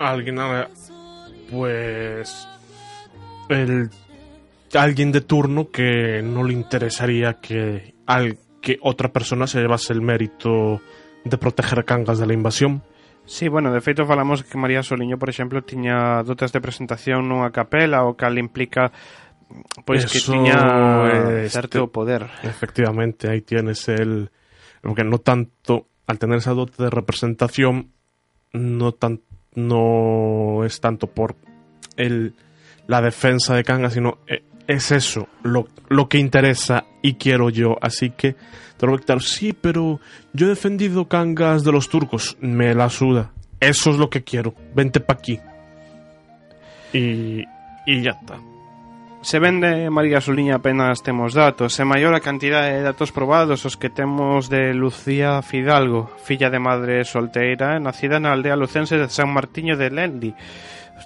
Alguén, 0.00 0.40
pues 1.50 2.48
el 3.50 3.90
alguien 4.78 5.10
de 5.12 5.20
turno 5.20 5.70
que 5.70 6.22
no 6.22 6.44
le 6.44 6.52
interesaría 6.52 7.40
que 7.40 7.94
al 8.06 8.38
que 8.60 8.78
otra 8.82 9.12
persona 9.12 9.46
se 9.46 9.60
llevase 9.60 9.92
el 9.92 10.00
mérito 10.00 10.80
de 11.24 11.38
proteger 11.38 11.80
a 11.80 11.82
Cangas 11.82 12.18
de 12.18 12.26
la 12.26 12.34
invasión. 12.34 12.82
Sí, 13.24 13.48
bueno, 13.48 13.72
de 13.72 13.80
feito 13.80 14.06
falamos 14.06 14.42
que 14.42 14.58
María 14.58 14.82
Soliño, 14.82 15.18
por 15.18 15.30
exemplo, 15.30 15.62
tiña 15.62 16.22
dotes 16.22 16.52
de 16.52 16.60
presentación 16.60 17.28
nunha 17.28 17.54
capela 17.54 18.02
o 18.02 18.18
cal 18.18 18.38
implica 18.42 18.90
pois 19.84 20.06
que 20.06 20.18
tiña 20.18 21.06
este, 21.46 21.50
certo 21.50 21.88
poder. 21.90 22.26
Efectivamente, 22.42 23.30
ahí 23.30 23.42
tienes 23.42 23.88
el. 23.88 24.30
Porque 24.82 25.04
no 25.04 25.18
tanto. 25.18 25.86
Al 26.06 26.18
tener 26.18 26.38
esa 26.38 26.54
dote 26.54 26.82
de 26.82 26.90
representación, 26.90 27.92
no, 28.52 28.90
tan, 28.90 29.20
no 29.54 30.64
es 30.64 30.80
tanto 30.80 31.06
por 31.06 31.36
el, 31.96 32.34
la 32.88 33.00
defensa 33.00 33.54
de 33.54 33.62
Kanga, 33.62 33.90
sino 33.90 34.18
eh, 34.26 34.42
es 34.70 34.92
eso 34.92 35.28
lo, 35.42 35.66
lo 35.88 36.08
que 36.08 36.18
interesa 36.18 36.84
y 37.02 37.14
quiero 37.14 37.50
yo. 37.50 37.76
Así 37.80 38.10
que 38.10 38.36
te 38.76 38.86
lo. 38.86 38.98
Sí, 39.20 39.52
pero 39.52 40.00
yo 40.32 40.46
he 40.46 40.50
defendido 40.50 41.08
Kangas 41.08 41.64
de 41.64 41.72
los 41.72 41.88
turcos. 41.88 42.36
Me 42.40 42.74
la 42.74 42.88
suda. 42.88 43.32
Eso 43.58 43.90
es 43.90 43.96
lo 43.96 44.08
que 44.08 44.22
quiero. 44.22 44.54
Vente 44.74 45.00
pa' 45.00 45.14
aquí. 45.14 45.38
Y, 46.92 47.44
y 47.86 48.02
ya 48.02 48.12
está. 48.12 48.38
Se 49.22 49.38
vende 49.38 49.90
María 49.90 50.22
Soliña 50.22 50.56
apenas 50.56 51.02
temos 51.02 51.34
datos, 51.34 51.76
é 51.76 51.84
maior 51.84 52.16
a 52.16 52.24
cantidade 52.24 52.72
de 52.72 52.80
datos 52.80 53.12
probados 53.12 53.68
os 53.68 53.76
que 53.76 53.92
temos 53.92 54.48
de 54.48 54.72
Lucía 54.72 55.44
Fidalgo, 55.44 56.08
filla 56.24 56.48
de 56.48 56.56
madre 56.56 57.04
solteira, 57.04 57.76
nacida 57.76 58.16
na 58.16 58.32
aldea 58.32 58.56
lucense 58.56 58.96
de 58.96 59.12
San 59.12 59.28
Martiño 59.28 59.76
de 59.76 59.92
Lendi. 59.92 60.32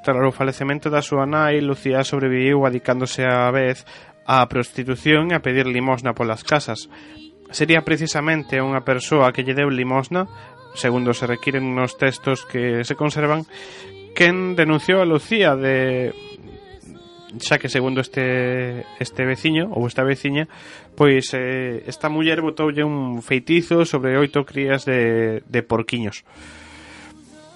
Tras 0.03 0.17
o 0.17 0.33
falecemento 0.35 0.91
da 0.91 1.05
súa 1.05 1.29
nai, 1.29 1.63
Lucía 1.63 2.03
sobreviviu 2.03 2.67
adicándose 2.67 3.23
á 3.29 3.47
vez 3.55 3.87
á 4.27 4.41
prostitución 4.49 5.31
e 5.31 5.37
a 5.37 5.45
pedir 5.45 5.69
limosna 5.69 6.17
polas 6.17 6.43
casas. 6.43 6.89
Sería 7.53 7.85
precisamente 7.85 8.59
unha 8.59 8.83
persoa 8.83 9.31
que 9.31 9.45
lle 9.45 9.55
deu 9.55 9.69
limosna, 9.69 10.27
segundo 10.75 11.15
se 11.15 11.29
requiren 11.29 11.77
nos 11.77 11.95
textos 12.01 12.43
que 12.49 12.83
se 12.83 12.99
conservan, 12.99 13.47
quen 14.17 14.57
denunciou 14.57 15.05
a 15.05 15.07
Lucía 15.07 15.55
de 15.55 16.11
xa 17.39 17.59
que 17.59 17.69
segundo 17.69 18.01
este 18.01 18.87
este 18.99 19.23
veciño 19.27 19.71
ou 19.75 19.87
esta 19.87 20.07
veciña, 20.07 20.47
pois 20.95 21.35
eh, 21.35 21.83
esta 21.87 22.09
muller 22.09 22.41
botoulle 22.41 22.87
un 22.87 23.23
feitizo 23.23 23.85
sobre 23.85 24.17
oito 24.17 24.47
crías 24.47 24.87
de, 24.87 25.43
de 25.47 25.61
porquiños. 25.63 26.23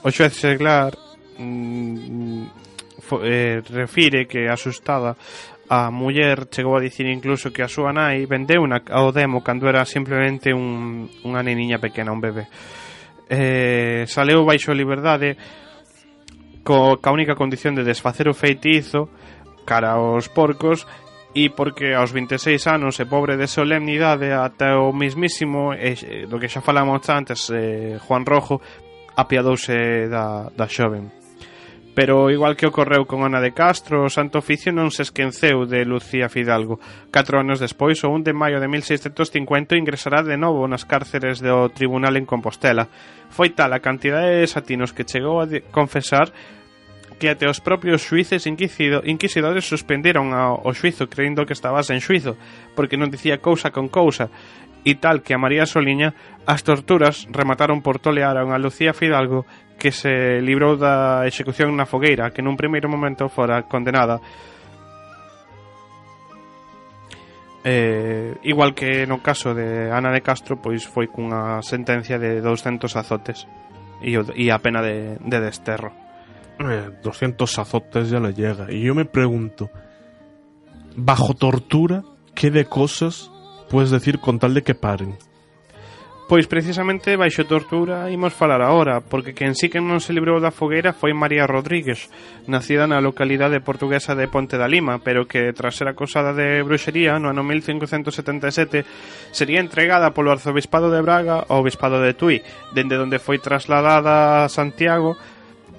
O 0.03 0.11
xuez 0.11 0.35
seglar 0.35 0.95
mm, 1.39 2.43
fo, 3.01 3.21
eh, 3.23 3.63
refire 3.71 4.27
que 4.27 4.49
asustada 4.49 5.17
a 5.69 5.91
muller 5.91 6.49
chegou 6.51 6.77
a 6.77 6.81
dicir 6.81 7.07
incluso 7.07 7.53
que 7.53 7.63
a 7.63 7.69
súa 7.69 7.93
nai 7.93 8.25
vendeu 8.25 8.65
unha 8.65 8.81
ao 8.89 9.13
demo 9.13 9.45
cando 9.45 9.69
era 9.69 9.85
simplemente 9.85 10.51
un, 10.57 11.07
unha 11.29 11.45
neniña 11.45 11.77
pequena, 11.77 12.13
un 12.13 12.25
bebé. 12.25 12.49
Eh, 13.29 14.09
saleu 14.09 14.49
baixo 14.49 14.73
a 14.73 14.79
liberdade 14.79 15.37
co, 16.65 16.97
ca 16.97 17.13
única 17.13 17.37
condición 17.37 17.77
de 17.77 17.85
desfacer 17.85 18.29
o 18.29 18.35
feitizo 18.35 19.13
cara 19.69 20.01
aos 20.01 20.33
porcos 20.33 20.89
e 21.37 21.53
porque 21.53 21.93
aos 21.93 22.17
26 22.17 22.57
anos 22.73 22.97
e 22.97 23.05
pobre 23.05 23.37
de 23.37 23.45
solemnidade 23.45 24.33
ata 24.33 24.81
o 24.81 24.97
mismísimo 24.97 25.77
eh, 25.77 26.25
do 26.25 26.41
que 26.41 26.49
xa 26.49 26.65
falamos 26.65 27.05
antes 27.13 27.53
eh, 27.53 28.01
Juan 28.01 28.25
Rojo 28.25 28.65
apiadouse 29.13 30.09
da, 30.09 30.49
da 30.49 30.65
xoven 30.65 31.18
pero 31.99 32.31
igual 32.31 32.55
que 32.55 32.71
ocorreu 32.71 33.11
con 33.11 33.27
Ana 33.27 33.43
de 33.43 33.51
Castro, 33.51 34.07
o 34.07 34.09
Santo 34.09 34.39
Oficio 34.39 34.71
non 34.71 34.95
se 34.95 35.03
esqueceu 35.03 35.67
de 35.67 35.83
Lucía 35.83 36.31
Fidalgo. 36.31 36.79
Catro 37.11 37.43
anos 37.43 37.59
despois, 37.59 38.07
o 38.07 38.15
1 38.15 38.23
de 38.23 38.31
maio 38.31 38.63
de 38.63 38.71
1650, 38.71 39.75
ingresará 39.75 40.23
de 40.23 40.39
novo 40.39 40.63
nas 40.71 40.87
cárceres 40.87 41.43
do 41.43 41.67
tribunal 41.75 42.15
en 42.15 42.23
Compostela. 42.23 42.87
Foi 43.35 43.51
tal 43.51 43.75
a 43.75 43.83
cantidade 43.83 44.31
de 44.31 44.47
desatinos 44.47 44.95
que 44.95 45.03
chegou 45.03 45.43
a 45.43 45.51
confesar 45.75 46.31
que 47.19 47.35
até 47.35 47.51
os 47.51 47.59
propios 47.59 48.07
suíces 48.07 48.47
inquisido, 48.47 49.03
inquisidores 49.03 49.67
suspenderon 49.67 50.31
ao, 50.31 50.63
ao 50.63 50.79
xuizo 50.79 51.11
creyendo 51.11 51.51
que 51.51 51.59
estaba 51.59 51.83
sen 51.83 51.99
xuizo, 51.99 52.39
porque 52.79 52.95
non 52.95 53.11
dicía 53.11 53.43
cousa 53.43 53.75
con 53.75 53.91
cousa, 53.91 54.31
e 54.89 54.97
tal 54.97 55.21
que 55.21 55.37
a 55.37 55.43
María 55.43 55.69
Soliña 55.69 56.17
as 56.49 56.65
torturas 56.65 57.29
remataron 57.29 57.85
por 57.85 58.01
tolear 58.01 58.41
a 58.41 58.57
Lucía 58.57 58.97
Fidalgo 58.97 59.45
que 59.77 59.93
se 59.93 60.41
librou 60.41 60.81
da 60.81 61.29
execución 61.29 61.77
na 61.77 61.85
fogueira, 61.85 62.33
que 62.33 62.41
nun 62.41 62.57
primeiro 62.57 62.89
momento 62.89 63.29
fora 63.29 63.69
condenada. 63.69 64.19
Eh, 67.63 68.33
igual 68.49 68.73
que 68.73 69.05
no 69.05 69.21
caso 69.21 69.53
de 69.53 69.93
Ana 69.93 70.09
de 70.09 70.25
Castro, 70.25 70.57
pois 70.57 70.89
foi 70.89 71.07
cunha 71.13 71.61
sentencia 71.61 72.17
de 72.17 72.41
200 72.41 72.89
azotes 72.97 73.45
e, 74.01 74.17
e 74.17 74.49
a 74.49 74.59
pena 74.59 74.81
de, 74.81 75.21
de 75.21 75.39
desterro. 75.39 75.93
Eh, 76.59 76.91
200 77.05 77.45
azotes 77.61 78.09
ya 78.09 78.19
le 78.19 78.33
llega. 78.33 78.73
Y 78.73 78.83
yo 78.83 78.97
me 78.97 79.05
pregunto, 79.05 79.71
bajo 80.97 81.35
tortura, 81.35 82.03
¿qué 82.35 82.51
de 82.51 82.65
cosas 82.65 83.31
puedes 83.71 83.91
decir 83.91 84.19
con 84.19 84.39
tal 84.39 84.55
de 84.55 84.63
que 84.63 84.75
paren? 84.75 85.17
Pois 86.29 86.45
precisamente 86.45 87.17
baixo 87.17 87.49
tortura 87.49 88.13
imos 88.13 88.37
falar 88.37 88.61
agora, 88.61 89.01
porque 89.01 89.33
quen 89.33 89.57
sí 89.57 89.73
que 89.73 89.81
non 89.81 89.97
se 89.97 90.13
librou 90.13 90.45
da 90.45 90.53
fogueira 90.53 90.93
foi 90.93 91.17
María 91.17 91.49
Rodríguez, 91.49 92.13
nacida 92.45 92.85
na 92.85 93.01
localidade 93.01 93.65
portuguesa 93.65 94.13
de 94.13 94.29
Ponte 94.29 94.61
da 94.61 94.69
Lima, 94.69 95.01
pero 95.01 95.25
que 95.25 95.57
tras 95.57 95.81
ser 95.81 95.89
acusada 95.89 96.37
de 96.37 96.61
bruxería 96.61 97.17
no 97.17 97.33
ano 97.33 97.41
1577 97.41 98.85
sería 99.33 99.65
entregada 99.65 100.13
polo 100.13 100.29
arzobispado 100.29 100.93
de 100.93 101.01
Braga 101.01 101.49
ao 101.49 101.65
obispado 101.65 101.97
de 102.05 102.13
Tui, 102.13 102.45
dende 102.77 103.01
onde 103.01 103.17
foi 103.17 103.41
trasladada 103.41 104.45
a 104.45 104.53
Santiago, 104.53 105.17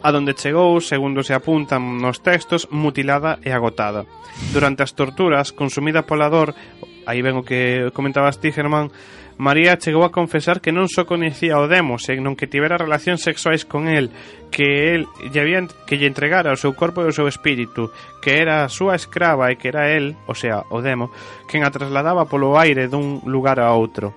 a 0.02 0.10
donde 0.10 0.34
chegou, 0.34 0.82
segundo 0.82 1.22
se 1.22 1.38
apuntan 1.38 2.02
nos 2.02 2.26
textos, 2.26 2.66
mutilada 2.74 3.38
e 3.46 3.54
agotada. 3.54 4.10
Durante 4.50 4.82
as 4.82 4.98
torturas, 4.98 5.54
consumida 5.54 6.10
pola 6.10 6.26
dor, 6.26 6.58
aí 7.06 7.22
ven 7.22 7.39
o 7.39 7.43
que 7.43 7.91
comentabas 7.93 8.39
ti, 8.39 8.52
Germán, 8.52 8.91
María 9.39 9.80
chegou 9.80 10.04
a 10.04 10.12
confesar 10.12 10.60
que 10.60 10.76
non 10.76 10.91
só 10.91 11.08
coñecía 11.08 11.64
o 11.64 11.72
demo, 11.72 11.95
senón 11.95 12.36
que 12.36 12.52
tivera 12.52 12.76
relacións 12.76 13.24
sexuais 13.24 13.64
con 13.64 13.88
el, 13.88 14.12
que 14.52 14.91
el 14.91 15.08
lle 15.32 15.39
había, 15.39 15.64
que 15.88 15.95
lle 15.95 16.12
entregara 16.12 16.52
o 16.52 16.60
seu 16.60 16.76
corpo 16.76 17.00
e 17.00 17.08
o 17.08 17.16
seu 17.16 17.24
espírito, 17.24 17.88
que 18.20 18.36
era 18.43 18.68
a 18.68 18.72
súa 18.72 19.00
escrava 19.00 19.47
e 19.47 19.56
que 19.56 19.72
era 19.72 19.95
el, 19.95 20.20
o 20.28 20.36
sea, 20.36 20.68
o 20.68 20.84
demo, 20.84 21.08
quen 21.47 21.64
a 21.64 21.72
trasladaba 21.72 22.28
polo 22.28 22.60
aire 22.60 22.91
dun 22.91 23.24
lugar 23.32 23.64
a 23.64 23.72
outro. 23.72 24.12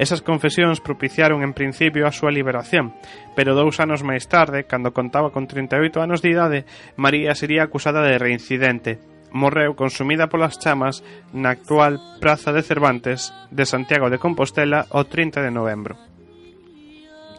Esas 0.00 0.24
confesións 0.24 0.80
propiciaron 0.80 1.44
en 1.44 1.52
principio 1.52 2.08
a 2.08 2.16
súa 2.16 2.32
liberación, 2.32 2.96
pero 3.36 3.52
dous 3.52 3.84
anos 3.84 4.00
máis 4.00 4.24
tarde, 4.32 4.64
cando 4.64 4.96
contaba 4.96 5.28
con 5.28 5.44
38 5.44 6.00
anos 6.00 6.24
de 6.24 6.32
idade, 6.32 6.58
María 6.96 7.36
sería 7.36 7.68
acusada 7.68 8.00
de 8.00 8.16
reincidente, 8.16 8.96
morreu 9.34 9.74
consumida 9.74 10.30
polas 10.30 10.62
chamas 10.62 11.02
na 11.34 11.50
actual 11.50 11.98
Praza 12.22 12.54
de 12.54 12.62
Cervantes 12.62 13.34
de 13.50 13.66
Santiago 13.66 14.06
de 14.06 14.22
Compostela 14.22 14.86
o 14.94 15.02
30 15.04 15.42
de 15.42 15.50
novembro. 15.50 15.98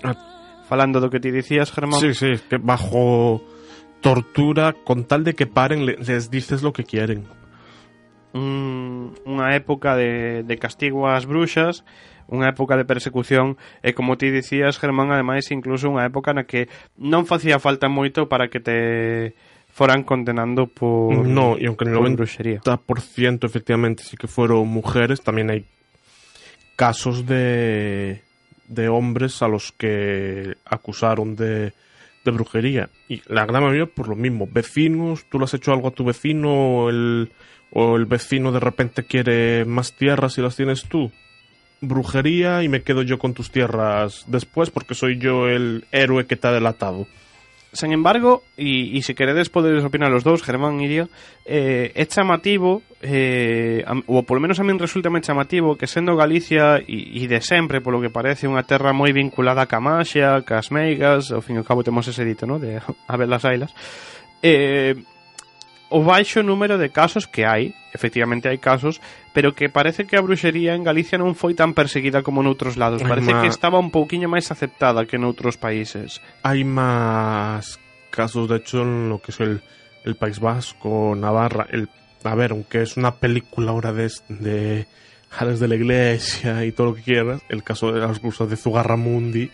Ah. 0.03 0.35
Falando 0.67 0.99
do 0.99 1.09
que 1.09 1.23
ti 1.23 1.31
dicías, 1.31 1.71
Germán. 1.71 2.01
Sí, 2.01 2.13
sí, 2.13 2.35
que 2.49 2.57
bajo 2.57 3.41
tortura 4.01 4.73
con 4.73 5.05
tal 5.05 5.23
de 5.23 5.33
que 5.33 5.47
paren 5.47 5.85
les 5.85 6.29
dices 6.29 6.61
lo 6.61 6.73
que 6.73 6.83
quieren. 6.83 7.23
Un, 8.35 9.15
unha 9.23 9.55
época 9.55 9.95
de, 9.95 10.43
de 10.43 10.55
castigo 10.59 11.07
ás 11.07 11.23
bruxas, 11.23 11.87
unha 12.27 12.51
época 12.51 12.75
de 12.75 12.83
persecución 12.83 13.55
e 13.85 13.95
como 13.95 14.17
ti 14.19 14.33
dicías, 14.33 14.81
Germán, 14.81 15.13
ademais 15.13 15.47
incluso 15.53 15.87
unha 15.87 16.03
época 16.03 16.33
na 16.33 16.43
que 16.43 16.67
non 16.97 17.23
facía 17.29 17.61
falta 17.61 17.87
moito 17.87 18.27
para 18.27 18.51
que 18.51 18.59
te 18.59 18.77
foran 19.75 20.03
condenando 20.03 20.67
por, 20.67 21.27
no, 21.27 21.57
y 21.59 21.65
aunque 21.65 21.83
el 21.83 21.91
por 21.95 22.07
90% 22.07 22.15
bruxería. 22.15 22.61
efectivamente 23.41 24.03
sí 24.03 24.15
que 24.15 24.27
fueron 24.27 24.69
mujeres, 24.69 25.21
también 25.21 25.49
hay 25.49 25.65
casos 26.77 27.25
de, 27.25 28.21
de 28.69 28.87
hombres 28.87 29.41
a 29.41 29.49
los 29.49 29.73
que 29.73 30.55
acusaron 30.63 31.35
de, 31.35 31.73
de 32.23 32.31
brujería. 32.31 32.89
Y 33.09 33.21
la 33.27 33.45
gran 33.45 33.63
mayoría 33.63 33.85
por 33.85 34.07
lo 34.07 34.15
mismo. 34.15 34.47
Vecinos, 34.49 35.25
tú 35.29 35.39
le 35.39 35.43
has 35.43 35.53
hecho 35.53 35.73
algo 35.73 35.89
a 35.89 35.91
tu 35.91 36.05
vecino 36.05 36.53
o 36.53 36.89
el, 36.89 37.33
o 37.71 37.97
el 37.97 38.05
vecino 38.05 38.53
de 38.53 38.61
repente 38.61 39.03
quiere 39.03 39.65
más 39.65 39.91
tierras 39.97 40.37
y 40.37 40.41
las 40.41 40.55
tienes 40.55 40.85
tú. 40.85 41.11
Brujería 41.81 42.63
y 42.63 42.69
me 42.69 42.81
quedo 42.81 43.01
yo 43.01 43.19
con 43.19 43.33
tus 43.33 43.51
tierras 43.51 44.23
después 44.27 44.69
porque 44.69 44.95
soy 44.95 45.17
yo 45.17 45.49
el 45.49 45.83
héroe 45.91 46.27
que 46.27 46.37
te 46.37 46.47
ha 46.47 46.53
delatado. 46.53 47.07
sen 47.75 47.91
embargo, 47.91 48.47
e, 48.57 48.95
e 48.95 48.99
se 49.03 49.13
queredes 49.13 49.51
podedes 49.51 49.83
opinar 49.83 50.09
os 50.15 50.23
dous, 50.23 50.41
Germán 50.41 50.79
e 50.79 50.87
Iria, 50.87 51.05
eh, 51.45 51.91
é 51.93 52.03
chamativo, 52.07 52.81
eh, 53.03 53.83
a, 53.85 53.93
ou 54.07 54.23
polo 54.23 54.39
menos 54.39 54.57
a 54.57 54.65
min 54.65 54.79
resulta 54.79 55.11
moi 55.11 55.21
chamativo, 55.21 55.75
que 55.75 55.85
sendo 55.85 56.15
Galicia, 56.15 56.79
e, 56.87 57.21
e 57.21 57.27
de 57.27 57.43
sempre, 57.43 57.83
polo 57.83 57.99
que 57.99 58.09
parece, 58.09 58.47
unha 58.47 58.63
terra 58.63 58.95
moi 58.95 59.11
vinculada 59.11 59.61
a 59.63 59.69
Camaxa, 59.69 60.41
cas 60.47 60.71
Meigas, 60.71 61.29
ao 61.35 61.43
fin 61.43 61.55
e 61.55 61.61
ao 61.61 61.67
cabo 61.67 61.83
temos 61.83 62.07
ese 62.07 62.23
dito, 62.23 62.47
no? 62.47 62.57
de 62.57 62.79
a 63.11 63.15
ver 63.19 63.27
las 63.27 63.43
ailas, 63.43 63.75
eh, 64.41 64.95
o 65.89 66.01
baixo 66.01 66.41
número 66.41 66.77
de 66.77 66.89
casos 66.89 67.29
que 67.29 67.45
hai, 67.45 67.77
efectivamente 67.93 68.49
hai 68.49 68.57
casos, 68.57 68.99
pero 69.33 69.53
que 69.53 69.69
parece 69.69 70.09
que 70.09 70.17
a 70.17 70.25
bruxería 70.25 70.73
en 70.73 70.83
Galicia 70.83 71.21
non 71.21 71.37
foi 71.37 71.53
tan 71.53 71.77
perseguida 71.77 72.25
como 72.25 72.41
noutros 72.41 72.75
lados. 72.75 73.05
Parece 73.05 73.33
que 73.37 73.49
estaba 73.51 73.77
un 73.77 73.93
pouquiño 73.93 74.27
máis 74.27 74.49
aceptada 74.49 75.05
que 75.05 75.21
noutros 75.21 75.55
países. 75.61 76.19
hay 76.41 76.65
más 76.65 77.79
casos, 78.09 78.49
de 78.49 78.57
hecho, 78.57 78.81
en 78.81 79.09
lo 79.09 79.19
que 79.19 79.31
es 79.31 79.39
el, 79.39 79.61
el 80.05 80.15
País 80.15 80.39
Vasco, 80.39 81.13
Navarra. 81.15 81.67
El, 81.69 81.89
a 82.23 82.35
ver, 82.35 82.51
aunque 82.51 82.81
es 82.81 82.97
una 82.97 83.15
película 83.15 83.71
ahora 83.71 83.91
de, 83.91 84.09
de 84.29 84.87
Jales 85.29 85.59
de 85.59 85.67
la 85.67 85.75
Iglesia 85.75 86.65
y 86.65 86.71
todo 86.71 86.87
lo 86.87 86.95
que 86.95 87.03
quieras, 87.03 87.41
el 87.49 87.63
caso 87.63 87.91
de 87.91 87.99
las 87.99 88.19
cruzas 88.19 88.49
de 88.49 88.57
Zugarramundi. 88.57 89.51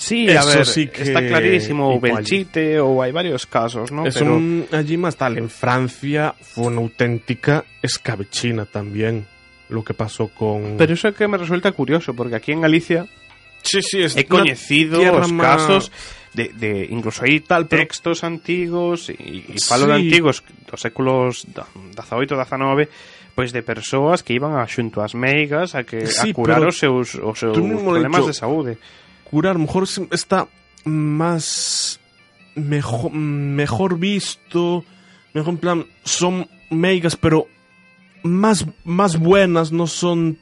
Sí, 0.00 0.24
Eso 0.24 0.40
a 0.48 0.54
ver, 0.56 0.64
sí 0.66 0.88
que 0.88 1.02
está 1.04 1.20
clarísimo, 1.20 1.92
o. 1.92 2.00
Belchite, 2.00 2.80
ou 2.80 3.04
hai 3.04 3.12
varios 3.12 3.44
casos, 3.44 3.92
¿no? 3.92 4.08
es 4.08 4.16
Pero 4.16 4.32
un, 4.40 4.64
allí 4.72 4.96
más 4.96 5.12
tal. 5.20 5.36
En 5.36 5.52
Francia 5.52 6.32
fue 6.40 6.72
una 6.72 6.80
auténtica 6.80 7.68
escabechina 7.84 8.64
también 8.64 9.28
lo 9.68 9.84
que 9.84 9.92
pasó 9.92 10.32
con. 10.32 10.80
pero 10.80 10.96
eso 10.96 11.04
é 11.06 11.12
que 11.12 11.28
me 11.28 11.36
resulta 11.36 11.76
curioso, 11.76 12.16
porque 12.16 12.34
aquí 12.40 12.50
en 12.56 12.64
Galicia 12.64 13.04
sí, 13.60 13.84
sí, 13.84 14.00
es 14.00 14.16
he 14.16 14.24
una 14.24 14.40
coñecido 14.40 15.04
tierra 15.04 15.20
os 15.20 15.30
más- 15.36 15.46
casos 15.60 15.82
de, 16.32 16.48
de 16.56 16.88
incluso 16.88 17.28
hai 17.28 17.44
Tal, 17.44 17.68
textos 17.68 18.24
antigos 18.24 19.12
e, 19.12 19.20
e 19.52 19.60
falo 19.60 19.84
de 19.84 20.00
Sí. 20.00 20.08
antigos 20.08 20.40
dos 20.64 20.80
séculos 20.80 21.44
18 21.44 22.40
19 22.40 22.88
pois 23.36 23.52
de 23.52 23.60
persoas 23.62 24.24
que 24.24 24.32
iban 24.32 24.56
a 24.56 24.64
xunto 24.64 25.04
ás 25.04 25.12
meigas 25.12 25.76
a 25.76 25.84
que 25.84 26.08
Sí, 26.08 26.30
a 26.30 26.34
curar 26.34 26.64
os 26.64 26.80
seus 26.80 27.14
os 27.20 27.36
seus 27.36 27.52
problemas 27.52 28.24
dicho. 28.24 28.32
de 28.32 28.34
saúde. 28.34 28.72
Curar, 29.30 29.52
a 29.52 29.54
lo 29.54 29.60
mejor 29.66 29.84
es- 29.84 30.00
está 30.10 30.48
más 30.84 32.00
mejor, 32.54 33.12
mejor 33.12 33.98
visto, 33.98 34.84
mejor 35.32 35.50
en 35.54 35.58
plan, 35.58 35.86
son 36.04 36.48
meigas, 36.70 37.16
pero 37.16 37.46
más, 38.22 38.66
más 38.84 39.18
buenas, 39.18 39.72
no 39.72 39.86
son 39.86 40.38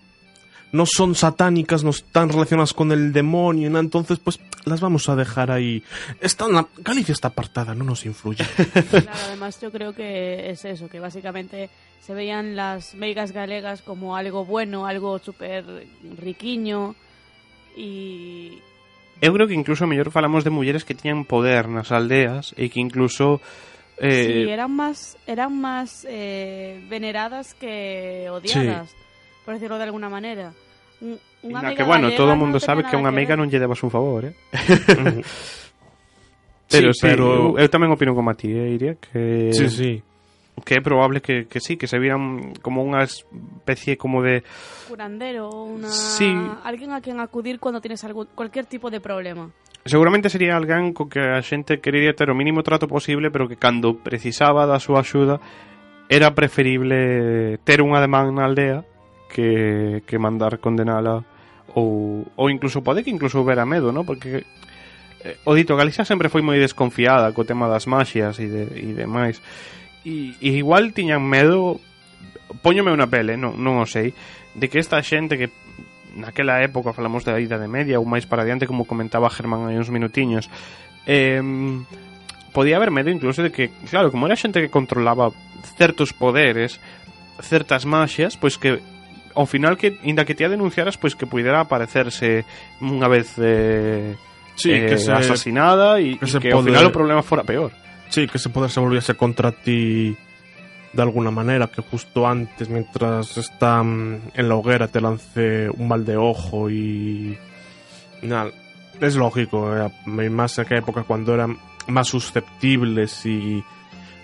no 0.71 0.85
son 0.85 1.15
satánicas, 1.15 1.83
no 1.83 1.89
están 1.91 2.29
relacionadas 2.29 2.75
con 2.75 2.93
el 2.93 3.11
demonio, 3.11 3.75
entonces 3.79 4.19
pues 4.19 4.39
las 4.67 4.83
vamos 4.83 5.09
a 5.09 5.17
dejar 5.17 5.51
ahí. 5.51 5.83
Está 6.21 6.45
en 6.45 6.53
la- 6.53 6.69
Galicia 6.79 7.13
está 7.15 7.29
apartada, 7.29 7.75
no 7.75 7.85
nos 7.85 8.05
influye. 8.05 8.45
Claro, 8.91 9.11
además 9.29 9.59
yo 9.63 9.73
creo 9.73 9.95
que 9.95 10.51
es 10.51 10.67
eso, 10.67 10.91
que 10.91 11.01
básicamente 11.01 11.71
se 12.05 12.13
veían 12.13 12.55
las 12.55 12.95
meigas 12.95 13.33
galegas 13.33 13.81
como 13.81 14.15
algo 14.15 14.45
bueno, 14.45 14.85
algo 14.87 15.19
súper 15.19 15.65
riquiño 16.19 16.95
y... 17.77 18.59
eu 19.21 19.31
creo 19.35 19.47
que 19.47 19.55
incluso 19.55 19.87
mellor 19.87 20.11
falamos 20.11 20.45
de 20.45 20.51
mulleres 20.51 20.85
que 20.85 20.95
tiñan 20.95 21.27
poder 21.27 21.67
nas 21.67 21.91
aldeas 21.91 22.55
e 22.55 22.71
que 22.71 22.79
incluso 22.79 23.43
eh... 23.99 24.47
sí, 24.47 24.51
eran 24.51 24.71
máis 24.71 25.19
eran 25.27 25.53
máis 25.55 26.07
eh, 26.07 26.79
veneradas 26.87 27.55
que 27.59 28.31
odiadas, 28.31 28.91
sí. 28.91 28.97
por 29.43 29.55
decirlo 29.59 29.79
de 29.79 29.87
alguna 29.91 30.09
maneira. 30.09 30.55
Un, 31.03 31.19
unha 31.43 31.63
na 31.63 31.75
que, 31.75 31.87
bueno, 31.87 32.11
todo 32.15 32.35
o 32.35 32.39
mundo 32.39 32.59
sabe 32.59 32.83
que 32.87 32.99
unha 32.99 33.11
amiga 33.11 33.39
non 33.39 33.47
lle 33.47 33.63
debas 33.63 33.83
un 33.83 33.91
favor, 33.91 34.27
eh? 34.27 34.35
pero, 36.73 36.91
sí, 36.95 37.03
pero... 37.03 37.55
Eu, 37.55 37.67
eu 37.67 37.69
tamén 37.71 37.95
opino 37.95 38.15
como 38.15 38.31
a 38.31 38.39
ti, 38.39 38.51
eh, 38.51 38.75
Iria, 38.75 38.99
que... 38.99 39.55
Sí, 39.55 39.71
sí 39.71 39.93
que 40.69 40.75
é 40.75 40.83
probable 40.83 41.23
que, 41.23 41.49
que 41.49 41.61
sí, 41.61 41.79
que 41.79 41.89
se 41.89 41.97
vieran 41.97 42.53
como 42.61 42.85
unha 42.85 43.01
especie 43.01 43.97
como 43.97 44.21
de... 44.21 44.45
Curandero, 44.85 45.49
una... 45.49 45.89
Sí. 45.89 46.29
Alguén 46.61 46.93
a 46.93 47.01
quen 47.01 47.25
acudir 47.25 47.57
cando 47.57 47.81
tienes 47.81 48.05
algún, 48.05 48.29
cualquier 48.37 48.69
tipo 48.69 48.93
de 48.93 49.01
problema. 49.01 49.49
Seguramente 49.89 50.29
sería 50.29 50.61
alguén 50.61 50.93
co 50.93 51.09
que 51.09 51.25
a 51.25 51.41
xente 51.41 51.81
querería 51.81 52.13
ter 52.13 52.29
o 52.29 52.37
mínimo 52.37 52.61
trato 52.61 52.85
posible, 52.85 53.33
pero 53.33 53.49
que 53.49 53.57
cando 53.57 53.97
precisaba 53.97 54.69
da 54.69 54.77
súa 54.77 55.01
axuda 55.01 55.41
era 56.13 56.37
preferible 56.37 57.57
ter 57.65 57.81
unha 57.81 58.05
demanda 58.05 58.29
na 58.29 58.45
aldea 58.45 58.85
que, 59.33 60.05
que 60.05 60.21
mandar 60.21 60.61
condenala 60.61 61.25
ou, 61.73 62.29
ou 62.37 62.53
incluso 62.53 62.85
pode 62.85 63.01
que 63.01 63.09
incluso 63.09 63.41
houbera 63.41 63.65
medo, 63.65 63.89
¿no? 63.89 64.05
Porque 64.05 64.45
eh, 65.25 65.41
o 65.49 65.57
dito 65.57 65.81
Galicia 65.81 66.05
sempre 66.05 66.29
foi 66.29 66.45
moi 66.45 66.61
desconfiada 66.61 67.33
co 67.33 67.49
tema 67.49 67.73
das 67.73 67.89
maxias 67.89 68.37
e, 68.37 68.53
de, 68.53 68.69
e 68.77 68.93
demais 68.93 69.41
e, 70.09 70.33
e 70.41 70.51
igual 70.57 70.97
tiñan 70.97 71.21
medo 71.21 71.77
póñome 72.65 72.95
unha 72.97 73.09
pele, 73.13 73.37
non, 73.37 73.61
non 73.61 73.85
o 73.85 73.87
sei 73.87 74.17
de 74.57 74.67
que 74.73 74.81
esta 74.81 75.05
xente 75.05 75.37
que 75.37 75.53
naquela 76.17 76.65
época 76.65 76.97
falamos 76.97 77.23
da 77.23 77.37
Idade 77.37 77.69
Media 77.69 78.01
ou 78.01 78.09
máis 78.09 78.25
para 78.25 78.43
adiante, 78.43 78.65
como 78.67 78.89
comentaba 78.89 79.29
Germán 79.29 79.69
hai 79.69 79.77
uns 79.77 79.93
minutiños 79.93 80.49
eh, 81.05 81.45
podía 82.57 82.81
haber 82.81 82.91
medo 82.91 83.13
incluso 83.13 83.45
de 83.45 83.53
que 83.53 83.71
claro, 83.87 84.11
como 84.11 84.27
era 84.27 84.35
xente 84.35 84.65
que 84.65 84.73
controlaba 84.73 85.31
certos 85.77 86.17
poderes 86.17 86.81
certas 87.39 87.87
magias, 87.87 88.35
pois 88.35 88.59
que 88.59 88.81
ao 89.37 89.47
final 89.47 89.79
que 89.79 89.95
inda 90.03 90.25
que 90.25 90.35
te 90.35 90.43
a 90.43 90.51
denunciaras 90.51 90.97
pois 90.99 91.15
que 91.15 91.29
pudera 91.29 91.63
aparecerse 91.63 92.43
unha 92.83 93.07
vez 93.07 93.37
eh, 93.39 94.17
sí, 94.59 94.75
eh, 94.75 94.89
que 94.91 94.97
se, 94.99 95.13
asasinada 95.15 96.03
e 96.03 96.19
que, 96.19 96.27
y 96.27 96.41
que 96.43 96.51
pode... 96.51 96.57
ao 96.57 96.67
final 96.67 96.85
o 96.89 96.97
problema 96.97 97.23
fora 97.23 97.45
peor. 97.47 97.71
Sí, 98.11 98.27
que 98.27 98.39
ese 98.39 98.49
poder 98.49 98.71
se 98.71 98.81
volviese 98.81 99.15
contra 99.15 99.53
ti 99.53 100.17
de 100.93 101.03
alguna 101.03 101.31
manera, 101.31 101.67
que 101.69 101.83
justo 101.83 102.27
antes, 102.27 102.69
mientras 102.69 103.37
está 103.37 103.83
mm, 103.83 104.33
en 104.35 104.49
la 104.49 104.55
hoguera, 104.57 104.89
te 104.89 105.01
lance 105.01 105.69
un 105.71 105.89
mal 105.89 106.05
de 106.05 106.17
ojo 106.17 106.71
y... 106.71 107.37
Nada, 108.23 108.51
es 109.01 109.15
lógico, 109.15 109.77
eh, 109.77 110.31
más 110.31 110.59
en 110.59 110.65
aquella 110.65 110.81
época 110.81 111.05
cuando 111.05 111.35
eran 111.35 111.59
más 111.87 112.09
susceptibles 112.09 113.25
y 113.27 113.63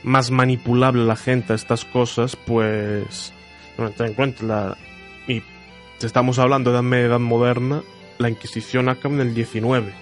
más 0.03 0.31
manipulable 0.31 1.05
la 1.05 1.17
gente 1.17 1.53
a 1.53 1.57
estas 1.57 1.85
cosas, 1.85 2.37
pues... 2.37 3.33
No 3.77 3.91
ten 3.91 4.09
en 4.09 4.15
cuenta, 4.15 4.45
la, 4.45 4.77
y 5.27 5.43
estamos 6.01 6.39
hablando 6.39 6.73
de 6.73 6.83
la 6.83 6.99
edad 6.99 7.19
moderna, 7.19 7.83
la 8.19 8.29
Inquisición 8.29 8.89
acaba 8.89 9.15
en 9.15 9.21
el 9.21 9.35
19. 9.35 9.93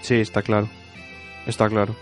Sí, 0.00 0.16
está 0.16 0.42
claro. 0.42 0.68
Está 1.46 1.68
claro. 1.68 1.94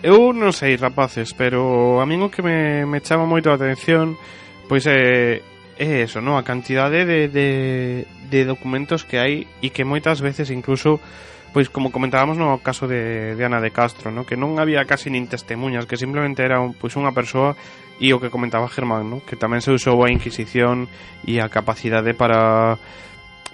Eu 0.00 0.32
non 0.32 0.56
sei, 0.56 0.80
rapaces, 0.80 1.36
pero 1.36 2.00
a 2.00 2.08
min 2.08 2.24
o 2.24 2.32
que 2.32 2.40
me, 2.40 2.88
me 2.88 3.04
chama 3.04 3.28
moito 3.28 3.52
a 3.52 3.60
atención 3.60 4.16
pois 4.64 4.88
é, 4.88 5.44
é 5.76 5.88
eso, 6.00 6.24
non? 6.24 6.40
A 6.40 6.46
cantidade 6.46 7.04
de, 7.04 7.28
de, 7.28 7.48
de 8.32 8.40
documentos 8.48 9.04
que 9.04 9.20
hai 9.20 9.44
e 9.60 9.68
que 9.68 9.84
moitas 9.84 10.24
veces 10.24 10.48
incluso 10.48 11.04
pois 11.52 11.68
como 11.68 11.92
comentábamos 11.92 12.40
no 12.40 12.64
caso 12.64 12.88
de, 12.88 13.36
de 13.36 13.44
Ana 13.44 13.60
de 13.60 13.76
Castro, 13.76 14.08
no? 14.08 14.24
que 14.24 14.40
non 14.40 14.56
había 14.56 14.88
casi 14.88 15.12
nin 15.12 15.28
testemunhas, 15.28 15.84
que 15.84 16.00
simplemente 16.00 16.40
era 16.40 16.64
un, 16.64 16.72
pois 16.72 16.96
unha 16.96 17.12
persoa 17.12 17.58
e 18.00 18.08
o 18.16 18.22
que 18.22 18.32
comentaba 18.32 18.72
Germán, 18.72 19.04
no? 19.04 19.18
que 19.20 19.36
tamén 19.36 19.60
se 19.60 19.74
usou 19.74 20.00
a 20.00 20.08
Inquisición 20.08 20.88
e 21.28 21.44
a 21.44 21.52
capacidade 21.52 22.16
para 22.16 22.80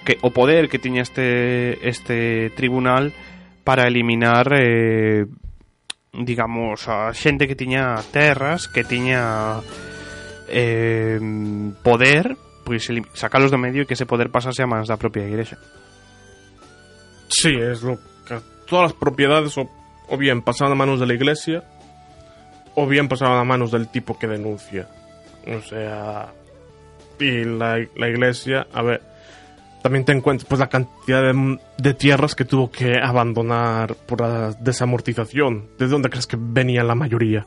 que 0.07 0.21
o 0.23 0.31
poder 0.31 0.71
que 0.71 0.79
tiña 0.79 1.03
este 1.03 1.83
este 1.83 2.55
tribunal 2.55 3.11
para 3.67 3.91
eliminar 3.91 4.47
eh, 4.55 5.27
digamos 6.25 6.89
a 6.89 7.13
xente 7.13 7.49
que 7.49 7.57
tiña 7.59 7.97
terras, 8.13 8.69
que 8.69 8.85
tiña 8.85 9.61
eh, 10.49 11.19
poder, 11.83 12.37
pois 12.65 12.89
elim- 12.89 13.07
sacalos 13.13 13.51
do 13.51 13.59
medio 13.61 13.83
e 13.83 13.87
que 13.87 13.95
ese 13.99 14.07
poder 14.09 14.31
pasase 14.33 14.63
a 14.63 14.71
mans 14.71 14.89
da 14.89 14.97
propia 14.97 15.27
igrexa. 15.29 15.59
Sí, 17.29 17.53
es 17.53 17.83
lo 17.83 17.99
que 18.27 18.39
todas 18.67 18.91
las 18.91 18.97
propiedades 18.99 19.59
o, 19.59 19.69
o 20.09 20.15
bien 20.17 20.43
pasaban 20.43 20.73
a 20.73 20.79
manos 20.79 21.01
de 21.01 21.07
la 21.07 21.15
iglesia 21.15 21.63
o 22.75 22.87
bien 22.87 23.09
pasaban 23.09 23.39
a 23.39 23.45
manos 23.45 23.71
del 23.71 23.89
tipo 23.89 24.19
que 24.19 24.27
denuncia. 24.27 24.89
O 25.47 25.61
sea, 25.63 26.33
y 27.19 27.45
la, 27.45 27.79
la 27.97 28.09
iglesia, 28.09 28.67
a 28.73 28.83
ver, 28.83 29.03
también 29.83 30.05
te 30.05 30.13
encuentras 30.13 30.49
pues 30.49 30.59
la 30.59 30.69
cantidad 30.69 31.23
de, 31.23 31.59
de 31.79 31.95
tierras 31.95 32.35
que 32.35 32.45
tuvo 32.45 32.71
que 32.71 32.95
abandonar 33.03 33.95
por 33.95 34.21
la 34.21 34.53
desamortización. 34.53 35.69
¿De 35.79 35.87
dónde 35.87 36.11
crees 36.11 36.27
que 36.27 36.37
venía 36.39 36.83
la 36.83 36.95
mayoría? 36.95 37.47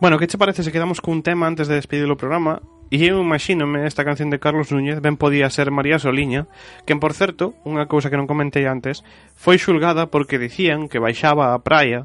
Bueno, 0.00 0.18
que 0.18 0.26
che 0.26 0.38
parece 0.38 0.62
se 0.62 0.72
quedamos 0.72 1.00
cun 1.00 1.22
tema 1.22 1.46
antes 1.46 1.68
de 1.68 1.76
despedir 1.76 2.10
o 2.10 2.18
programa? 2.18 2.60
E 2.92 3.08
eu 3.08 3.18
imagínome 3.22 3.88
esta 3.88 4.04
canción 4.04 4.28
de 4.28 4.38
Carlos 4.38 4.68
Núñez 4.68 5.00
ben 5.00 5.16
podía 5.16 5.48
ser 5.48 5.72
María 5.72 5.98
Soliña, 5.98 6.46
que, 6.84 6.94
por 6.94 7.16
certo, 7.16 7.56
unha 7.64 7.88
cousa 7.88 8.12
que 8.12 8.20
non 8.20 8.28
comentei 8.28 8.68
antes, 8.68 9.00
foi 9.32 9.56
xulgada 9.56 10.12
porque 10.12 10.36
dicían 10.36 10.92
que 10.92 11.00
baixaba 11.00 11.56
á 11.56 11.58
praia 11.64 12.04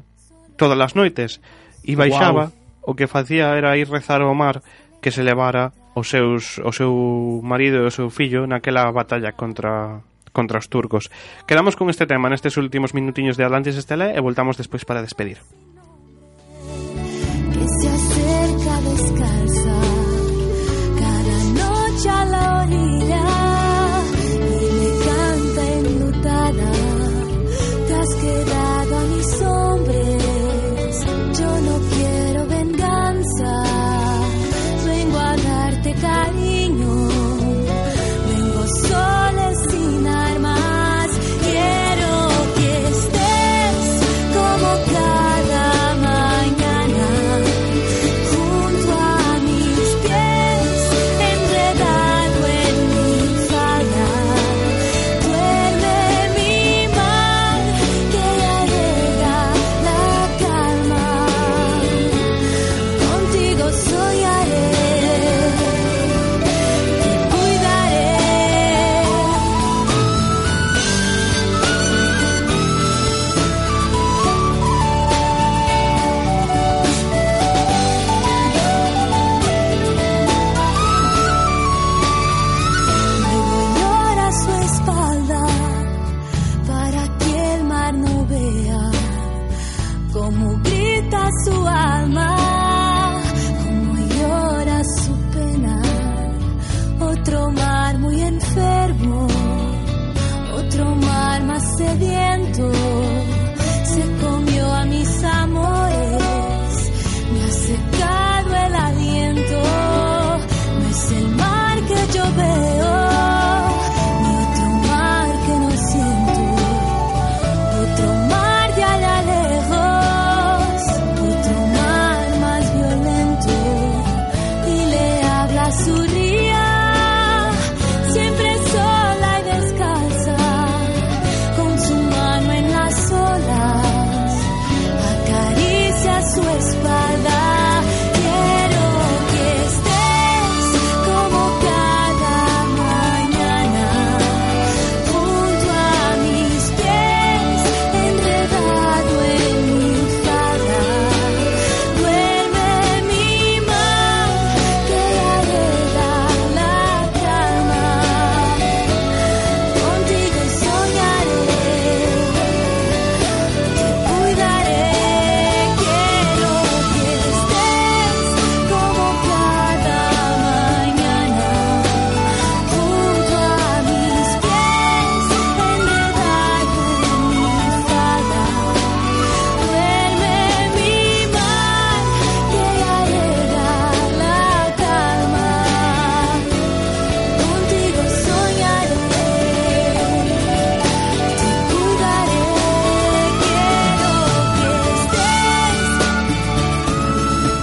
todas 0.56 0.80
as 0.80 0.96
noites 0.96 1.44
e 1.84 1.92
baixaba 1.94 2.56
o 2.80 2.96
que 2.96 3.10
facía 3.10 3.52
era 3.54 3.76
ir 3.76 3.90
rezar 3.90 4.24
ao 4.24 4.32
mar 4.32 4.64
que 5.04 5.12
se 5.12 5.20
levara 5.20 5.76
os 5.94 6.08
seus, 6.08 6.58
o 6.58 6.72
seu 6.72 7.40
marido 7.42 7.82
e 7.82 7.86
o 7.86 7.94
seu 7.94 8.10
fillo 8.10 8.46
naquela 8.46 8.90
batalla 8.92 9.32
contra 9.32 10.00
contra 10.32 10.58
os 10.58 10.68
turcos. 10.70 11.10
Quedamos 11.46 11.74
con 11.74 11.90
este 11.90 12.06
tema 12.06 12.30
nestes 12.30 12.54
últimos 12.54 12.94
minutiños 12.94 13.34
de 13.34 13.42
Atlantis 13.42 13.74
Estela 13.74 14.14
e 14.14 14.22
voltamos 14.22 14.54
despois 14.54 14.86
para 14.86 15.02
despedir. 15.02 15.42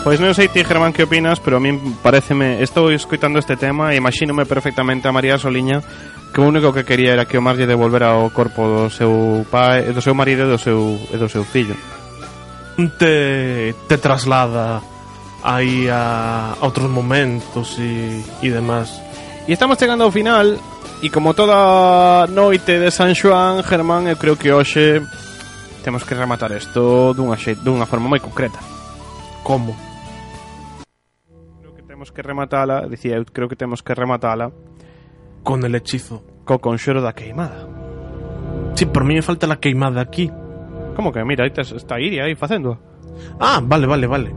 Pois 0.08 0.24
non 0.24 0.32
sei 0.32 0.48
ti, 0.48 0.64
Germán, 0.64 0.96
que 0.96 1.04
opinas, 1.04 1.44
pero 1.44 1.60
a 1.60 1.62
min 1.62 2.00
pareceme, 2.00 2.64
estou 2.64 2.96
escoitando 2.96 3.44
este 3.44 3.60
tema 3.60 3.92
e 3.92 4.00
imagínome 4.00 4.48
perfectamente 4.48 5.04
a 5.04 5.12
María 5.12 5.36
Soliña 5.36 5.84
que 6.32 6.40
o 6.40 6.48
único 6.48 6.72
que 6.72 6.88
quería 6.88 7.12
era 7.12 7.28
que 7.28 7.36
o 7.36 7.44
marlle 7.44 7.68
devolvera 7.68 8.16
o 8.16 8.32
corpo 8.32 8.64
do 8.72 8.88
seu 8.88 9.44
pai, 9.52 9.92
do 9.92 10.00
seu 10.00 10.16
marido 10.16 10.48
e 10.48 10.52
do 10.56 10.56
seu, 10.56 10.96
e 11.12 11.20
do 11.20 11.28
seu 11.28 11.44
fillo. 11.44 11.76
Te, 12.96 13.76
te 13.84 14.00
traslada 14.00 14.80
aí 15.44 15.92
a, 15.92 16.56
a 16.56 16.64
outros 16.64 16.88
momentos 16.88 17.76
e, 17.76 18.24
e 18.40 18.48
demás. 18.48 18.88
E 19.44 19.60
estamos 19.60 19.76
chegando 19.76 20.08
ao 20.08 20.16
final 20.16 20.56
e 21.04 21.12
como 21.12 21.36
toda 21.36 22.32
noite 22.32 22.80
de 22.80 22.96
San 22.96 23.12
Xoán, 23.12 23.60
Germán, 23.60 24.08
eu 24.08 24.16
creo 24.16 24.40
que 24.40 24.56
hoxe 24.56 25.04
temos 25.84 26.08
que 26.08 26.16
rematar 26.16 26.56
isto 26.56 27.12
dunha, 27.12 27.36
xe, 27.36 27.60
dunha 27.60 27.84
forma 27.84 28.08
moi 28.08 28.24
concreta. 28.24 28.64
Como? 29.44 29.87
temos 32.08 32.12
que 32.12 32.22
rematala, 32.22 32.88
dicía 32.88 33.18
eu, 33.18 33.26
creo 33.26 33.48
que 33.50 33.56
temos 33.56 33.84
que 33.84 33.94
rematala 33.94 34.52
con 35.44 35.64
el 35.64 35.76
hechizo, 35.76 36.24
co 36.46 36.60
conxero 36.60 37.02
da 37.02 37.12
queimada. 37.12 37.68
Si, 38.76 38.86
sí, 38.86 38.86
por 38.86 39.04
mí 39.04 39.16
me 39.16 39.22
falta 39.22 39.48
la 39.48 39.60
queimada 39.60 40.02
aquí. 40.02 40.32
Como 40.96 41.12
que, 41.12 41.24
mira, 41.26 41.44
aí 41.44 41.52
está 41.52 42.00
Iria 42.00 42.24
aí 42.24 42.36
facendo. 42.36 42.80
Ah, 43.40 43.60
vale, 43.62 43.88
vale, 43.88 44.08
vale. 44.08 44.32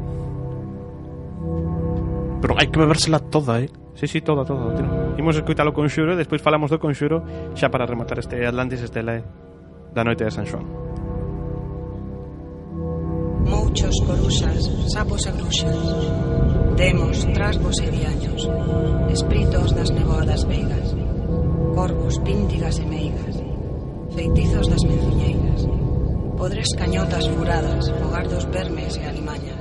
Pero 2.41 2.59
hai 2.59 2.67
que 2.67 2.81
bebérsela 2.81 3.21
toda, 3.21 3.61
eh. 3.61 3.71
Sí, 3.95 4.07
sí, 4.09 4.21
toda, 4.21 4.45
toda. 4.45 4.75
Tira. 4.75 5.15
Imos 5.19 5.37
escutar 5.37 5.69
o 5.69 5.77
conxuro 5.77 6.17
e 6.17 6.17
despois 6.19 6.43
falamos 6.43 6.73
do 6.73 6.81
conxuro 6.81 7.23
xa 7.55 7.71
para 7.71 7.87
rematar 7.87 8.19
este 8.19 8.43
Atlantis 8.43 8.83
Estela 8.83 9.23
da 9.95 10.03
¿eh? 10.03 10.07
noite 10.09 10.25
de 10.25 10.33
San 10.33 10.47
Xoán. 10.49 10.67
Mouchos, 13.45 13.95
corusas, 14.03 14.59
sapos 14.91 15.27
e 15.27 15.33
bruxas 15.37 16.60
Temos 16.81 17.29
trasgos 17.35 17.77
e 17.85 17.93
diaños 17.93 18.49
Espritos 19.13 19.77
das 19.77 19.93
nevoadas 19.93 20.49
veigas 20.49 20.97
Corvos, 21.77 22.17
píntigas 22.25 22.81
e 22.81 22.87
meigas 22.89 23.37
Feitizos 24.17 24.65
das 24.65 24.81
menzuñeiras 24.89 25.69
Podres 26.41 26.73
cañotas 26.73 27.29
furadas 27.29 27.85
Fogar 28.01 28.25
dos 28.33 28.49
vermes 28.49 28.97
e 28.97 29.05
alimañas 29.05 29.61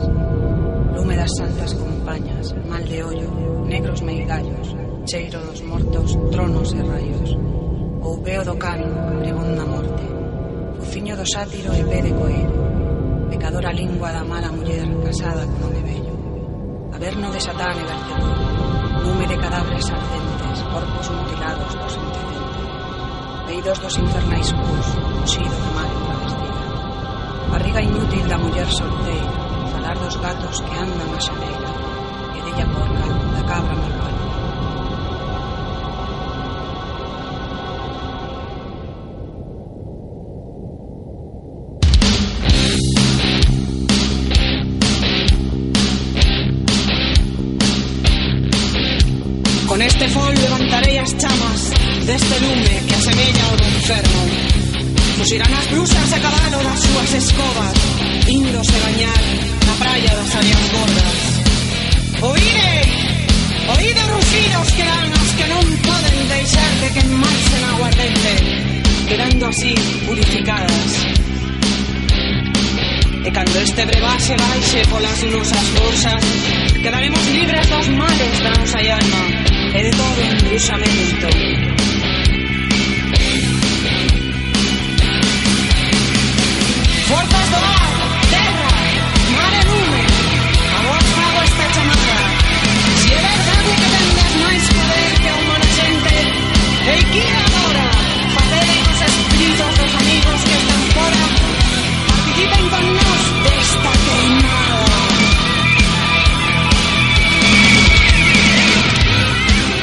Lume 0.96 1.20
das 1.20 1.36
santas 1.36 1.76
compañas 1.76 2.56
Mal 2.72 2.88
de 2.88 3.04
ollo, 3.04 3.68
negros 3.68 4.00
meigallos 4.00 4.72
Cheiro 5.04 5.44
dos 5.44 5.60
mortos, 5.68 6.16
tronos 6.32 6.72
e 6.72 6.80
raios 6.88 7.36
Oupeo 8.00 8.48
do 8.48 8.56
cano, 8.56 9.20
pregón 9.20 9.60
da 9.60 9.68
morte 9.68 10.08
Fuciño 10.80 11.20
do 11.20 11.28
sátiro 11.28 11.76
e 11.76 11.84
pé 11.84 12.00
de 12.00 12.16
coelho 12.16 13.28
Pecadora 13.28 13.76
lingua 13.76 14.08
da 14.16 14.24
mala 14.24 14.56
muller 14.56 14.88
Casada 15.04 15.44
con 15.60 15.68
o 15.68 15.84
bello 15.84 16.09
Averno 17.00 17.32
Satán 17.40 17.72
a 17.72 17.80
negación. 17.80 18.20
Lume 19.08 19.26
de 19.26 19.38
cadáveres 19.40 19.88
ardentes, 19.90 20.58
corpos 20.68 21.08
mutilados 21.10 21.72
dos 21.80 21.96
indecentes. 21.96 22.68
Veidos 23.48 23.80
dos 23.80 23.96
infernais 24.04 24.52
cus, 24.52 24.88
unxido 25.16 25.56
de 25.64 25.72
mal 25.80 25.88
travestida. 26.04 26.62
Barriga 27.52 27.82
inútil 27.88 28.28
da 28.28 28.38
muller 28.38 28.68
solteira, 28.68 29.32
falar 29.72 29.96
dos 29.96 30.16
gatos 30.20 30.60
que 30.60 30.76
andan 30.76 31.16
a 31.16 31.20
xaneira, 31.24 31.72
e 32.36 32.40
della 32.44 32.68
porca 32.68 33.08
da 33.32 33.44
cabra 33.48 33.76
malvada. 33.80 34.29
Os 55.30 55.36
as 55.36 55.68
blusas 55.68 56.12
e 56.12 56.16
acabarán 56.16 56.64
das 56.64 56.80
súas 56.80 57.14
escobas. 57.14 57.74
Índose 58.28 58.78
bañar 58.82 59.22
na 59.68 59.76
praia 59.78 60.10
das 60.18 60.36
áreas 60.36 60.64
gordas. 60.74 61.18
Oíde, 62.34 62.72
oíde 63.78 64.04
ruxidos 64.10 64.68
que 64.74 64.84
dan 64.90 65.10
as 65.14 65.30
que 65.38 65.46
non 65.54 65.66
poden 65.86 66.18
deixar 66.34 66.72
de 66.82 66.90
queimarse 66.98 67.56
na 67.62 67.70
aguardente 67.78 68.34
Quedando 69.06 69.46
así 69.46 69.74
purificadas. 70.10 70.90
E 73.22 73.30
cando 73.30 73.58
este 73.62 73.86
brebaxe 73.86 74.34
baixe 74.34 74.82
polas 74.90 75.22
nosas 75.30 75.68
bolsas 75.78 76.24
Quedaremos 76.82 77.26
libres 77.38 77.70
dos 77.70 77.88
males 78.02 78.36
da 78.42 78.50
nosa 78.58 78.82
alma 78.82 79.24
E 79.78 79.80
de 79.86 79.92
todo 79.94 80.22
endulzamento 80.26 81.79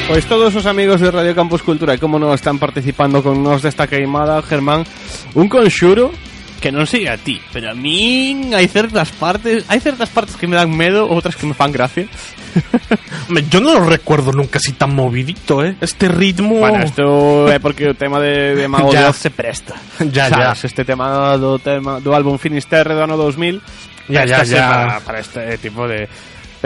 Pois 0.07 0.25
todos 0.25 0.55
os 0.55 0.65
amigos 0.65 1.01
de 1.01 1.11
Radio 1.11 1.35
Campus 1.35 1.61
Cultura 1.61 1.93
e 1.93 1.99
como 1.99 2.15
non 2.15 2.31
están 2.31 2.55
participando 2.63 3.19
con 3.19 3.43
nós 3.43 3.59
desta 3.59 3.91
queimada, 3.91 4.39
Germán, 4.39 4.87
un 5.35 5.51
conxuro 5.51 6.15
que 6.63 6.71
non 6.71 6.87
sei 6.87 7.11
a 7.11 7.19
ti, 7.19 7.37
pero 7.51 7.69
a 7.69 7.75
min 7.75 8.55
hai 8.55 8.71
certas 8.71 9.11
partes, 9.11 9.67
hai 9.67 9.83
certas 9.83 10.07
partes 10.07 10.39
que 10.39 10.47
me 10.47 10.55
dan 10.55 10.71
medo, 10.71 11.11
outras 11.11 11.35
que 11.35 11.43
me 11.43 11.51
fan 11.51 11.75
gracia. 11.75 12.07
Yo 13.51 13.59
no 13.59 13.75
lo 13.75 13.83
recuerdo 13.83 14.31
nunca 14.31 14.63
así 14.63 14.71
tan 14.79 14.95
movidito, 14.95 15.59
eh. 15.59 15.75
Este 15.83 16.07
ritmo. 16.07 16.63
Bueno, 16.63 16.87
isto 16.87 17.51
é 17.51 17.59
porque 17.59 17.91
o 17.91 17.93
tema 17.93 18.23
de, 18.23 18.55
de 18.55 18.65
Mago 18.71 18.95
Ya. 18.95 19.11
de 19.11 19.13
se 19.13 19.29
presta. 19.29 19.75
Ya, 20.07 20.31
Sabes, 20.31 20.71
Este 20.71 20.87
tema 20.87 21.35
do 21.35 21.59
tema 21.59 21.99
do 21.99 22.15
álbum 22.15 22.39
Finisterre 22.39 22.95
do 22.95 23.03
ano 23.03 23.19
2000 23.19 23.59
Ya, 24.07 24.23
ya, 24.23 24.39
ya. 24.47 24.65
Para, 24.71 24.95
para 25.03 25.19
este 25.19 25.59
tipo 25.59 25.83
de 25.83 26.07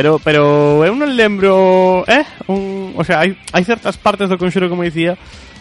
Pero 0.01 0.17
pero 0.17 0.81
eu 0.81 0.97
non 0.97 1.13
lembro, 1.13 2.01
eh, 2.09 2.25
un, 2.49 2.97
o 2.97 3.05
sea, 3.05 3.21
hai 3.21 3.37
hai 3.53 3.61
certas 3.61 4.01
partes 4.01 4.33
do 4.33 4.41
conxuro 4.41 4.65
como 4.65 4.81
dicía 4.81 5.13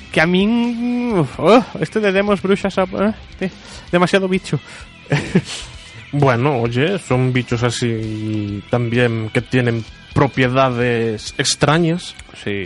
que 0.09 0.17
a 0.17 0.25
min 0.25 1.13
uf, 1.13 1.37
oh, 1.37 1.61
este 1.77 2.01
de 2.01 2.09
demos 2.09 2.41
bruxas 2.41 2.73
eh, 2.81 3.13
te- 3.37 3.53
demasiado 3.93 4.25
bicho. 4.33 4.57
Bueno, 6.13 6.59
oye, 6.59 6.99
son 6.99 7.31
bichos 7.33 7.63
así 7.63 8.65
también 8.69 9.31
que 9.31 9.43
tienen 9.47 9.85
propiedades 10.13 11.35
extrañas. 11.39 12.17
Sí. 12.35 12.65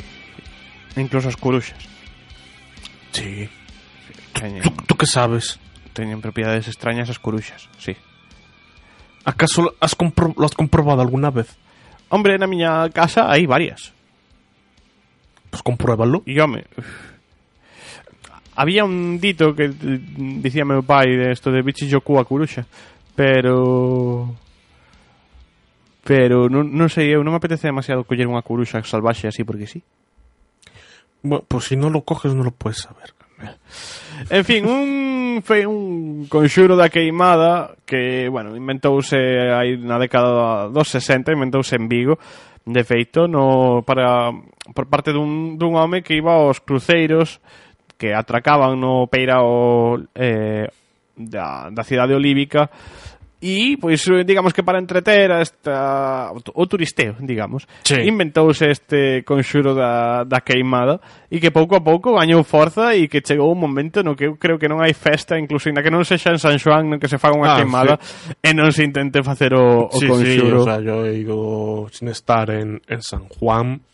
Incluso 0.97 1.29
as 1.29 1.37
coruxas. 1.37 1.77
Sí. 3.13 3.45
¿Tú, 4.63 4.71
tú 4.87 4.95
qué 4.97 5.05
sabes? 5.05 5.59
teñen 5.93 6.23
propiedades 6.25 6.73
extrañas 6.73 7.11
as 7.13 7.21
coruxas, 7.21 7.69
sí. 7.77 7.93
¿Acaso 9.29 9.77
has 9.81 9.93
compro- 9.93 10.33
lo 10.41 10.45
has 10.49 10.57
comprobado 10.57 11.03
alguna 11.05 11.29
vez? 11.31 11.53
Hombre, 12.15 12.39
na 12.39 12.47
miña 12.47 12.87
casa 12.95 13.27
hai 13.27 13.43
varias. 13.43 13.91
Pues 15.51 15.67
compruébalo. 15.67 16.23
E 16.23 16.39
home. 16.39 16.63
Había 18.55 18.87
un 18.87 19.19
dito 19.19 19.51
que 19.51 19.67
dicía 19.67 20.63
meu 20.63 20.87
pai 20.87 21.11
de 21.19 21.35
esto 21.35 21.51
de 21.51 21.67
bichi 21.67 21.91
yoku 21.91 22.15
a 22.23 22.25
curuxa 22.25 22.71
Pero 23.19 24.31
Pero 26.07 26.47
non, 26.47 26.71
non 26.71 26.87
sei, 26.87 27.11
eu 27.11 27.27
non 27.27 27.35
me 27.35 27.43
apetece 27.43 27.67
demasiado 27.67 28.07
coller 28.07 28.31
unha 28.31 28.47
curuxa 28.47 28.79
salvaxe 28.87 29.27
así 29.27 29.43
porque 29.43 29.67
sí 29.67 29.83
Bueno, 31.27 31.43
pues 31.51 31.67
si 31.67 31.75
no 31.75 31.91
lo 31.91 32.07
coges 32.07 32.31
no 32.31 32.47
lo 32.47 32.55
puedes 32.55 32.79
saber. 32.79 33.11
En 34.31 34.45
fin, 34.45 34.65
un 34.65 35.43
foi 35.43 35.67
un 35.67 36.27
conxuro 36.31 36.77
da 36.77 36.89
queimada 36.89 37.75
que, 37.85 38.29
bueno, 38.31 38.55
inventouse 38.55 39.19
aí 39.51 39.77
na 39.77 39.99
década 39.99 40.71
dos 40.71 40.89
60, 40.89 41.35
inventouse 41.35 41.75
en 41.75 41.89
Vigo, 41.91 42.19
de 42.65 42.83
feito, 42.85 43.29
no, 43.29 43.83
para, 43.83 44.33
por 44.73 44.87
parte 44.89 45.13
dun, 45.13 45.59
dun 45.59 45.77
home 45.77 46.03
que 46.03 46.17
iba 46.17 46.33
aos 46.33 46.63
cruceiros 46.63 47.43
que 47.99 48.15
atracaban 48.15 48.81
no 48.81 49.07
Peirao 49.07 50.01
eh, 50.15 50.67
da, 51.17 51.71
da 51.71 51.85
cidade 51.85 52.15
olívica 52.15 52.71
E, 53.45 53.77
pois, 53.77 54.01
digamos 54.25 54.57
que 54.57 54.65
para 54.65 54.81
entreter 54.81 55.29
a 55.29 55.45
esta, 55.45 56.33
o 56.33 56.65
turisteo, 56.65 57.13
digamos, 57.21 57.69
sí. 57.85 58.01
inventouse 58.01 58.73
este 58.73 59.21
conxuro 59.21 59.77
da, 59.77 60.25
da 60.25 60.41
queimada 60.41 60.97
e 61.29 61.37
que 61.45 61.53
pouco 61.53 61.77
a 61.77 61.85
pouco 61.85 62.17
gañou 62.17 62.41
forza 62.41 62.97
e 62.97 63.05
que 63.05 63.21
chegou 63.21 63.53
un 63.53 63.61
momento 63.61 64.01
no 64.01 64.17
que 64.17 64.33
eu 64.33 64.41
creo 64.41 64.57
que 64.57 64.65
non 64.65 64.81
hai 64.81 64.97
festa, 64.97 65.37
incluso 65.37 65.69
ainda 65.69 65.85
que 65.85 65.93
non 65.93 66.09
sexa 66.09 66.33
en 66.33 66.41
San 66.41 66.57
Xoán, 66.57 66.89
no 66.89 66.97
que 66.97 67.05
se 67.05 67.21
faga 67.21 67.37
unha 67.37 67.53
ah, 67.53 67.59
queimada 67.61 68.01
sí. 68.01 68.33
e 68.41 68.57
non 68.57 68.73
se 68.73 68.81
intente 68.81 69.21
facer 69.21 69.53
o, 69.53 69.93
o 69.93 69.99
sí, 70.01 70.09
conxuro. 70.09 70.65
Sí, 70.65 70.65
o 70.65 70.65
sea, 70.65 70.81
yo 70.81 71.05
digo, 71.05 71.39
sin 71.93 72.09
estar 72.09 72.49
en, 72.49 72.81
en 72.89 73.01
San 73.05 73.29
Juan, 73.29 73.85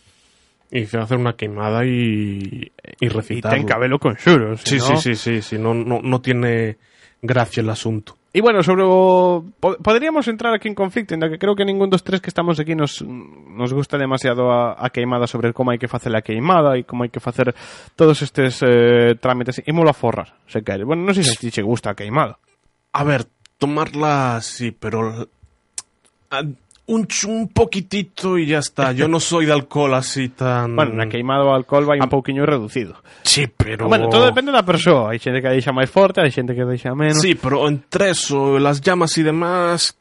hicieron 0.70 1.10
hacer 1.10 1.18
una 1.18 1.34
queimada 1.34 1.82
y, 1.82 2.70
y 3.02 3.06
recitar. 3.10 3.50
Y 3.50 3.56
ten 3.58 3.66
cabelo 3.66 3.98
con 3.98 4.14
si 4.14 4.30
Sí, 4.30 4.78
¿no? 4.78 4.94
sí, 4.94 4.94
sí, 4.94 5.14
sí, 5.18 5.42
sí, 5.42 5.58
no, 5.58 5.74
no, 5.74 5.98
no 5.98 6.22
tiene 6.22 6.78
gracia 7.18 7.66
el 7.66 7.70
asunto. 7.74 8.19
E 8.30 8.38
bueno, 8.40 8.62
sobre 8.62 8.86
o... 8.86 9.42
po- 9.58 9.74
Poderíamos 9.82 10.28
entrar 10.30 10.54
aquí 10.54 10.70
en 10.70 10.78
conflicto, 10.78 11.14
ainda 11.18 11.26
que 11.26 11.34
creo 11.38 11.58
que 11.58 11.66
ningún 11.66 11.90
dos 11.90 12.06
tres 12.06 12.22
que 12.22 12.30
estamos 12.30 12.60
aquí 12.62 12.78
nos, 12.78 13.02
nos 13.02 13.74
gusta 13.74 13.98
demasiado 13.98 14.54
a, 14.54 14.78
a 14.78 14.86
queimada 14.94 15.26
sobre 15.26 15.50
como 15.50 15.74
hai 15.74 15.82
que 15.82 15.90
facer 15.90 16.14
a 16.14 16.22
queimada 16.22 16.78
e 16.78 16.86
como 16.86 17.02
hai 17.02 17.10
que 17.10 17.18
facer 17.18 17.50
todos 17.98 18.22
estes 18.22 18.62
eh, 18.62 19.18
trámites. 19.18 19.58
Ímolo 19.66 19.90
a 19.90 19.98
forrar, 19.98 20.38
se 20.46 20.62
quere. 20.62 20.86
Bueno, 20.86 21.10
se 21.10 21.26
a 21.26 21.34
ti 21.34 21.50
che 21.50 21.66
gusta 21.66 21.90
a 21.90 21.98
queimada. 21.98 22.38
A 22.94 23.02
ver, 23.02 23.26
tomarla 23.58 24.38
sí, 24.46 24.70
pero 24.70 25.26
ah, 26.30 26.46
un, 26.90 27.06
un 27.28 27.48
poquitito 27.48 28.36
y 28.36 28.46
ya 28.46 28.58
está. 28.58 28.92
Yo 28.92 29.06
no 29.08 29.20
soy 29.20 29.46
de 29.46 29.52
alcohol 29.52 29.94
así 29.94 30.28
tan... 30.28 30.74
Bueno, 30.74 30.94
na 30.94 31.06
queimado 31.06 31.48
o 31.48 31.54
alcohol 31.54 31.86
vai 31.86 32.02
un 32.02 32.10
ah. 32.10 32.12
pouquiño 32.12 32.42
reducido. 32.42 32.98
Sí, 33.22 33.46
pero... 33.46 33.86
Bueno, 33.86 34.10
todo 34.10 34.26
depende 34.26 34.50
da 34.50 34.66
persoa. 34.66 35.14
Hai 35.14 35.22
xente 35.22 35.38
que 35.38 35.48
deixa 35.54 35.70
máis 35.70 35.86
forte, 35.86 36.18
hai 36.18 36.34
xente 36.34 36.52
que 36.52 36.66
deixa 36.66 36.90
menos. 36.98 37.22
Sí, 37.22 37.38
pero 37.38 37.62
entre 37.70 38.10
eso, 38.10 38.58
las 38.58 38.82
llamas 38.82 39.14
y 39.18 39.22
demás, 39.22 39.94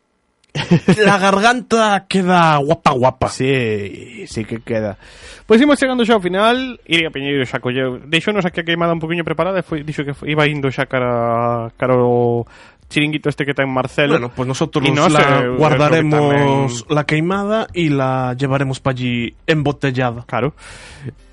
la 1.05 1.17
garganta 1.21 2.09
queda 2.09 2.57
guapa 2.57 2.91
guapa. 2.91 3.29
Sí, 3.29 4.25
sí 4.25 4.43
que 4.45 4.59
queda. 4.65 4.97
Pois 5.45 5.57
pues 5.57 5.61
imos 5.61 5.77
chegando 5.77 6.05
xa 6.05 6.17
ao 6.17 6.25
final, 6.25 6.81
Iria 6.89 7.13
Piñeiro 7.13 7.45
xa 7.45 7.61
colleu. 7.61 8.01
Deixou 8.05 8.33
nos 8.33 8.45
aquí 8.49 8.61
a 8.61 8.65
queimada 8.65 8.93
un 8.93 9.01
poquinho 9.01 9.25
preparada 9.25 9.61
e 9.61 9.65
foi, 9.65 9.85
dixo 9.85 10.01
que 10.01 10.17
foi, 10.17 10.33
iba 10.33 10.49
indo 10.49 10.73
xa 10.73 10.89
cara, 10.89 11.69
cara 11.77 11.97
o 11.97 12.45
chiringuito 12.89 13.29
este 13.29 13.45
que 13.45 13.53
ten 13.53 13.69
Marcelo 13.69 14.13
Bueno, 14.17 14.31
pues 14.35 14.47
nosotros 14.47 14.81
Y 14.83 14.91
no 14.91 15.07
la 15.07 15.45
guardaremos 15.55 16.85
la 16.89 17.05
queimada 17.05 17.67
y 17.73 17.89
la 17.89 18.33
llevaremos 18.37 18.79
para 18.79 18.93
allí 18.97 19.35
embotellada. 19.45 20.25
Claro 20.25 20.53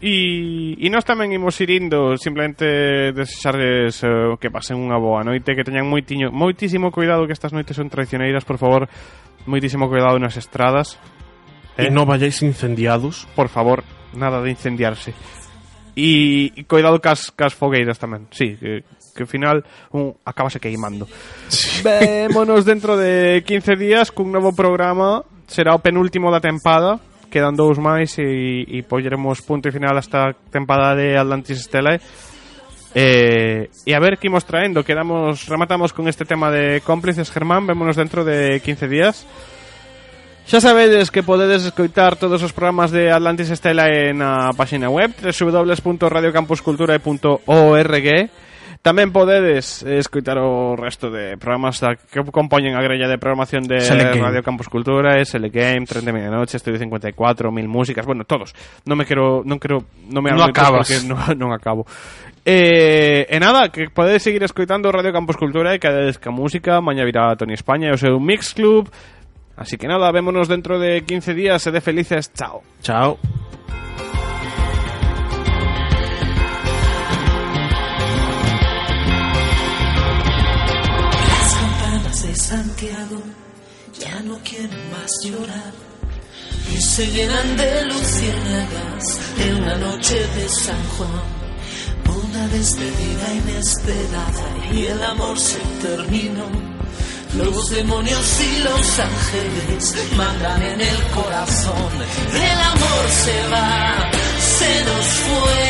E, 0.01 0.77
e 0.77 0.87
nós 0.93 1.03
tamén 1.09 1.33
imos 1.33 1.57
ir 1.65 1.73
indo 1.73 2.15
Simplemente 2.21 3.11
desexarles 3.17 4.05
eh, 4.05 4.37
Que 4.37 4.53
pasen 4.53 4.77
unha 4.77 5.01
boa 5.01 5.25
noite 5.25 5.57
Que 5.57 5.65
teñan 5.65 5.89
moitiño, 5.89 6.29
moitísimo 6.31 6.93
cuidado 6.93 7.25
Que 7.25 7.33
estas 7.33 7.57
noites 7.57 7.75
son 7.75 7.89
traicioneiras, 7.89 8.45
por 8.45 8.61
favor 8.61 8.87
Moitísimo 9.49 9.89
cuidado 9.89 10.21
nas 10.21 10.37
estradas 10.37 11.01
Y 11.81 11.89
Eh. 11.89 11.91
no 11.93 12.05
vayáis 12.09 12.41
incendiados. 12.41 13.29
por 13.37 13.49
favor, 13.53 13.85
nada 14.17 14.41
de 14.41 14.49
incendiarse. 14.49 15.13
E, 15.97 16.53
e 16.53 16.63
coidado 16.69 17.01
cas, 17.01 17.33
cas 17.33 17.57
fogueiras 17.57 17.97
tamén. 17.97 18.29
Sí, 18.29 18.61
que, 18.61 18.85
que 19.17 19.25
ao 19.25 19.31
final 19.31 19.65
un 19.97 20.13
acabase 20.29 20.61
queimando. 20.61 21.09
Sí. 21.49 21.81
Vémonos 21.81 22.69
dentro 22.69 23.01
de 23.01 23.41
15 23.41 23.81
días 23.81 24.13
cun 24.13 24.29
novo 24.29 24.53
programa, 24.53 25.25
será 25.49 25.73
o 25.73 25.81
penúltimo 25.81 26.29
da 26.29 26.45
tempada, 26.45 27.01
quedan 27.33 27.57
dous 27.57 27.81
máis 27.81 28.13
e, 28.21 28.69
e 28.69 28.85
polleremos 28.85 29.41
punto 29.41 29.73
e 29.73 29.75
final 29.75 29.97
a 29.97 30.05
esta 30.05 30.37
tempada 30.53 30.93
de 30.93 31.17
Atlantis 31.17 31.65
Estelae. 31.65 31.97
Eh, 32.97 33.69
e 33.85 33.93
a 33.93 34.01
ver 34.01 34.21
que 34.21 34.29
imos 34.29 34.45
traendo, 34.45 34.85
quedamos 34.85 35.49
rematamos 35.49 35.93
con 35.97 36.09
este 36.09 36.25
tema 36.29 36.53
de 36.53 36.85
cómplices 36.85 37.33
Germán, 37.33 37.65
vémonos 37.65 37.97
dentro 37.97 38.21
de 38.21 38.61
15 38.61 38.89
días. 38.89 39.25
Xa 40.47 40.63
sabedes 40.63 41.11
que 41.11 41.27
podedes 41.27 41.67
escoitar 41.67 42.15
todos 42.15 42.39
os 42.39 42.55
programas 42.55 42.95
de 42.95 43.11
Atlantis 43.11 43.51
Estela 43.51 43.91
en 43.91 44.23
a 44.23 44.55
páxina 44.55 44.87
web 44.87 45.11
www.radiocampuscultura.org 45.19 48.07
Tamén 48.87 49.11
podedes 49.11 49.83
eh, 49.83 49.99
escoitar 49.99 50.39
o 50.39 50.79
resto 50.79 51.11
de 51.11 51.35
programas 51.35 51.83
da, 51.83 51.99
que 51.99 52.23
compoñen 52.31 52.79
a 52.79 52.83
grella 52.87 53.11
de 53.11 53.19
programación 53.19 53.67
de 53.67 53.83
Radio 53.83 54.47
Campus 54.47 54.71
Cultura, 54.71 55.19
eh, 55.19 55.27
SL 55.27 55.51
Game, 55.51 55.91
30 55.91 56.15
de 56.15 56.31
noche, 56.31 56.63
Estudio 56.63 56.79
54, 56.79 57.51
Mil 57.51 57.67
Músicas, 57.67 58.07
bueno, 58.07 58.23
todos. 58.23 58.55
Non 58.87 58.95
me 58.95 59.03
quero, 59.03 59.43
non 59.43 59.59
quero, 59.59 59.83
non 60.07 60.23
me 60.23 60.31
no 60.31 60.47
acabas. 60.47 60.87
porque 60.87 61.03
non, 61.03 61.19
non 61.43 61.51
acabo. 61.51 61.83
Eh, 62.47 63.27
e 63.27 63.37
nada, 63.43 63.75
que 63.75 63.91
podedes 63.91 64.23
seguir 64.23 64.47
escoitando 64.47 64.95
Radio 64.95 65.11
Campus 65.11 65.35
Cultura 65.35 65.75
e 65.75 65.83
cada 65.83 66.07
vez 66.07 66.23
que 66.23 66.31
música, 66.31 66.79
mañá 66.79 67.03
virá 67.03 67.35
Tony 67.35 67.59
España 67.59 67.91
e 67.91 67.93
o 67.93 67.99
seu 67.99 68.23
Mix 68.23 68.55
Club, 68.55 68.87
Así 69.57 69.79
que 69.79 69.89
nada, 69.89 70.13
vémonos 70.13 70.49
dentro 70.49 70.79
de 70.79 71.05
15 71.05 71.35
días, 71.35 71.63
sede 71.63 71.81
felices, 71.81 72.31
chao. 72.35 72.63
Chao. 72.83 73.19
Las 81.29 81.55
campanas 81.55 82.23
de 82.23 82.37
Santiago 82.37 83.23
ya 83.99 84.21
no 84.21 84.39
quieren 84.41 84.91
más 84.91 85.11
llorar 85.25 85.73
y 86.73 86.77
se 86.77 87.07
llenan 87.07 87.57
de 87.57 87.85
luciérnagas 87.87 89.21
en 89.41 89.63
una 89.63 89.77
noche 89.77 90.17
de 90.37 90.49
San 90.49 90.85
Juan. 90.97 91.37
Una 92.09 92.49
despedida 92.49 93.35
inesperada 93.35 94.75
y 94.75 94.87
el 94.87 95.03
amor 95.03 95.39
se 95.39 95.59
terminó. 95.81 96.76
Los 97.35 97.71
demonios 97.71 98.41
y 98.41 98.63
los 98.63 98.99
ángeles 98.99 99.95
mandan 100.17 100.63
en 100.63 100.81
el 100.81 101.03
corazón. 101.15 101.93
El 102.33 102.61
amor 102.61 103.11
se 103.25 103.49
va, 103.49 104.11
se 104.41 104.85
nos 104.85 105.07
fue. 105.27 105.67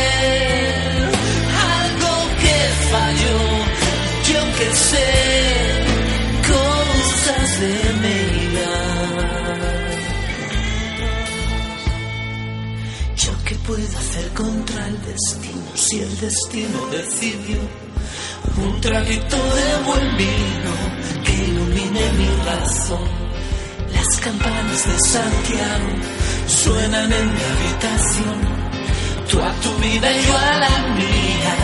Algo 1.81 2.15
que 2.41 2.59
falló, 2.93 3.41
yo 4.33 4.41
que 4.59 4.69
sé, 4.77 5.11
cosas 6.47 7.61
de 7.61 7.75
Mérida. 8.01 8.75
¿Yo 13.17 13.33
qué 13.45 13.55
puedo 13.57 13.99
hacer 13.99 14.29
contra 14.35 14.87
el 14.87 15.03
destino 15.05 15.67
si 15.75 16.01
el 16.01 16.21
destino 16.21 16.87
decidió 16.93 17.59
un 18.57 18.81
traguito 18.81 19.37
de 19.37 19.85
buen 19.85 20.17
vino 20.17 21.26
mi 22.19 22.29
razón? 22.45 23.09
Las 23.95 24.21
campanas 24.21 24.87
de 24.89 24.99
Santiago 25.09 25.91
suenan 26.47 27.13
en 27.13 27.27
mi 27.35 27.43
habitación. 27.53 28.39
Tú 29.31 29.41
a 29.41 29.53
tu 29.63 29.73
vida 29.79 30.09
y 30.13 30.27
yo 30.27 30.37
a 30.37 30.59
la 30.65 30.77
mía, 30.95 31.55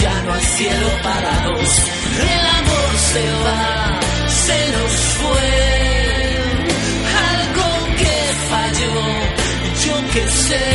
ya 0.00 0.22
no 0.22 0.32
hay 0.34 0.44
cielo 0.44 0.88
para 1.02 1.32
dos. 1.46 1.70
El 2.34 2.46
amor 2.60 2.90
se 3.12 3.24
va, 3.44 4.00
se 4.44 4.58
nos 4.74 4.92
fue. 5.20 5.50
Algo 7.32 7.68
que 8.00 8.16
falló, 8.50 8.96
yo 9.86 9.94
que 10.12 10.24
sé, 10.46 10.66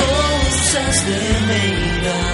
cosas 0.00 1.06
de 1.06 1.20
Meira. 1.48 2.31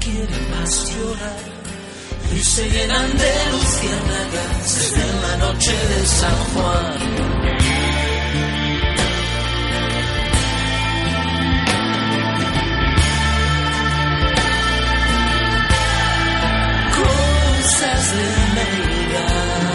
Quieren 0.00 0.50
más 0.50 0.90
llorar 0.90 1.60
y 2.34 2.38
se 2.42 2.68
llenan 2.70 3.10
de 3.18 3.32
luciérnagas 3.52 4.92
en 4.94 5.22
la 5.22 5.36
noche 5.36 5.72
de 5.72 6.06
San 6.06 6.36
Juan. 6.52 6.98
Cosas 16.96 18.12
de 18.16 18.26
Mérida. 18.54 19.69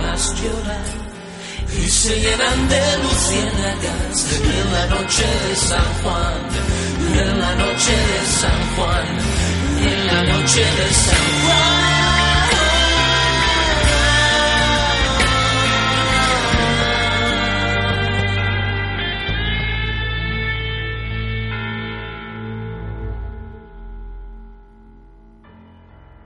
Más 0.00 0.34
llorar 0.40 0.84
y 1.76 1.88
se 1.88 2.20
llenan 2.20 2.68
de 2.68 2.98
luciérnagas 3.02 4.26
en 4.42 4.72
la 4.72 4.86
noche 4.86 5.24
de 5.48 5.56
San 5.56 5.84
Juan, 6.02 6.34
en 7.14 7.40
la 7.40 7.54
noche 7.56 7.92
de 7.92 8.26
San 8.26 8.76
Juan, 8.76 9.06
en 9.82 10.06
la 10.06 10.22
noche 10.22 10.60
de 10.60 10.94
San 10.94 11.46
Juan. 11.46 11.99